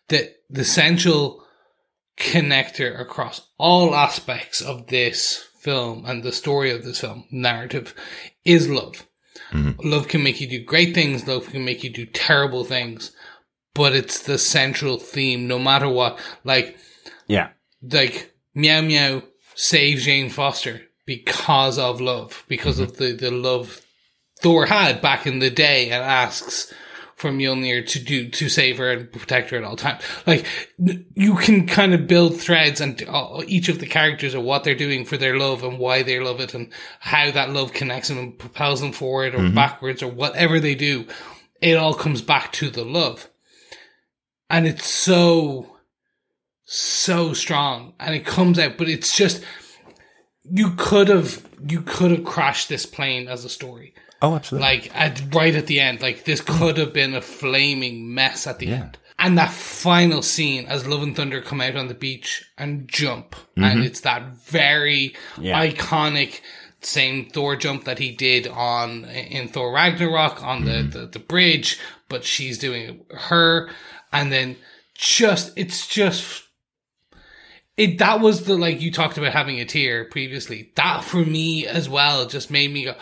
[0.09, 1.45] That the central
[2.16, 7.95] connector across all aspects of this film and the story of this film narrative
[8.45, 9.07] is love.
[9.53, 9.89] Mm-hmm.
[9.89, 11.27] Love can make you do great things.
[11.27, 13.12] Love can make you do terrible things,
[13.75, 16.19] but it's the central theme, no matter what.
[16.45, 16.77] Like
[17.27, 17.51] yeah.
[17.83, 19.23] like Meow Meow
[19.55, 23.81] saves Jane Foster because of love, because of the, the love
[24.43, 26.71] Thor had back in the day and asks
[27.17, 30.03] for Mjolnir to do, to save her and protect her at all times.
[30.27, 30.45] Like,
[30.77, 34.75] you can kind of build threads and uh, each of the characters and what they're
[34.75, 36.71] doing for their love and why they love it and
[37.01, 41.07] how that love connects them and propels them forward or backwards or whatever they do.
[41.63, 43.31] It all comes back to the love.
[44.51, 45.79] And it's so,
[46.67, 49.43] so strong and it comes out, but it's just
[50.51, 53.95] you could have you could have crashed this plane as a story.
[54.20, 54.69] Oh, absolutely.
[54.69, 56.01] Like at right at the end.
[56.01, 58.75] Like this could have been a flaming mess at the Yeah.
[58.75, 58.99] end.
[59.20, 63.35] And that final scene as Love and Thunder come out on the beach and jump.
[63.57, 63.83] And mm-hmm.
[63.83, 65.61] it's that very Yeah.
[65.65, 66.41] iconic
[66.81, 70.91] same Thor jump that he did on in Thor Ragnarok on the, mm-hmm.
[70.91, 73.70] the, the bridge, but she's doing her
[74.12, 74.57] and then
[74.95, 76.45] just it's just
[77.79, 80.73] it that was the like you talked about having a tear previously.
[80.75, 82.95] That for me as well just made me go,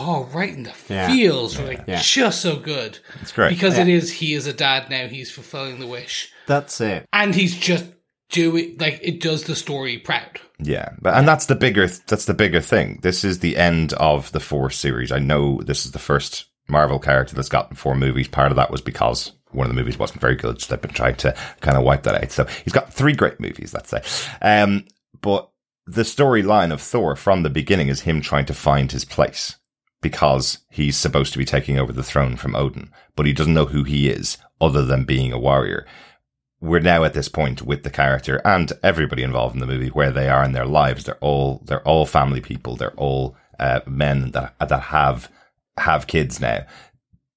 [0.00, 1.08] oh, right in the Yeah.
[1.08, 2.00] feels, like Yeah.
[2.02, 2.98] just so good.
[3.20, 3.50] It's great.
[3.50, 4.12] because it is.
[4.12, 5.06] He is a dad now.
[5.08, 7.06] He's fulfilling the wish, That's it.
[7.12, 7.84] and he's just
[8.30, 10.40] doing like it does the story proud.
[10.58, 13.00] Yeah, but and that's the bigger that's the bigger thing.
[13.02, 15.12] This is the end of the four series.
[15.12, 18.26] I know this is the first Marvel character that's gotten four movies.
[18.26, 20.92] Part of that was because one of the movies wasn't very good, so they've been
[20.92, 22.30] trying to kind of wipe that out.
[22.30, 24.02] So he's got three great movies, let's say.
[24.42, 24.84] Um,
[25.20, 25.50] but
[25.86, 29.56] the storyline of Thor from the beginning is him trying to find his place
[30.02, 33.66] because he's supposed to be taking over the throne from Odin, but he doesn't know
[33.66, 35.86] who he is other than being a warrior.
[36.60, 40.10] We're now at this point with the character and everybody involved in the movie where
[40.10, 41.04] they are in their lives.
[41.04, 42.76] They're all they're all family people.
[42.76, 45.30] They're all uh, men that that have
[45.76, 46.66] have kids now.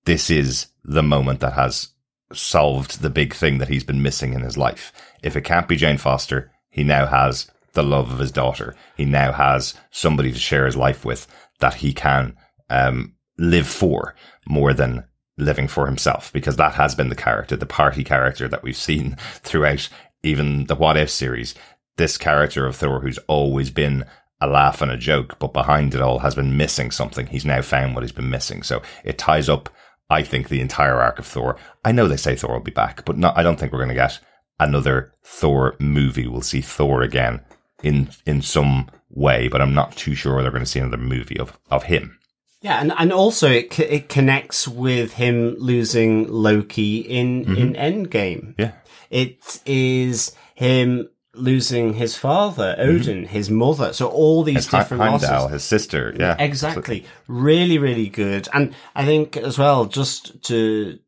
[0.06, 1.90] This is the moment that has
[2.34, 4.92] solved the big thing that he's been missing in his life.
[5.24, 8.76] If it can't be Jane Foster, he now has the love of his daughter.
[8.98, 11.28] He now has somebody to share his life with
[11.60, 12.36] that he can
[12.70, 14.16] um, live for
[14.48, 15.06] more than
[15.38, 19.16] living for himself, because that has been the character, the party character that we've seen
[19.36, 19.90] throughout
[20.24, 21.56] even the What If series.
[21.98, 24.06] This character of Thor, who's always been
[24.42, 27.28] a laugh and a joke, but behind it all has been missing something.
[27.28, 28.64] He's now found what he's been missing.
[28.64, 29.70] So it ties up,
[30.10, 31.58] I think, the entire arc of Thor.
[31.86, 33.90] I know they say Thor will be back, but not, I don't think we're going
[33.90, 34.20] to get
[34.60, 36.28] another Thor movie.
[36.28, 37.42] We'll see Thor again
[37.84, 41.40] in, in some way, but I'm not too sure they're going to see another movie
[41.40, 42.20] of, of him.
[42.62, 47.56] Yeah, and, and also it c- it connects with him losing Loki in mm-hmm.
[47.56, 48.54] in Endgame.
[48.58, 48.74] Yeah.
[49.10, 51.10] It is him
[51.40, 53.94] losing his father, Odin, his mother.
[53.94, 55.30] So all these He- different losses.
[55.30, 56.16] Heimdall, his sister.
[56.20, 56.36] Yeah.
[56.40, 57.06] Exactly.
[57.28, 58.48] Really, really good.
[58.54, 61.00] And I think as well, just to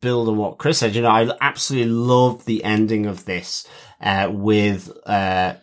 [0.00, 3.66] build on what Chris said, you know, I absolutely love the ending of this,
[4.00, 5.54] uh, with, uh,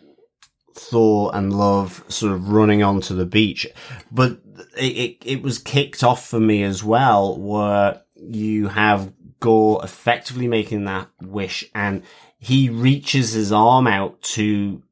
[0.74, 3.66] Thor and Love sort of running onto the beach.
[4.10, 4.40] But
[4.78, 10.48] it, it, it was kicked off for me as well, where you have Gorr effectively
[10.48, 12.02] making that wish and
[12.40, 14.82] he reaches his arm out to,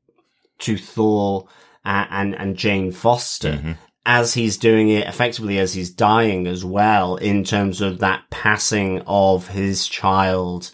[0.60, 1.48] to Thor
[1.84, 3.76] uh, and, and Jane Foster.
[4.06, 9.02] As he's doing it effectively as he's dying as well, in terms of that passing
[9.06, 10.70] of his child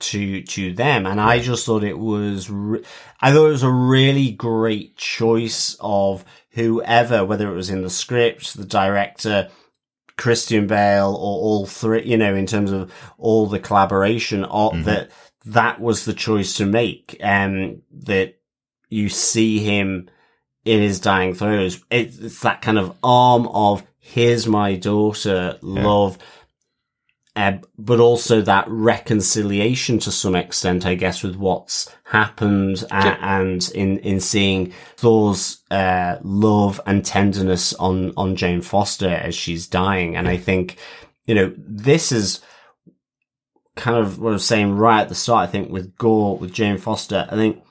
[0.00, 1.06] to to them.
[1.06, 2.82] And i just thought it was re-
[3.20, 7.90] i thought it was a really great choice of whoever whether it was in the
[7.90, 9.48] script the director
[10.16, 15.10] christian bale or all three you know in terms of all the collaboration of that
[15.44, 18.38] that was the choice to make um that
[18.88, 20.08] you see him
[20.64, 21.82] in his dying throes.
[21.90, 26.18] It, it's that kind of arm of here's my daughter love
[27.36, 33.70] uh, but also that reconciliation to some extent, I guess, with what's happened uh, and
[33.74, 40.16] in, in seeing Thor's, uh, love and tenderness on, on Jane Foster as she's dying.
[40.16, 40.76] And I think,
[41.24, 42.40] you know, this is
[43.76, 46.52] kind of what I was saying right at the start, I think with Gorr, with
[46.52, 47.62] Jane Foster, I think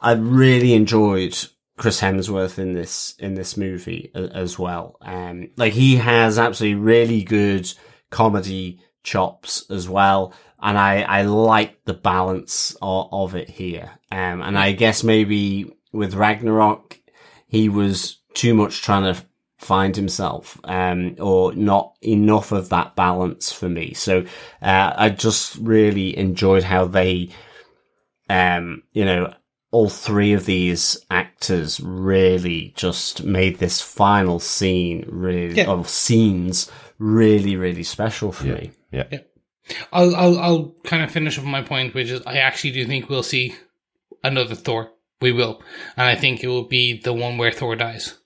[0.00, 1.36] I really enjoyed
[1.76, 4.96] Chris Hemsworth in this in this movie as well.
[5.00, 7.72] Um, like he has absolutely really good
[8.10, 13.90] comedy chops as well, and I I like the balance of, of it here.
[14.10, 16.98] Um, and I guess maybe with Ragnarok,
[17.46, 19.22] he was too much trying to
[19.60, 23.92] find himself, um, or not enough of that balance for me.
[23.94, 24.24] So
[24.62, 27.30] uh, I just really enjoyed how they
[28.28, 29.34] um, you know,
[29.72, 35.66] all three of these actors really just made this final scene really, Yeah.
[35.66, 38.72] of scenes really, really special for me.
[38.92, 39.04] Yeah.
[39.10, 39.18] Yeah.
[39.92, 43.08] I'll, I'll I'll kind of finish up my point, which is I actually do think
[43.08, 43.54] we'll see
[44.24, 44.90] another Thor.
[45.20, 45.62] We will,
[45.96, 48.16] and I think it will be the one where Thor dies.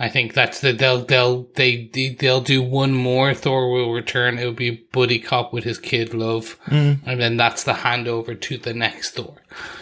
[0.00, 3.34] I think that's the they'll they'll they they- they'll do one more.
[3.34, 4.38] Thor will return.
[4.38, 8.72] It'll be buddy cop with his kid love, and then that's the handover to the
[8.74, 9.36] next Thor.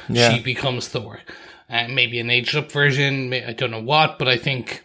[0.09, 0.35] Yeah.
[0.35, 1.20] She becomes Thor,
[1.70, 3.32] uh, maybe an aged up version.
[3.32, 4.85] I don't know what, but I think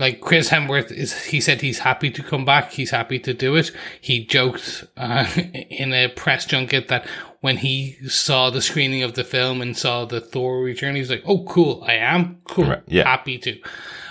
[0.00, 3.56] like Chris Hemsworth is he said he's happy to come back he's happy to do
[3.56, 5.26] it he joked uh,
[5.70, 7.04] in a press junket that
[7.40, 11.24] when he saw the screening of the film and saw the Thor return he's like
[11.26, 13.08] oh cool I am cool Right, yeah.
[13.08, 13.58] happy to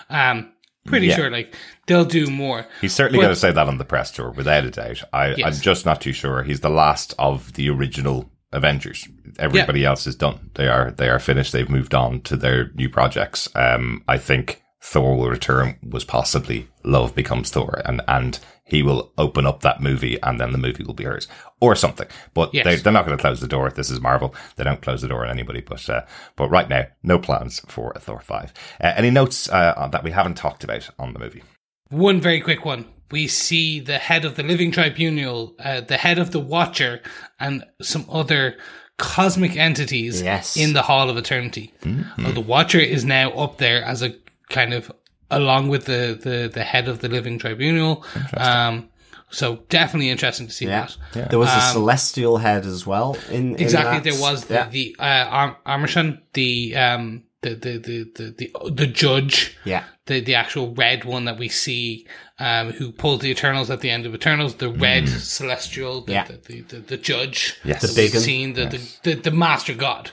[0.10, 0.52] um
[0.86, 1.16] pretty Yeah.
[1.18, 1.54] sure like
[1.88, 4.64] they'll do more He's certainly But- going to say that on the press tour, without
[4.66, 5.04] a doubt.
[5.12, 5.42] I, Yes.
[5.58, 6.44] I'm just not too sure.
[6.44, 9.06] He's the last of the original Avengers.
[9.38, 10.50] Everybody else is done.
[10.56, 11.52] They are they are finished.
[11.52, 13.50] They've moved on to their new projects.
[13.56, 19.12] Um, I think Thor will return was possibly Love becomes Thor, and and he will
[19.18, 21.28] open up that movie, and then the movie will be hers
[21.60, 22.08] or something.
[22.34, 22.66] But Yes.
[22.66, 23.70] they, they're not going to close the door.
[23.72, 24.36] This is Marvel.
[24.58, 25.62] They don't close the door on anybody.
[25.62, 26.02] But uh,
[26.36, 28.54] but right now, no plans for a Thor five.
[28.82, 31.44] Uh, any notes uh, that we haven't talked about on the movie?
[31.90, 32.86] One very quick one.
[33.10, 37.02] We see the head of the Living Tribunal, uh, the head of the Watcher,
[37.40, 38.58] and some other
[38.98, 40.58] cosmic entities Yes.
[40.58, 41.74] in the Hall of Eternity.
[41.86, 44.14] Uh, the Watcher is now up there as a
[44.50, 44.92] kind of
[45.30, 48.04] along with the the, the head of the Living Tribunal.
[48.36, 48.90] Um,
[49.30, 50.88] so definitely interesting to see Yeah.
[51.14, 51.30] that.
[51.30, 54.04] There was a celestial head as well in in Um, Exactly, that.
[54.10, 54.70] there was the, Yeah.
[54.70, 59.84] the uh, Ar- Arishem, the um, the the the the the, the judge, Yeah.
[60.06, 62.08] the the actual red one that we see,
[62.40, 66.26] um, who pulls the Eternals at the end of Eternals, the red celestial, the, Yeah.
[66.28, 67.82] the, the, the, the judge, Yes.
[67.82, 68.22] The big un.
[68.22, 70.12] seen, the, the, the the master god.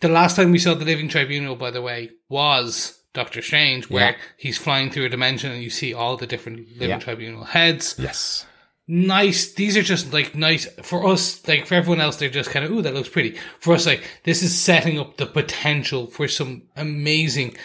[0.00, 4.10] The last time we saw the Living Tribunal, by the way, was Doctor Strange, where
[4.12, 4.16] Yeah.
[4.36, 6.98] he's flying through a dimension and you see all the different Living Yeah.
[6.98, 8.46] Tribunal heads Yes.
[8.86, 9.52] nice.
[9.52, 11.46] These are just like nice for us.
[11.48, 13.36] Like for everyone else, they're just kind of ooh, that looks pretty.
[13.58, 17.56] For us, like this is setting up the potential for some amazing.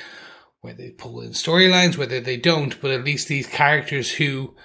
[0.61, 4.56] Whether they pull in storylines, whether they don't, but at least these characters who,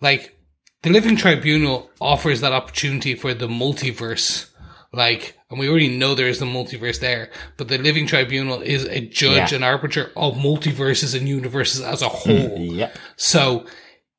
[0.00, 0.36] like,
[0.82, 4.49] the Living Tribunal offers that opportunity for the multiverse.
[4.92, 8.84] Like, and we already know there is the multiverse there, but the Living Tribunal is
[8.86, 9.56] a judge Yeah.
[9.56, 12.58] and arbiter of multiverses and universes as a whole.
[12.58, 12.96] Yep.
[13.16, 13.66] So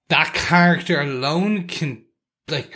[0.09, 2.05] that character alone can
[2.49, 2.71] like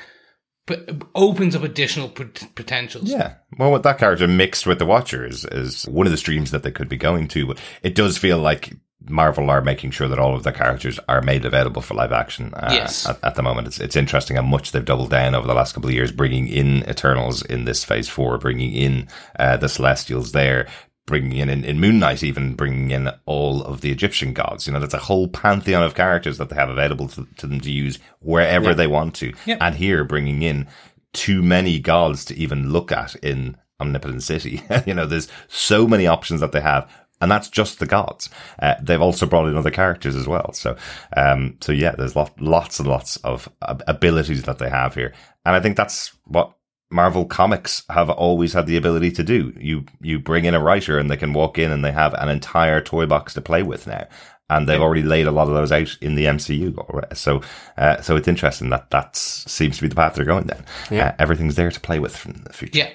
[0.67, 0.75] p-
[1.15, 3.09] opens up additional pot- potentials.
[3.09, 3.35] Yeah.
[3.57, 6.63] Well, with that character mixed with the Watcher is, is one of the streams that
[6.63, 7.47] they could be going to.
[7.47, 8.73] But it does feel like
[9.07, 12.53] Marvel are making sure that all of their characters are made available for live action.
[12.53, 13.07] Uh, Yes.
[13.07, 15.73] At, at the moment, it's it's interesting how much they've doubled down over the last
[15.73, 19.07] couple of years, bringing in Eternals in this Phase Four, bringing in
[19.39, 20.67] uh, the Celestials there.
[21.07, 24.65] Bringing in, in in Moon Knight, even bringing in all of the Egyptian gods.
[24.65, 27.61] You know, that's a whole pantheon of characters that they have available to, to them
[27.61, 29.31] to use wherever they want to.
[29.45, 29.59] Yep.
[29.61, 30.67] And here, bringing in
[31.13, 34.63] too many gods to even look at in Omnipotent City.
[34.87, 36.91] you know, there's so many options that they have.
[37.25, 38.29] And that's just the gods.
[38.61, 40.53] Uh, they've also brought in other characters as well.
[40.53, 40.77] So,
[41.17, 45.11] um, so yeah, there's lot, lots and lots of abilities that they have here.
[45.43, 46.53] And I think that's what
[46.91, 49.51] Marvel Comics have always had the ability to do.
[49.59, 52.29] You, you bring in a writer and they can walk in and they have an
[52.29, 54.05] entire toy box to play with now.
[54.47, 56.77] And they've already laid a lot of those out in the MCU.
[56.77, 57.15] already.
[57.15, 57.41] So,
[57.75, 60.63] uh, so it's interesting that that seems to be the path they're going then.
[60.91, 61.07] Yeah.
[61.07, 62.77] Uh, everything's there to play with from the future.
[62.77, 62.89] Yeah.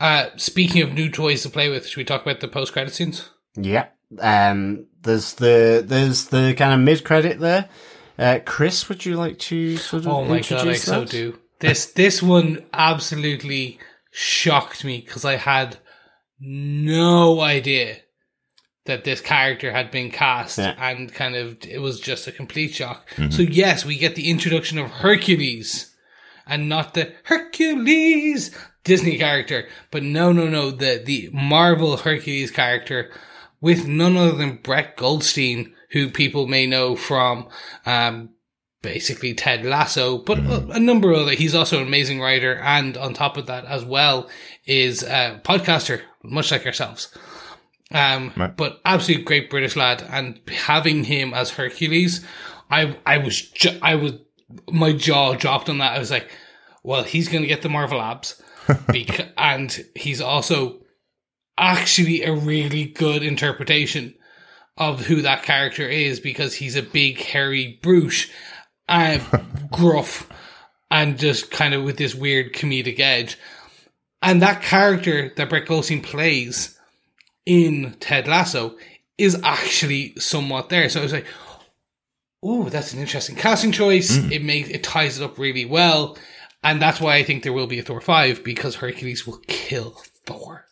[0.00, 2.92] Uh, speaking of new toys to play with, should we talk about the post credit
[2.92, 3.30] scenes?
[3.60, 3.86] Yeah.
[4.18, 7.68] Um, there's the there's the kind of mid credit there.
[8.18, 11.38] Uh, Chris, would you like to sort of Oh my introduce god, I so do.
[11.60, 13.78] This this one absolutely
[14.10, 15.76] shocked me because I had
[16.40, 17.96] no idea
[18.86, 20.74] that this character had been cast Yeah.
[20.78, 23.08] and kind of it was just a complete shock.
[23.30, 25.94] So yes, we get the introduction of Hercules
[26.46, 28.50] and not the Hercules
[28.84, 33.10] Disney character, but no, no, no, the the Marvel Hercules character
[33.60, 37.48] with none other than Brett Goldstein, who people may know from
[37.86, 38.30] um,
[38.82, 41.32] basically Ted Lasso, but a, a number of other.
[41.32, 44.28] He's also an amazing writer, and on top of that, as well,
[44.66, 47.08] is a podcaster, much like ourselves.
[47.90, 48.54] Um, Right.
[48.54, 52.24] but absolute great British lad, and having him as Hercules,
[52.70, 54.12] I I was ju- I was
[54.70, 55.94] my jaw dropped on that.
[55.94, 56.30] I was like,
[56.82, 58.40] well, he's going to get the Marvel abs,
[59.38, 60.80] and he's also
[61.58, 64.14] actually a really good interpretation
[64.76, 68.30] of who that character is because he's a big hairy brute,
[68.88, 69.18] uh,
[69.70, 70.28] gruff,
[70.90, 73.36] and just kind of with this weird comedic edge.
[74.22, 76.78] And that character that Brett Goldstein plays
[77.46, 78.76] in Ted Lasso
[79.16, 80.88] is actually somewhat there.
[80.88, 81.26] So I was like,
[82.44, 84.16] "Ooh, that's an interesting casting choice.
[84.16, 86.16] It makes it ties it up really well."
[86.62, 89.90] And that's why I think there will be a Thor 5 because Hercules will kill
[90.26, 90.66] Thor,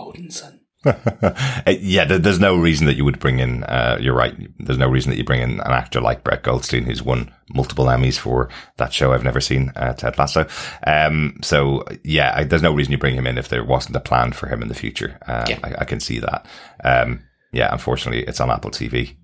[0.00, 0.60] Odinson.
[0.86, 3.64] Uh, yeah, there, there's no reason that you would bring in.
[3.64, 4.34] Uh, you're right.
[4.58, 7.84] There's no reason that you bring in an actor like Brett Goldstein, who's won multiple
[7.84, 8.48] Emmys for
[8.78, 10.46] that show I've never seen, uh, Ted Lasso.
[10.86, 14.00] Um, so yeah, I, there's no reason you bring him in if there wasn't a
[14.00, 15.18] plan for him in the future.
[15.28, 15.58] Uh, Yeah.
[15.62, 16.46] I, I can see that.
[16.82, 19.16] Um, yeah, unfortunately, it's on Apple TV.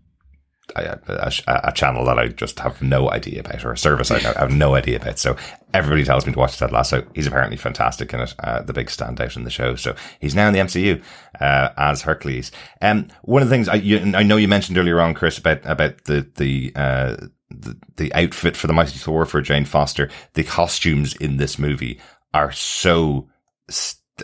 [0.74, 4.40] A, channel that I just have no idea about, or a service I, know, I
[4.40, 5.18] have no idea about.
[5.18, 5.36] So
[5.72, 7.06] everybody tells me to watch Ted Lasso.
[7.14, 9.76] He's apparently fantastic in it, uh, the big standout in the show.
[9.76, 11.02] So he's now in the MCU
[11.40, 12.51] uh, as Hercules.
[12.82, 15.64] Um, one of the things I, you, I know you mentioned earlier on, Chris, about
[15.64, 16.72] about the the.
[16.74, 17.16] Uh,
[17.48, 22.01] the, the outfit for the Mighty Thor for Jane Foster, the costumes in this movie
[22.34, 23.28] are so,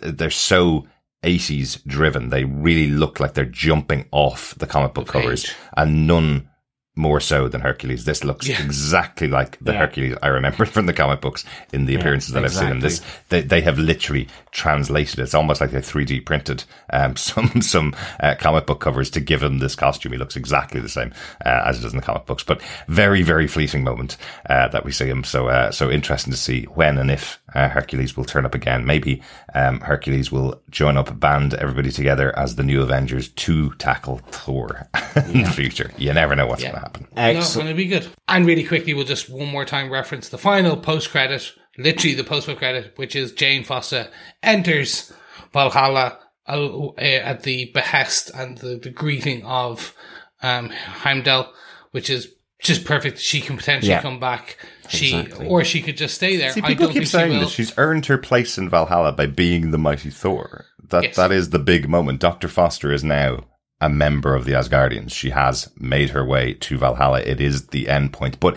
[0.03, 0.89] they're so
[1.23, 2.29] 80s driven.
[2.31, 6.49] They really look like they're jumping off the comic book covers and none
[6.95, 8.05] more so than Hercules.
[8.05, 8.63] This looks Yeah.
[8.63, 9.79] exactly like the Yeah.
[9.79, 11.43] Hercules I remember from the comic books
[11.73, 13.01] in the appearances that I've seen in this.
[13.31, 15.23] They, they have literally translated it.
[15.23, 19.43] It's almost like they 3D printed um, some some uh, comic book covers to give
[19.43, 20.13] him this costume.
[20.13, 21.15] He looks exactly the same
[21.47, 24.19] uh, as it does in the comic books, but very very fleeting moment
[24.51, 25.25] uh, that we see him.
[25.25, 28.85] So uh, so interesting to see when and if uh, Hercules will turn up again.
[28.87, 29.23] Maybe
[29.55, 34.89] um, Hercules will join up, band everybody together as the new Avengers to tackle Thor
[35.27, 35.91] in the future.
[35.99, 36.71] You never know what's Yeah.
[36.71, 37.09] going to happen.
[37.17, 37.69] No, Excellent.
[37.69, 38.07] and it'll be good.
[38.29, 42.25] And really quickly, we'll just one more time reference the final post credit, literally the
[42.25, 44.09] post credit, which is Jane Foster
[44.43, 45.13] enters
[45.53, 46.19] Valhalla
[46.49, 49.95] uh, at the behest and the, the greeting of
[50.43, 51.53] um, Heimdall,
[51.93, 52.29] which is
[52.63, 53.19] just perfect.
[53.19, 54.01] She can potentially Yeah.
[54.03, 54.57] come back.
[54.89, 55.47] She Exactly.
[55.47, 56.53] or she could just stay there.
[56.53, 57.41] See, I people don't keep think she saying will.
[57.41, 60.67] that she's earned her place in Valhalla by being the mighty Thor.
[60.91, 61.17] That Yes.
[61.17, 62.21] that is the big moment.
[62.21, 63.45] Doctor Foster is now
[63.81, 65.13] a member of the Asgardians.
[65.13, 67.21] She has made her way to Valhalla.
[67.21, 68.57] It is the end point, but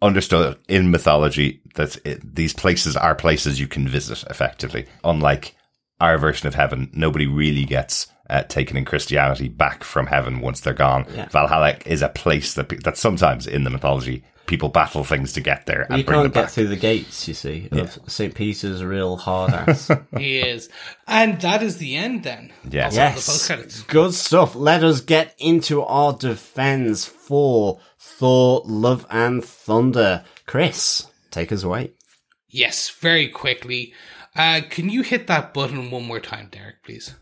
[0.00, 4.86] understood in mythology that it, these places are places you can visit effectively.
[5.04, 5.54] Unlike
[6.00, 10.60] our version of heaven, nobody really gets uh, taken in Christianity back from heaven once
[10.60, 11.06] they're gone.
[11.14, 11.28] Yeah.
[11.28, 15.40] Valhalla is a place that pe- that sometimes in the mythology people battle things to
[15.40, 16.50] get there and You bring them can't get back.
[16.50, 18.34] through the gates, you see, of St.
[18.34, 19.88] Peter's a real hard ass.
[20.18, 20.68] He is,
[21.06, 22.24] and that is the end.
[22.24, 22.96] Then Yes.
[22.98, 23.84] Also, the.
[23.86, 24.56] Good stuff.
[24.56, 30.24] Let us get into our defense for Thor, Love and Thunder.
[30.46, 31.92] Chris, take us away.
[32.48, 33.94] Yes, very quickly.
[34.34, 37.14] Uh, can you hit that button one more time, Derek, please?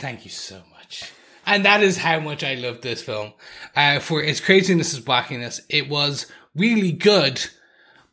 [0.00, 1.12] Thank you so much.
[1.46, 3.32] And that is how much I love this film.
[3.74, 7.44] Uh, for its craziness, its wackiness, it was really good,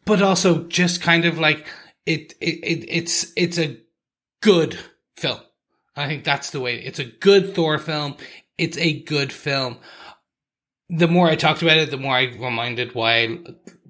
[0.06, 1.68] but also just kind of like
[2.06, 2.34] it.
[2.42, 3.78] It, it it's it's a
[4.42, 4.78] good
[5.16, 5.40] film.
[5.96, 6.76] I think that's the way.
[6.80, 8.16] It's a good Thor film.
[8.58, 9.78] It's a good film.
[10.90, 13.38] The more I talked about it, the more I reminded why I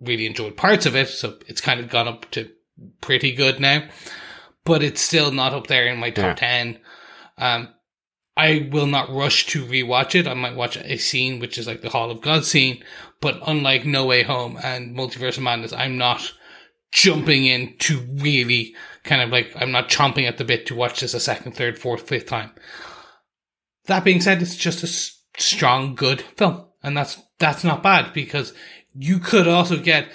[0.01, 1.09] really enjoyed parts of it.
[1.09, 2.49] So it's kind of gone up to
[3.01, 3.87] pretty good now,
[4.65, 6.63] but it's still not up there in my top Yeah.
[6.63, 6.79] 10.
[7.37, 7.69] Um,
[8.37, 10.27] I will not rush to rewatch it.
[10.27, 12.83] I might watch a scene, which is like the Hall of God scene,
[13.19, 16.33] but unlike No Way Home and Multiverse of Madness, I'm not
[16.91, 20.99] jumping in to really kind of like, I'm not chomping at the bit to watch
[20.99, 22.51] this a second, third, fourth, fifth time.
[23.85, 26.65] That being said, it's just a strong, good film.
[26.83, 28.53] And that's, that's not bad because
[28.93, 30.09] you could also get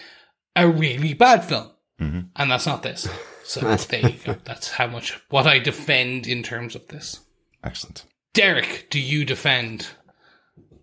[0.55, 1.71] a really bad film.
[2.01, 2.21] Mm-hmm.
[2.37, 3.09] And that's not this.
[3.45, 4.37] So there you go.
[4.45, 7.21] That's how much, what I defend in terms of this.
[7.65, 8.05] Excellent.
[8.35, 9.89] Derek, do you defend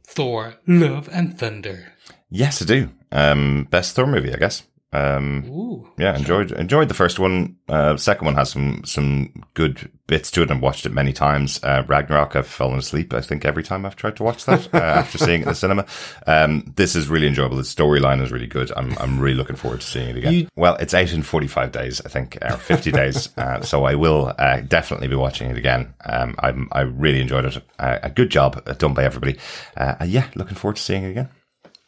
[0.06, 1.94] Thor, Love and Thunder?
[2.30, 2.92] Yes, I do.
[3.12, 4.64] Um, best Thor movie, I guess.
[4.92, 5.88] Um, Ooh.
[6.00, 7.58] yeah, enjoyed enjoyed the first one.
[7.68, 10.50] Uh, second one has some some good bits to it.
[10.50, 11.60] I've watched it many times.
[11.64, 13.14] Uh, Ragnarok, I've fallen asleep.
[13.14, 15.54] I think every time I've tried to watch that uh, after seeing it in the
[15.56, 15.86] cinema.
[16.26, 17.58] Um, this is really enjoyable.
[17.58, 18.72] The storyline is really good.
[18.76, 20.34] I'm I'm really looking forward to seeing it again.
[20.34, 23.30] You- well, it's out in 45 days, I think, or 50 days.
[23.40, 25.94] Uh, so I will uh, definitely be watching it again.
[26.06, 27.58] Um, I'm I really enjoyed it.
[27.78, 29.38] Uh, a good job uh, done by everybody.
[29.78, 31.30] Uh, uh, yeah, looking forward to seeing it again.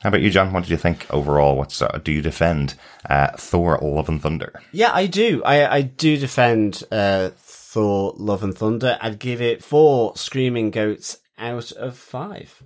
[0.02, 0.52] How about you, John?
[0.52, 1.56] What did you think overall?
[1.56, 2.74] What's uh, do you defend
[3.08, 4.60] uh, Thor: Love and Thunder?
[4.72, 5.44] Yeah, I do.
[5.44, 8.98] I, I do defend uh, Thor, Love and Thunder.
[9.00, 12.64] I'd give it four screaming goats out of five.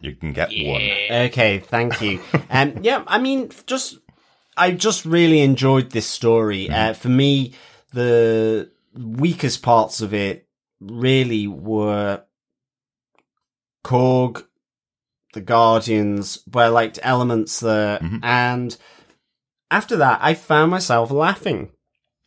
[0.00, 0.82] You can get one.
[1.26, 2.20] Okay, thank you.
[2.50, 3.98] um, yeah, I mean, just
[4.56, 6.70] I just really enjoyed this story.
[6.70, 7.54] Uh, for me,
[7.92, 10.46] the weakest parts of it
[10.80, 12.22] really were
[13.84, 14.44] Korg,
[15.34, 18.76] the Guardians, where like elements there, and
[19.70, 21.70] after that, I found myself laughing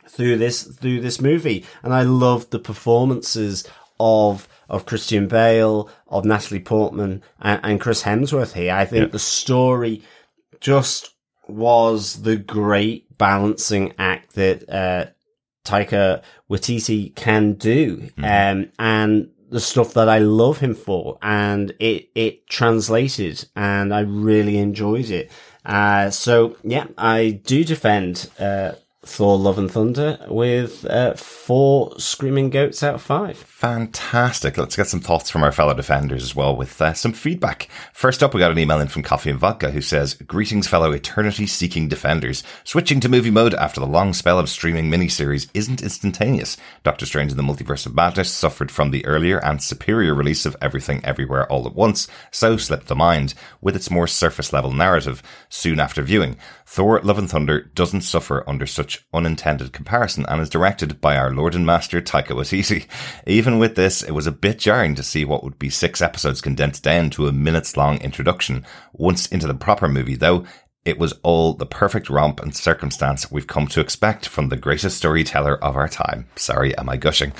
[0.08, 3.68] through this through this movie, and I loved the performances
[4.00, 8.74] of of Christian Bale, of Natalie Portman, and, and Chris Hemsworth here.
[8.74, 10.02] I think the story
[10.60, 11.14] just
[11.48, 15.06] was the great balancing act that uh,
[15.66, 22.10] Taika Waititi can do, um, and the stuff that I love him for, and it
[22.16, 25.32] it translated, and I really enjoyed it.
[25.66, 28.74] Uh, so yeah, I do defend uh,
[29.08, 33.38] Thor: Love and Thunder with uh, four screaming goats out of five.
[33.38, 34.58] Fantastic.
[34.58, 37.70] Let's get some thoughts from our fellow defenders as well with uh, some feedback.
[37.92, 40.92] First up, we got an email in from Coffee and Vodka who says, Greetings, fellow
[40.92, 42.44] eternity seeking defenders.
[42.64, 46.58] Switching to movie mode after the long spell of streaming miniseries isn't instantaneous.
[46.84, 50.56] Doctor Strange in the Multiverse of Madness suffered from the earlier and superior release of
[50.62, 55.24] Everything Everywhere All at Once, so slipped the mind with its more surface level narrative
[55.50, 56.38] soon after viewing.
[56.70, 61.32] Thor Love and Thunder doesn't suffer under such unintended comparison and is directed by our
[61.32, 62.86] Lord and Master Taika Waititi.
[63.26, 66.42] Even with this, it was a bit jarring to see what would be six episodes
[66.42, 68.66] condensed down to a minutes long introduction.
[68.92, 70.46] Once into the proper movie though,
[70.88, 74.98] it was all the perfect romp and circumstance we've come to expect from the greatest
[74.98, 76.28] storyteller of our time.
[76.38, 77.34] Sorry, am I gushing?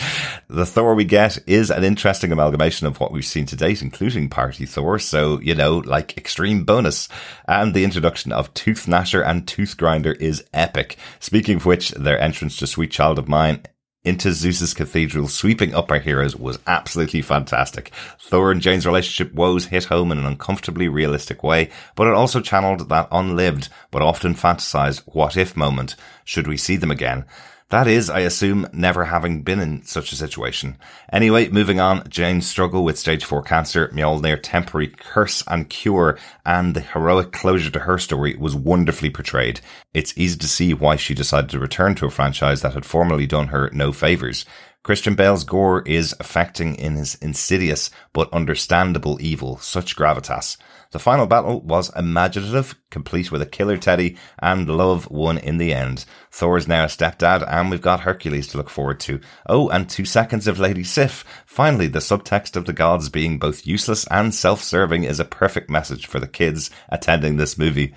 [0.50, 4.30] The Thor we get is an interesting amalgamation of what we've seen to date, including
[4.30, 7.08] Party Thor, so, you know, like extreme bonus.
[7.48, 10.98] And the introduction of Tooth Gnasher and Tooth Grinder is epic.
[11.22, 13.62] Speaking of which, their entrance to Sweet Child of Mine
[14.08, 17.92] into Zeus's cathedral, sweeping up our heroes was absolutely fantastic.
[18.18, 22.40] Thor and Jane's relationship woes hit home in an uncomfortably realistic way, but it also
[22.40, 27.26] channeled that unlived but often fantasized what if moment should we see them again.
[27.70, 30.78] That is, I assume, never having been in such a situation.
[31.12, 36.74] Anyway, moving on, Jane's struggle with stage 4 cancer, Mjolnir temporary curse and cure, and
[36.74, 39.60] the heroic closure to her story was wonderfully portrayed.
[39.94, 43.28] It's easy to see why she decided to return to a franchise that had formerly
[43.28, 44.46] done her no favours.
[44.84, 50.56] Christian Bale's Gorr is affecting in his insidious but understandable evil, such gravitas.
[50.92, 55.74] The final battle was imaginative, complete with a killer teddy, and love won in the
[55.74, 56.06] end.
[56.32, 59.20] Thor is now a stepdad, and we've got Hercules to look forward to.
[59.48, 61.26] Oh, and two seconds of Lady Sif.
[61.46, 66.06] Finally, the subtext of the gods being both useless and self-serving is a perfect message
[66.06, 67.94] for the kids attending this movie.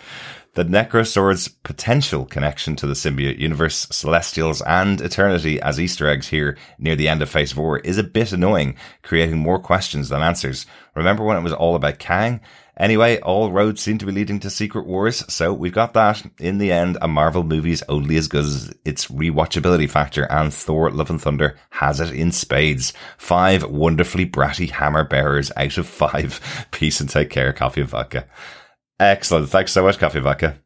[0.55, 6.59] The Necrosword's potential connection to the symbiote universe, celestials, and eternity as Easter eggs here
[6.77, 10.66] near the end of Phase 4 is a bit annoying, creating more questions than answers.
[10.97, 12.40] Remember when it was all about Kang?
[12.77, 16.20] Anyway, all roads seem to be leading to Secret Wars, so we've got that.
[16.40, 20.90] In the end, a Marvel movie's only as good as its rewatchability factor, and Thor
[20.90, 22.93] Love and Thunder has it in spades.
[23.18, 26.66] Five wonderfully bratty hammer bearers out of five.
[26.72, 28.24] Peace and take care, Coffee and Vodka.
[29.01, 29.48] Excellent.
[29.48, 30.59] Thanks so much, Coffee Vodka.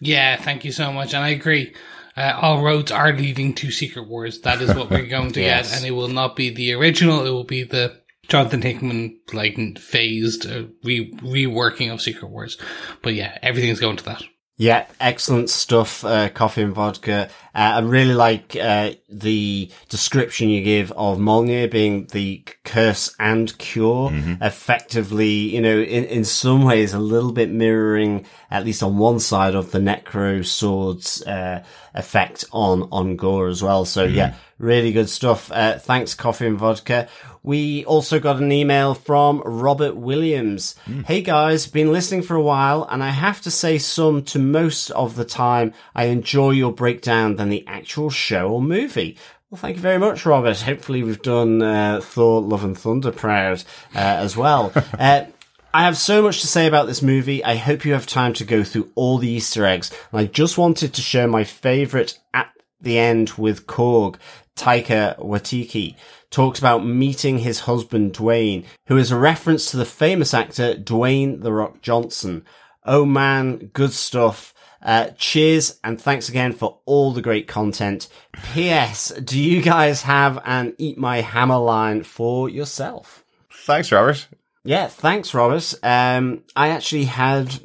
[0.00, 1.14] Yeah, thank you so much.
[1.14, 1.74] And I agree.
[2.16, 4.40] Uh, all roads are leading to Secret Wars.
[4.42, 5.70] That is what we're going to Yes.
[5.70, 5.78] get.
[5.78, 7.26] And it will not be the original.
[7.26, 7.98] It will be the
[8.28, 12.58] Jonathan Hickman, like, phased uh, re- reworking of Secret Wars.
[13.02, 14.22] But yeah, everything's going to that.
[14.60, 17.30] Yeah, excellent stuff, uh, coffee and vodka.
[17.54, 23.56] Uh, I really like uh, the description you give of Mjolnir being the curse and
[23.56, 24.10] cure,
[24.42, 29.18] effectively, you know, in, in some ways a little bit mirroring, at least on one
[29.18, 31.64] side of the Necro Sword's uh,
[31.94, 33.84] effect on, on Gorr as well.
[33.84, 35.50] So yeah, really good stuff.
[35.52, 37.08] Uh, thanks, coffee and vodka.
[37.42, 40.74] We also got an email from Robert Williams.
[41.06, 44.90] Hey guys, been listening for a while and I have to say some to most
[44.90, 49.16] of the time I enjoy your breakdown than the actual show or movie.
[49.50, 50.60] Well, thank you very much, Robert.
[50.60, 53.64] Hopefully we've done uh, Thor, Love and Thunder proud
[53.96, 54.72] uh, as well.
[55.72, 57.44] I have so much to say about this movie.
[57.44, 59.92] I hope you have time to go through all the Easter eggs.
[60.10, 64.16] And I just wanted to share my favourite at the end with Korg.
[64.56, 65.94] Taika Waititi
[66.30, 71.40] talks about meeting his husband Dwayne, who is a reference to the famous actor Dwayne
[71.40, 72.44] The Rock Johnson.
[72.84, 74.52] Oh man, good stuff.
[74.82, 78.08] Uh, cheers and thanks again for all the great content.
[78.32, 79.10] P.S.
[79.10, 83.24] Do you guys have an eat my hammer line for yourself?
[83.52, 84.26] Thanks, Robert.
[84.64, 85.72] Yeah, thanks, Robert.
[85.82, 87.60] Um, I actually had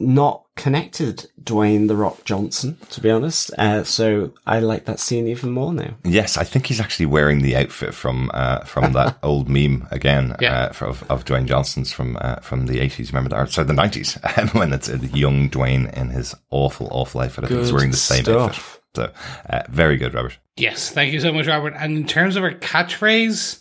[0.00, 3.50] not connected Dwayne the Rock Johnson, to be honest.
[3.58, 5.96] Uh, so I like that scene even more now.
[6.04, 10.36] Yes, I think he's actually wearing the outfit from uh, from that old meme again
[10.40, 10.70] Yeah.
[10.80, 13.12] uh, of, of Dwayne Johnson's from uh, from the eighties.
[13.12, 13.40] Remember that?
[13.40, 14.14] Or, Sorry, the nineties
[14.52, 17.44] when it's a young Dwayne in his awful, awful outfit.
[17.44, 18.50] I think he's wearing the same stuff.
[18.50, 18.82] outfit.
[18.94, 19.12] So
[19.50, 20.38] uh, very good, Robert.
[20.56, 21.74] Yes, thank you so much, Robert.
[21.76, 23.60] And in terms of our catchphrase,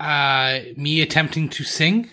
[0.00, 2.08] uh, me attempting to sing.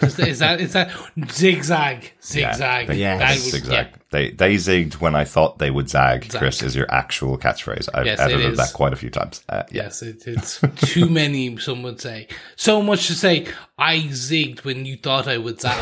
[0.00, 0.92] Is, is that is that
[1.28, 2.88] zigzag zigzag?
[2.94, 3.18] Yeah.
[3.18, 3.86] That Yes, would- Zigzag.
[4.10, 6.30] They they zigged when I thought they would zag.
[6.30, 6.38] Zag.
[6.38, 7.88] Chris is your actual catchphrase.
[7.92, 9.42] I've Yes, edited that quite a few times.
[9.48, 9.84] Uh, yeah.
[9.84, 11.56] Yes, it, it's too many.
[11.58, 13.48] Some would say so much to say.
[13.76, 15.76] I zigged when you thought I would zag.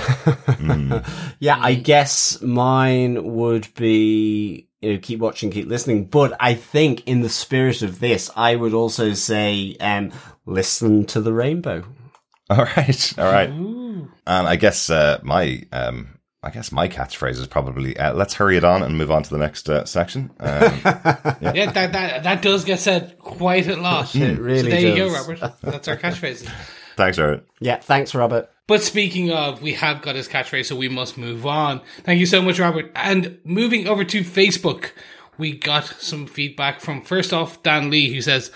[1.38, 6.06] Yeah, I guess mine would be you know keep watching, keep listening.
[6.06, 10.12] But I think in the spirit of this, I would also say um,
[10.46, 11.84] listen to the rainbow.
[12.50, 13.48] All right, all right.
[13.48, 18.58] And I guess uh, my um, I guess my catchphrase is probably uh, let's hurry
[18.58, 20.30] it on and move on to the next uh, section.
[20.40, 24.14] Um, yeah, that, that that does get said quite a lot.
[24.14, 25.12] It really so there you go.
[25.12, 25.40] Robert.
[25.62, 26.48] That's our catchphrase.
[26.96, 27.46] thanks, Robert.
[27.60, 28.50] Yeah, thanks, Robert.
[28.66, 31.82] But speaking of, we have got his catchphrase, so we must move on.
[32.02, 32.90] Thank you so much, Robert.
[32.94, 34.92] And moving over to Facebook,
[35.36, 38.50] we got some feedback from first off Dan Lee, who says,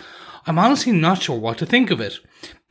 [0.47, 2.21] "I'm honestly not sure what to think of it.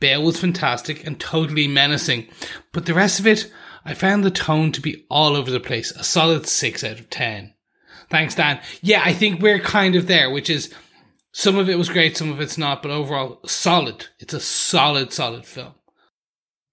[0.00, 2.28] Bale was fantastic and totally menacing,
[2.72, 3.50] but the rest of it,
[3.84, 5.92] I found the tone to be all over the place.
[5.92, 7.54] A solid six out of ten.
[8.10, 8.60] Thanks, Dan.
[8.80, 10.74] Yeah, I think we're kind of there, which is."
[11.32, 14.06] Some of it was great, some of it's not, but overall, solid.
[14.18, 15.74] It's a solid, solid film.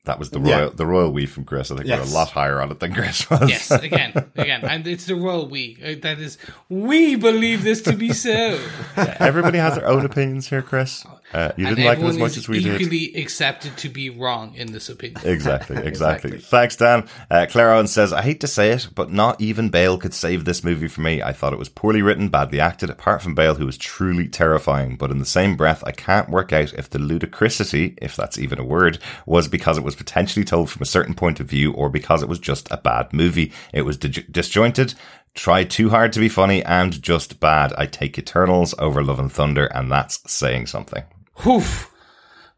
[0.06, 0.58] That was the Yeah.
[0.60, 1.72] royal the royal we from Chris.
[1.72, 3.50] I think we're a lot higher on it than Chris was.
[3.50, 5.78] Yes, again, again, and it's the royal we.
[5.84, 6.38] Uh, That is,
[6.70, 8.60] we believe this to be so.
[8.96, 11.06] Everybody has their own opinions here, Chris.
[11.34, 12.80] Uh, you and didn't like it everyone as much is as we did.
[12.80, 15.20] equally accepted to be wrong in this opinion.
[15.26, 16.40] Exactly, exactly.
[16.40, 17.08] Thanks, Dan.
[17.30, 20.46] Uh, Claire Owen says, I hate to say it, but not even Bale could save
[20.46, 21.22] this movie for me.
[21.22, 24.96] I thought it was poorly written, badly acted, apart from Bale, who was truly terrifying.
[24.96, 28.60] But in the same breath, I can't work out if the ludicrosity, if that's even
[28.60, 31.72] a word, was because it was was potentially told from a certain point of view
[31.74, 33.52] or because it was just a bad movie.
[33.74, 34.94] It was di- disjointed,
[35.34, 37.74] tried too hard to be funny, and just bad.
[37.78, 41.04] I take Eternals over Love and Thunder, and that's saying something.
[41.44, 41.64] Whew.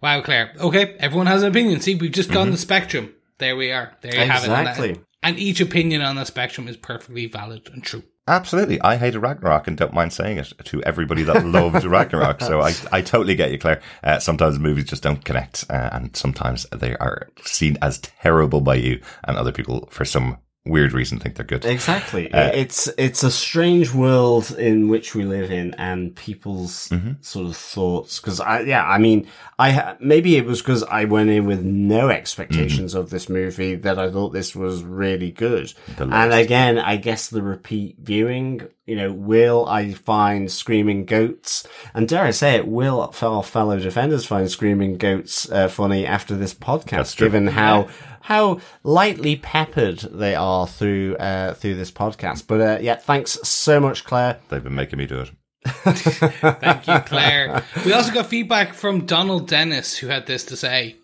[0.01, 0.53] Wow, Claire.
[0.59, 1.81] Okay, everyone has an opinion.
[1.81, 2.51] See, we've just gone mm-hmm.
[2.51, 3.13] the spectrum.
[3.39, 3.95] There we are.
[4.01, 4.47] There you have it.
[4.47, 4.89] Exactly.
[4.89, 8.03] And, and each opinion on the spectrum is perfectly valid and true.
[8.27, 8.81] Absolutely.
[8.81, 12.41] I hated Ragnarok and don't mind saying it to everybody that loved Ragnarok.
[12.41, 13.81] So I, I totally get you, Claire.
[14.03, 18.75] Uh, sometimes movies just don't connect, uh, and sometimes they are seen as terrible by
[18.75, 20.37] you, and other people, for some
[20.69, 21.65] weird reason, think they're good.
[21.65, 22.31] Exactly.
[22.31, 27.13] Uh, it's it's a strange world in which we live in, and people's Mm-hmm.
[27.21, 28.19] sort of thoughts.
[28.19, 29.27] Because I, yeah, I mean,
[29.59, 32.99] I maybe it was because I went in with no expectations Mm-hmm.
[32.99, 35.73] of this movie that I thought this was really good.
[35.97, 42.07] And again, I guess the repeat viewing, you know, will I find Screaming Goats, and
[42.07, 46.53] dare I say it, will our fellow defenders find Screaming Goats uh, funny after this
[46.53, 47.87] podcast, given how
[48.27, 52.45] how lightly peppered they are through uh, through this podcast.
[52.45, 54.39] But uh, yeah, thanks so much, Claire.
[54.49, 55.31] They've been making me do it.
[55.65, 57.63] Thank you, Claire.
[57.85, 60.97] we also got feedback from Donald Dennis, who had this to say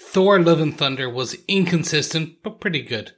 [0.00, 3.10] Thor Love and Thunder was inconsistent, but pretty good.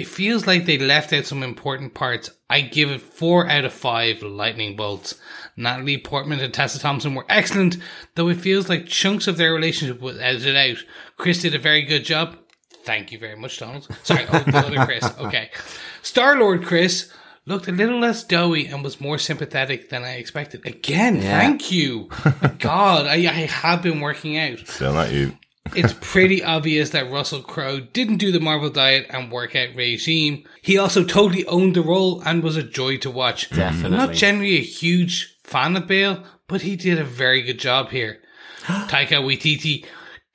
[0.00, 2.30] It feels like they left out some important parts.
[2.50, 5.14] I give it 4 out of 5 lightning bolts.
[5.56, 7.78] Natalie Portman and Tessa Thompson were excellent,
[8.14, 10.84] though it feels like chunks of their relationship was edited out.
[11.16, 12.36] Chris did a very good job.
[12.86, 13.88] Thank you very much, Donald.
[14.04, 15.04] Sorry, oh, the other Chris.
[15.18, 15.50] Okay.
[16.02, 17.12] Star Lord Chris
[17.44, 20.64] looked a little less doughy and was more sympathetic than I expected.
[20.64, 22.08] Again, thank you.
[22.60, 24.60] God, I, I have been working out.
[24.66, 25.36] Still not you.
[25.74, 30.44] It's pretty obvious that Russell Crowe didn't do the Marvel diet and workout regime.
[30.62, 33.50] He also totally owned the role and was a joy to watch.
[33.50, 33.98] Definitely.
[33.98, 37.90] I'm not generally a huge fan of Bale, but he did a very good job
[37.90, 38.22] here.
[38.62, 39.84] Taika Waititi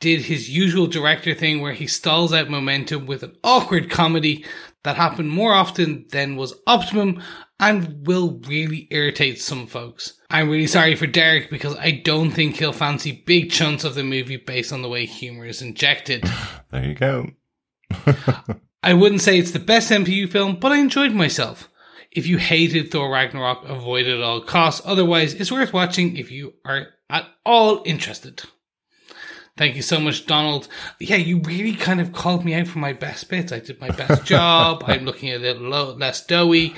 [0.01, 4.43] did his usual director thing where he stalls out momentum with an awkward comedy
[4.83, 7.21] that happened more often than was optimum
[7.59, 10.19] and will really irritate some folks.
[10.31, 14.03] I'm really sorry for Derek because I don't think he'll fancy big chunks of the
[14.03, 16.25] movie based on the way humor is injected.
[16.71, 17.31] There you go.
[18.81, 21.69] I wouldn't say it's the best MCU film, but I enjoyed myself.
[22.11, 24.81] If you hated Thor Ragnarok, avoid it at all costs.
[24.85, 28.43] Otherwise, it's worth watching if you are at all interested.
[29.57, 30.67] Thank you so much, Donald.
[30.99, 33.51] Yeah, you really kind of called me out for my best bits.
[33.51, 34.83] I did my best job.
[34.87, 36.73] I'm looking a little low, less doughy.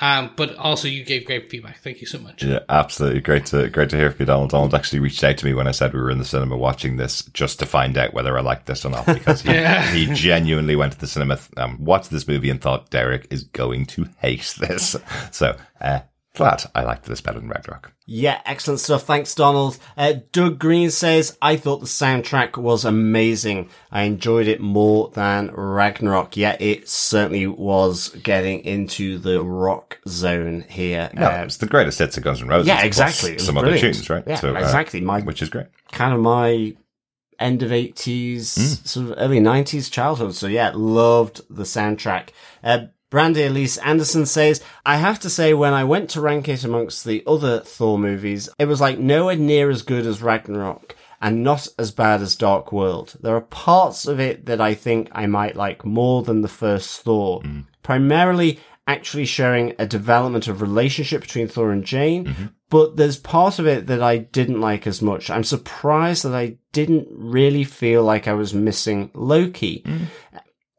[0.00, 1.78] Um, but also you gave great feedback.
[1.78, 2.44] Thank you so much.
[2.44, 3.20] Yeah, absolutely.
[3.20, 4.50] Great to great to hear from you, Donald.
[4.50, 6.98] Donald actually reached out to me when I said we were in the cinema watching
[6.98, 9.82] this just to find out whether I liked this or not because he, Yeah.
[9.90, 13.86] he genuinely went to the cinema, um, watched this movie and thought Derek is going
[13.86, 14.94] to hate this.
[15.32, 16.00] So, uh,
[16.38, 17.92] glad I liked this better than Ragnarok.
[18.06, 19.02] Yeah, excellent stuff.
[19.02, 19.76] Thanks, Donald.
[19.96, 23.68] Uh, Doug Green says, I thought the soundtrack was amazing.
[23.92, 26.36] I enjoyed it more than Ragnarok.
[26.36, 31.10] Yeah, it certainly was getting into the rock zone here.
[31.12, 32.68] No, Uh, it's the greatest hits of Guns N' Roses.
[32.68, 33.36] yeah, exactly.
[33.38, 34.24] Some other tunes, right?
[34.26, 35.02] Yeah, uh, exactly.
[35.02, 35.66] My- which is great.
[35.92, 36.74] kind of my
[37.40, 38.86] end of 80s, Hmm.
[38.86, 40.34] sort of early 90s childhood.
[40.34, 42.30] So yeah, loved the soundtrack.
[42.64, 46.64] Uh, Brandy Elise Anderson says, I have to say when I went to rank it
[46.64, 51.42] amongst the other Thor movies, it was like nowhere near as good as Ragnarok and
[51.42, 53.16] not as bad as Dark World.
[53.20, 57.00] There are parts of it that I think I might like more than the first
[57.00, 57.40] Thor.
[57.42, 57.64] Mm.
[57.82, 62.46] Primarily actually showing a development of relationship between Thor and Jane, mm-hmm.
[62.70, 65.28] but there's part of it that I didn't like as much.
[65.28, 69.82] I'm surprised that I didn't really feel like I was missing Loki.
[69.84, 70.06] Mm.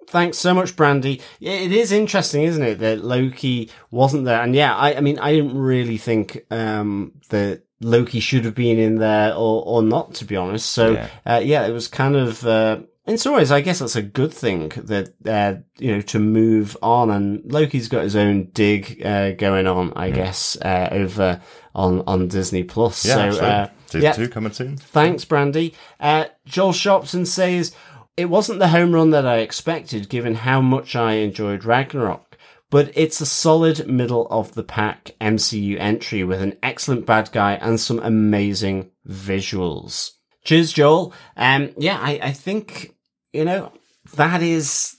[0.10, 1.22] Thanks so much, Brandy.
[1.40, 4.41] It is interesting, isn't it, that Loki wasn't there?
[4.41, 8.80] And yeah, I, I mean, I didn't really think um, that Loki should have been
[8.80, 10.72] in there or, or not, to be honest.
[10.72, 11.07] So Yeah.
[11.26, 12.45] uh, yeah, it was kind of.
[12.45, 16.19] Uh, in some ways, I guess that's a good thing that uh, you know to
[16.19, 21.41] move on, and Loki's got his own dig uh, going on, I guess, uh, over
[21.73, 23.06] on on Disney Plus.
[23.06, 24.77] Yeah, so uh, yeah, two coming soon.
[24.77, 25.73] Thanks, Brandy.
[25.99, 27.73] Uh, Joel Shopton says,
[28.20, 32.38] It wasn't the home run that I expected given how much I enjoyed Ragnarok,
[32.70, 37.54] but it's a solid middle of the pack MCU entry with an excellent bad guy
[37.54, 40.12] and some amazing visuals.
[40.44, 41.14] Cheers, Joel.
[41.38, 42.94] Um, yeah, I, I think,
[43.32, 43.72] you know,
[44.18, 44.98] that is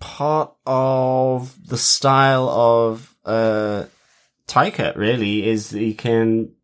[0.00, 3.84] part of the style of, uh,
[4.48, 6.54] Taika, really, is he can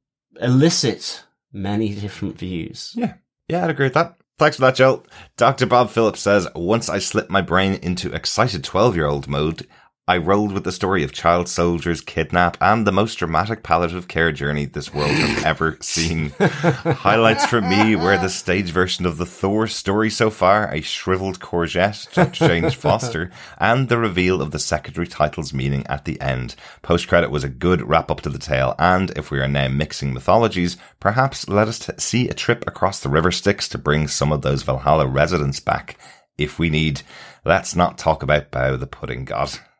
[0.40, 2.94] elicit many different views.
[2.97, 3.16] Yeah.
[3.48, 4.16] Yeah, I'd agree with that.
[4.40, 5.04] Thanks for that, Joel.
[5.36, 5.66] Dr.
[5.66, 9.66] Bob Phillips says, once I slipped my brain into excited 12 year old mode,
[10.10, 14.32] I rolled with the story of child soldiers kidnap and the most dramatic palliative care
[14.32, 16.31] journey this world has ever seen.
[16.31, 21.39] Highlights for me were the stage version of the Thor story so far, a shriveled
[21.39, 22.48] courgette, Dr.
[22.48, 26.56] James Foster, and the reveal of the secondary title's meaning at the end.
[26.82, 29.68] Post credit was a good wrap up to the tale, and if we are now
[29.68, 34.09] mixing mythologies, perhaps let us t- see a trip across the river Styx to bring
[34.09, 35.97] some of those Valhalla residents back.
[36.36, 37.02] If we need,
[37.44, 39.56] let's not talk about Bao the Pudding God.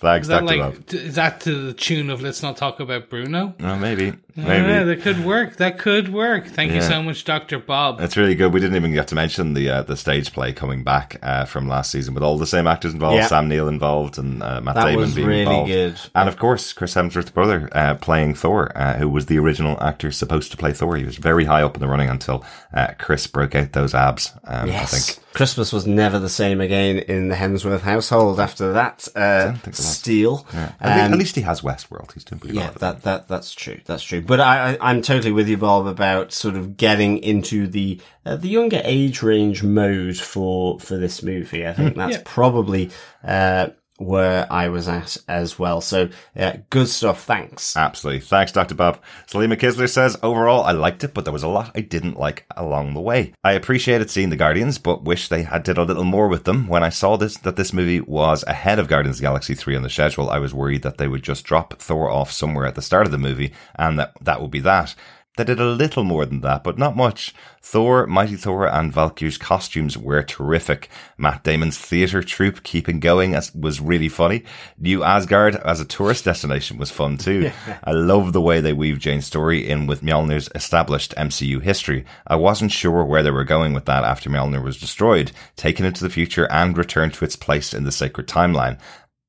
[0.00, 0.46] Thanks, Is that Dr.
[0.46, 0.86] like Love.
[0.86, 3.54] t- is that to the tune of "Let's not talk about Bruno"?
[3.60, 4.14] Oh, maybe.
[4.36, 4.84] Yeah, Maybe.
[4.94, 5.56] that could work.
[5.56, 6.46] That could work.
[6.46, 7.98] Thank you so much, Doctor Bob.
[7.98, 8.54] That's really good.
[8.54, 11.68] We didn't even get to mention the uh, the stage play coming back uh, from
[11.68, 13.26] last season with all the same actors involved, Yeah.
[13.26, 15.68] Sam Neill involved, and uh, Matt That Damon was being really involved.
[15.70, 16.00] good.
[16.14, 20.10] And of course, Chris Hemsworth's brother uh, playing Thor, uh, who was the original actor
[20.12, 20.96] supposed to play Thor.
[20.96, 24.32] He was very high up in the running until uh, Chris broke out those abs.
[24.44, 24.90] Um, I Yes.
[25.16, 25.26] think.
[25.34, 29.82] Christmas was never the same again in the Hemsworth household after that uh, think so.
[29.90, 30.46] Steal.
[30.52, 32.12] At, Um, at least he has Westworld.
[32.12, 32.74] He's doing pretty yeah, well.
[32.80, 33.80] that that that's true.
[33.84, 34.20] That's true.
[34.22, 38.36] But I, I I'm totally with you, Bob, about sort of getting into the uh,
[38.36, 41.66] the younger age range mode for for this movie.
[41.66, 42.22] I think that's Yeah.
[42.24, 42.90] probably
[43.24, 43.68] uh,
[44.00, 45.82] where I was at as well.
[45.82, 47.24] So uh, good stuff.
[47.24, 47.76] Thanks.
[47.76, 48.20] Absolutely.
[48.20, 48.74] Thanks, Dr.
[48.74, 48.98] Bob.
[49.26, 52.46] Salima Kisler says, overall, I liked it, but there was a lot I didn't like
[52.56, 53.34] along the way.
[53.44, 56.66] I appreciated seeing the Guardians, but wish they had did a little more with them.
[56.66, 59.82] When I saw this, that this movie was ahead of Guardians of Galaxy 3 on
[59.82, 62.82] the schedule, I was worried that they would just drop Thor off somewhere at the
[62.82, 64.94] start of the movie and that that would be that.
[65.36, 67.32] They did a little more than that, but not much.
[67.62, 70.90] Thor, Mighty Thor, and Valkyrie's costumes were terrific.
[71.16, 74.42] Matt Damon's theatre troupe keeping going as, was really funny.
[74.76, 77.52] New Asgard as a tourist destination was fun too.
[77.84, 82.04] I love the way they weave Jane's story in with Mjolnir's established MCU history.
[82.26, 86.02] I wasn't sure where they were going with that after Mjolnir was destroyed, taken into
[86.02, 88.78] the future, and returned to its place in the sacred timeline.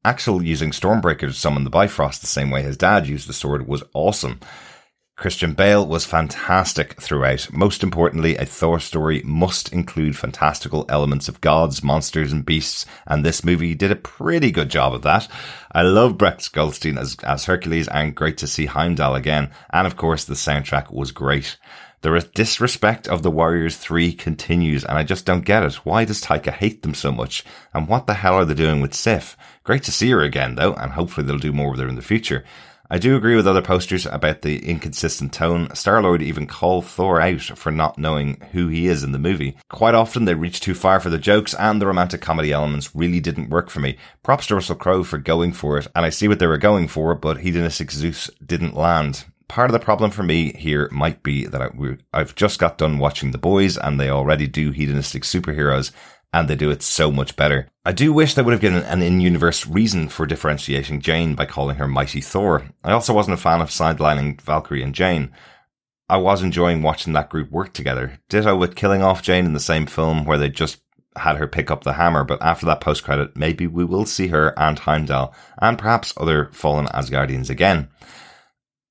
[0.04, 3.68] Axl using Stormbreaker to summon the Bifrost the same way his dad used the sword
[3.68, 4.40] was awesome.
[5.22, 7.54] Christian Bale was fantastic throughout.
[7.54, 13.24] Most importantly, a Thor story must include fantastical elements of gods, monsters, and beasts, and
[13.24, 15.28] this movie did a pretty good job of that.
[15.74, 19.52] I love Brett Goldstein as, as Hercules, and great to see Heimdall again.
[19.70, 21.56] And of course, the soundtrack was great.
[22.02, 25.76] The re- disrespect of the Warriors 3 continues, and I just don't get it.
[25.86, 27.46] Why does Taika hate them so much?
[27.76, 29.38] And what the hell are they doing with Sif?
[29.64, 32.02] Great to see her again, though, and hopefully they'll do more with her in the
[32.02, 32.44] future.
[32.94, 35.74] I do agree with other posters about the inconsistent tone.
[35.74, 39.56] Star-Lord even called Thor out for not knowing who he is in the movie.
[39.70, 43.22] Quite often they reach too far for the jokes and the romantic comedy elements really
[43.22, 43.96] didn't work for me.
[44.24, 46.90] Props to Russell Crowe for going for it, and I see what they were going
[46.90, 49.24] for, but hedonistic Zeus didn't land.
[49.48, 51.70] Part of the problem for me here might be that I,
[52.14, 55.92] I've just got done watching The Boys and they already do hedonistic superheroes
[56.34, 57.68] and they do it so much better.
[57.86, 61.78] I do wish they would have given an in-universe reason for differentiating Jane by calling
[61.78, 62.70] her Mighty Thor.
[62.84, 65.32] I also wasn't a fan of sidelining Valkyrie and Jane.
[66.08, 68.20] I was enjoying watching that group work together.
[68.30, 70.82] Ditto with killing off Jane in the same film where they just
[71.18, 74.28] had her pick up the hammer, but after that post credit, maybe we will see
[74.28, 77.90] her and Heimdall and perhaps other fallen Asgardians again.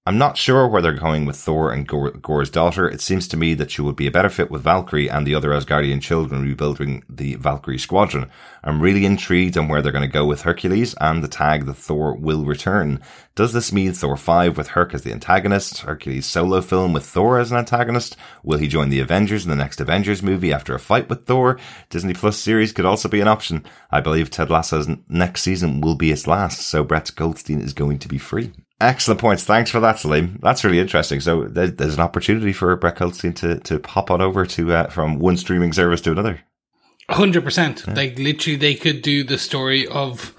[0.06, 2.89] I'm not sure where they're going with Thor and Gorr, Gorr's daughter.
[2.89, 5.35] It seems to me that she would be a better fit with Valkyrie and the
[5.35, 8.31] other Asgardian children rebuilding the Valkyrie squadron.
[8.64, 11.74] I'm really intrigued on where they're going to go with Hercules and the tag that
[11.74, 13.02] Thor will return.
[13.35, 15.81] Does this mean Thor 5 with Herc as the antagonist?
[15.81, 18.16] Hercules solo film with Thor as an antagonist?
[18.43, 21.59] Will he join the Avengers in the next Avengers movie after a fight with Thor?
[21.90, 23.66] Disney Plus series could also be an option.
[23.90, 27.98] I believe Ted Lasso's next season will be its last, so Brett Goldstein is going
[27.98, 28.55] to be free.
[28.81, 29.44] Excellent points.
[29.44, 30.39] Thanks for that, Salim.
[30.43, 31.20] That's really interesting.
[31.20, 34.89] So there- there's an opportunity for Brett Goldstein to, to pop on over to uh,
[34.89, 36.40] from one streaming service to another.
[37.09, 37.86] Hundred percent.
[37.89, 40.32] Like literally, they could do the story of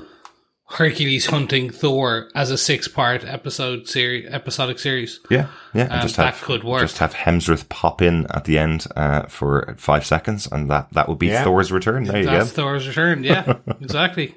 [0.70, 5.20] Hercules hunting Thor as a six-part episode series, episodic series.
[5.30, 5.84] Yeah, yeah.
[5.92, 6.80] and Um, that could work.
[6.82, 11.10] Just have Hemsworth pop in at the end uh, for five seconds, and that that
[11.10, 11.44] would be Yeah.
[11.44, 12.06] Thor's return.
[12.06, 12.46] There you go.
[12.46, 13.26] Thor's return.
[13.26, 14.36] Yeah, exactly.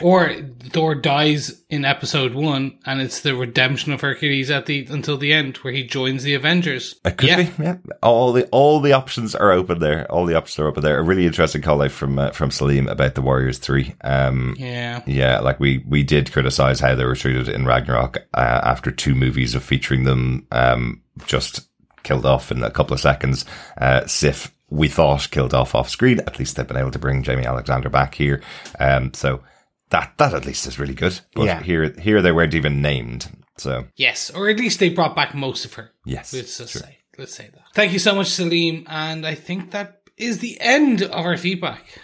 [0.00, 0.32] Or
[0.70, 5.32] Thor dies in episode one, and it's the redemption of Hercules at the until the
[5.32, 7.00] end, where he joins the Avengers.
[7.04, 7.42] It could yeah.
[7.42, 7.62] be.
[7.62, 10.10] Yeah, all the all the options are open there.
[10.10, 10.98] All the options are open there.
[10.98, 13.94] A really interesting call out from uh, from Salim about the Warriors three.
[14.02, 15.02] Um, Yeah.
[15.06, 19.14] Yeah, like we we did criticize how they were treated in Ragnarok uh, after two
[19.14, 21.68] movies of featuring them um, just
[22.04, 23.44] killed off in a couple of seconds.
[23.76, 26.20] Uh, Sif, we thought killed off off screen.
[26.20, 28.42] At least they've been able to bring Jaimie Alexander back here.
[28.78, 29.42] Um, so
[29.90, 31.18] that that at least is really good.
[31.34, 31.62] But Yeah.
[31.62, 33.28] here here they weren't even named.
[33.56, 35.90] So Yes, or at least they brought back most of her.
[36.04, 37.62] yes, Let's just say, let's say that.
[37.74, 41.98] Thank you so much, Salim, and I think that is the end of our feedback.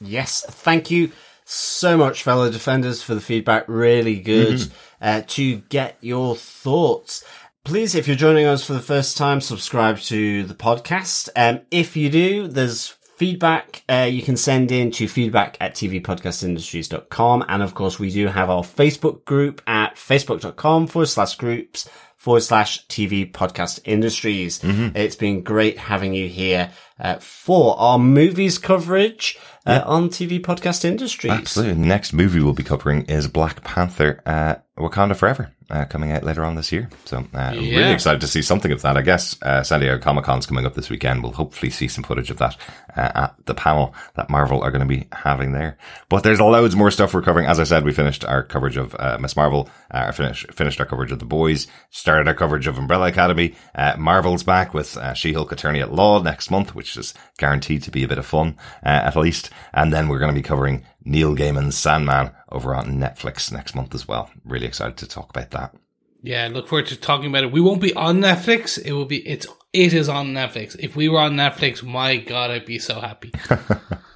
[0.00, 1.12] Yes, thank you
[1.44, 3.64] so much, fellow defenders, for the feedback.
[3.68, 4.74] Really good Mm-hmm.
[5.00, 7.24] uh, to get your thoughts.
[7.68, 11.28] Please, if you're joining us for the first time, subscribe to the podcast.
[11.36, 17.44] Um, if you do, there's feedback uh, you can send in to feedback at tvpodcastindustries.com.
[17.46, 22.40] And of course, we do have our Facebook group at facebook.com forward slash groups forward
[22.42, 24.60] slash TV podcast industries.
[24.62, 26.70] It's been great having you here
[27.00, 31.32] uh, for our movies coverage uh, on TV podcast industries.
[31.32, 31.74] Absolutely.
[31.74, 36.24] The next movie we'll be covering is Black Panther, uh, Wakanda Forever, uh, coming out
[36.24, 36.88] later on this year.
[37.04, 38.96] So, uh, really excited to see something of that.
[38.96, 41.22] I guess uh, San Diego Comic Con's coming up this weekend.
[41.22, 42.56] We'll hopefully see some footage of that
[42.96, 45.76] uh, at the panel that Marvel are going to be having there.
[46.08, 47.46] But there's loads more stuff we're covering.
[47.46, 50.86] As I said, we finished our coverage of uh, Miss Marvel, uh, finished finished our
[50.86, 51.66] coverage of The Boys,
[52.08, 53.54] started our coverage of Umbrella Academy.
[53.74, 57.90] Uh, Marvel's back with uh, She-Hulk Attorney at Law next month, which is guaranteed to
[57.90, 59.50] be a bit of fun, uh, at least.
[59.74, 63.94] And then we're going to be covering Neil Gaiman's Sandman over on Netflix next month
[63.94, 64.30] as well.
[64.46, 65.74] Really excited to talk about that.
[66.22, 67.52] Yeah, look forward to talking about it.
[67.52, 68.82] We won't be on Netflix.
[68.82, 70.76] It will be it's it is on Netflix.
[70.80, 73.32] If we were on Netflix, my god, I'd be so happy.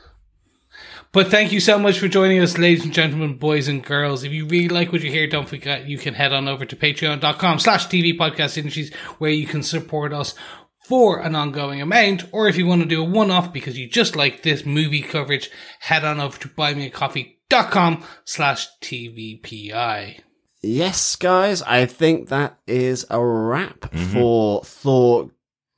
[1.13, 4.25] but thank you so much for joining us, ladies and gentlemen, boys and girls.
[4.25, 6.77] If you really like what you hear, don't forget you can head on over to
[6.77, 10.35] patreon.com slash TV podcast industries where you can support us
[10.81, 14.17] for an ongoing amount, or if you want to do a one-off because you just
[14.17, 20.21] like this movie coverage, head on over to buymeacoffee.com slash TVPI.
[20.63, 24.13] Yes, guys, I think that is a wrap mm-hmm.
[24.13, 25.31] for Thor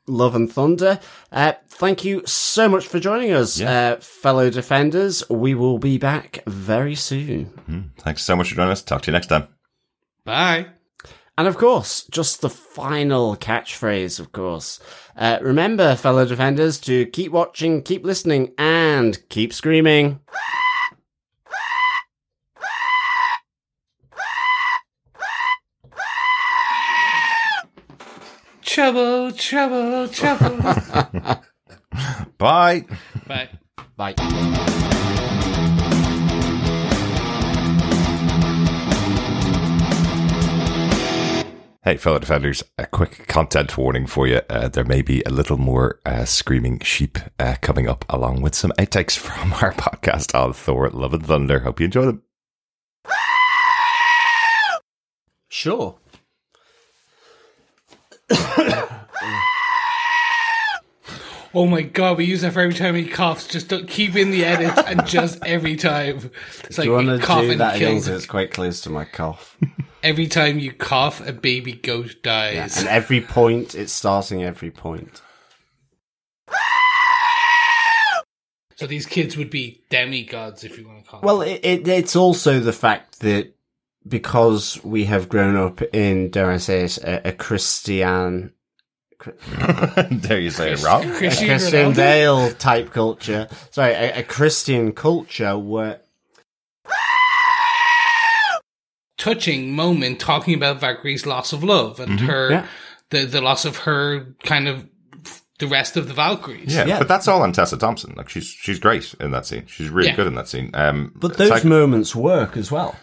[0.06, 1.00] Love and Thunder.
[1.32, 5.28] Uh, thank you so much for joining us, uh, fellow defenders.
[5.30, 7.92] We will be back very soon.
[7.98, 8.82] Thanks so much for joining us.
[8.82, 9.48] Talk to you next time.
[10.24, 10.66] Bye.
[11.36, 14.78] And of course, just the final catchphrase, of course.
[15.16, 20.20] Uh, remember, fellow defenders, to keep watching, keep listening, and keep screaming.
[28.74, 30.56] Trouble, trouble, trouble.
[32.38, 32.84] Bye.
[33.24, 33.48] Bye.
[33.96, 34.14] Bye.
[41.84, 44.40] Hey, fellow defenders, a quick content warning for you.
[44.50, 48.56] Uh, there may be a little more uh, screaming sheep uh, coming up, along with
[48.56, 51.60] some outtakes from our podcast on Thor Love and Thunder.
[51.60, 52.22] Hope you enjoy them.
[55.48, 55.94] Sure.
[61.56, 63.46] Oh my god, we use that for every time he coughs.
[63.46, 66.32] Just don't keep in the edits and just every time.
[66.64, 67.92] It's like Do you want to cough do that again?
[67.92, 69.56] kills 'Cause it's quite close to my cough.
[70.02, 72.76] Every time you cough, a baby goat dies.
[72.76, 75.22] and every point, it's starting every point.
[78.76, 82.16] So these kids would be demigods, if you want to call Well, it, it, it's
[82.16, 83.54] also the fact that
[84.06, 88.52] because we have grown up in, dare I say it, a, a Christian,
[90.20, 91.02] dare you say it wrong.
[91.02, 91.12] them.
[91.12, 93.48] a Christian Christian Dale type culture.
[93.70, 96.00] Sorry, a, a Christian culture where
[99.16, 102.66] touching moment talking about Valkyrie's loss of love and her, Yeah.
[103.10, 104.86] the, the loss of her kind of
[105.60, 106.74] the rest of the Valkyries.
[106.74, 106.98] Yeah, Yeah.
[106.98, 108.14] but that's all on Tessa Thompson.
[108.16, 109.64] Like she's she's great in that scene.
[109.66, 110.16] She's really Yeah.
[110.16, 110.70] good in that scene.
[110.74, 112.96] Um, But those Taika- moments work as well.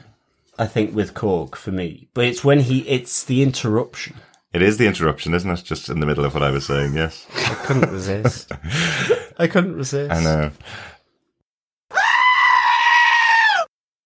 [0.60, 4.16] I think with Korg for me, but it's when he, it's the interruption.
[4.54, 5.64] it is the interruption, isn't it?
[5.64, 6.94] Just in the middle of what I was saying.
[6.94, 8.52] Yes, I couldn't resist.
[9.40, 10.12] I couldn't resist.
[10.12, 10.52] I know.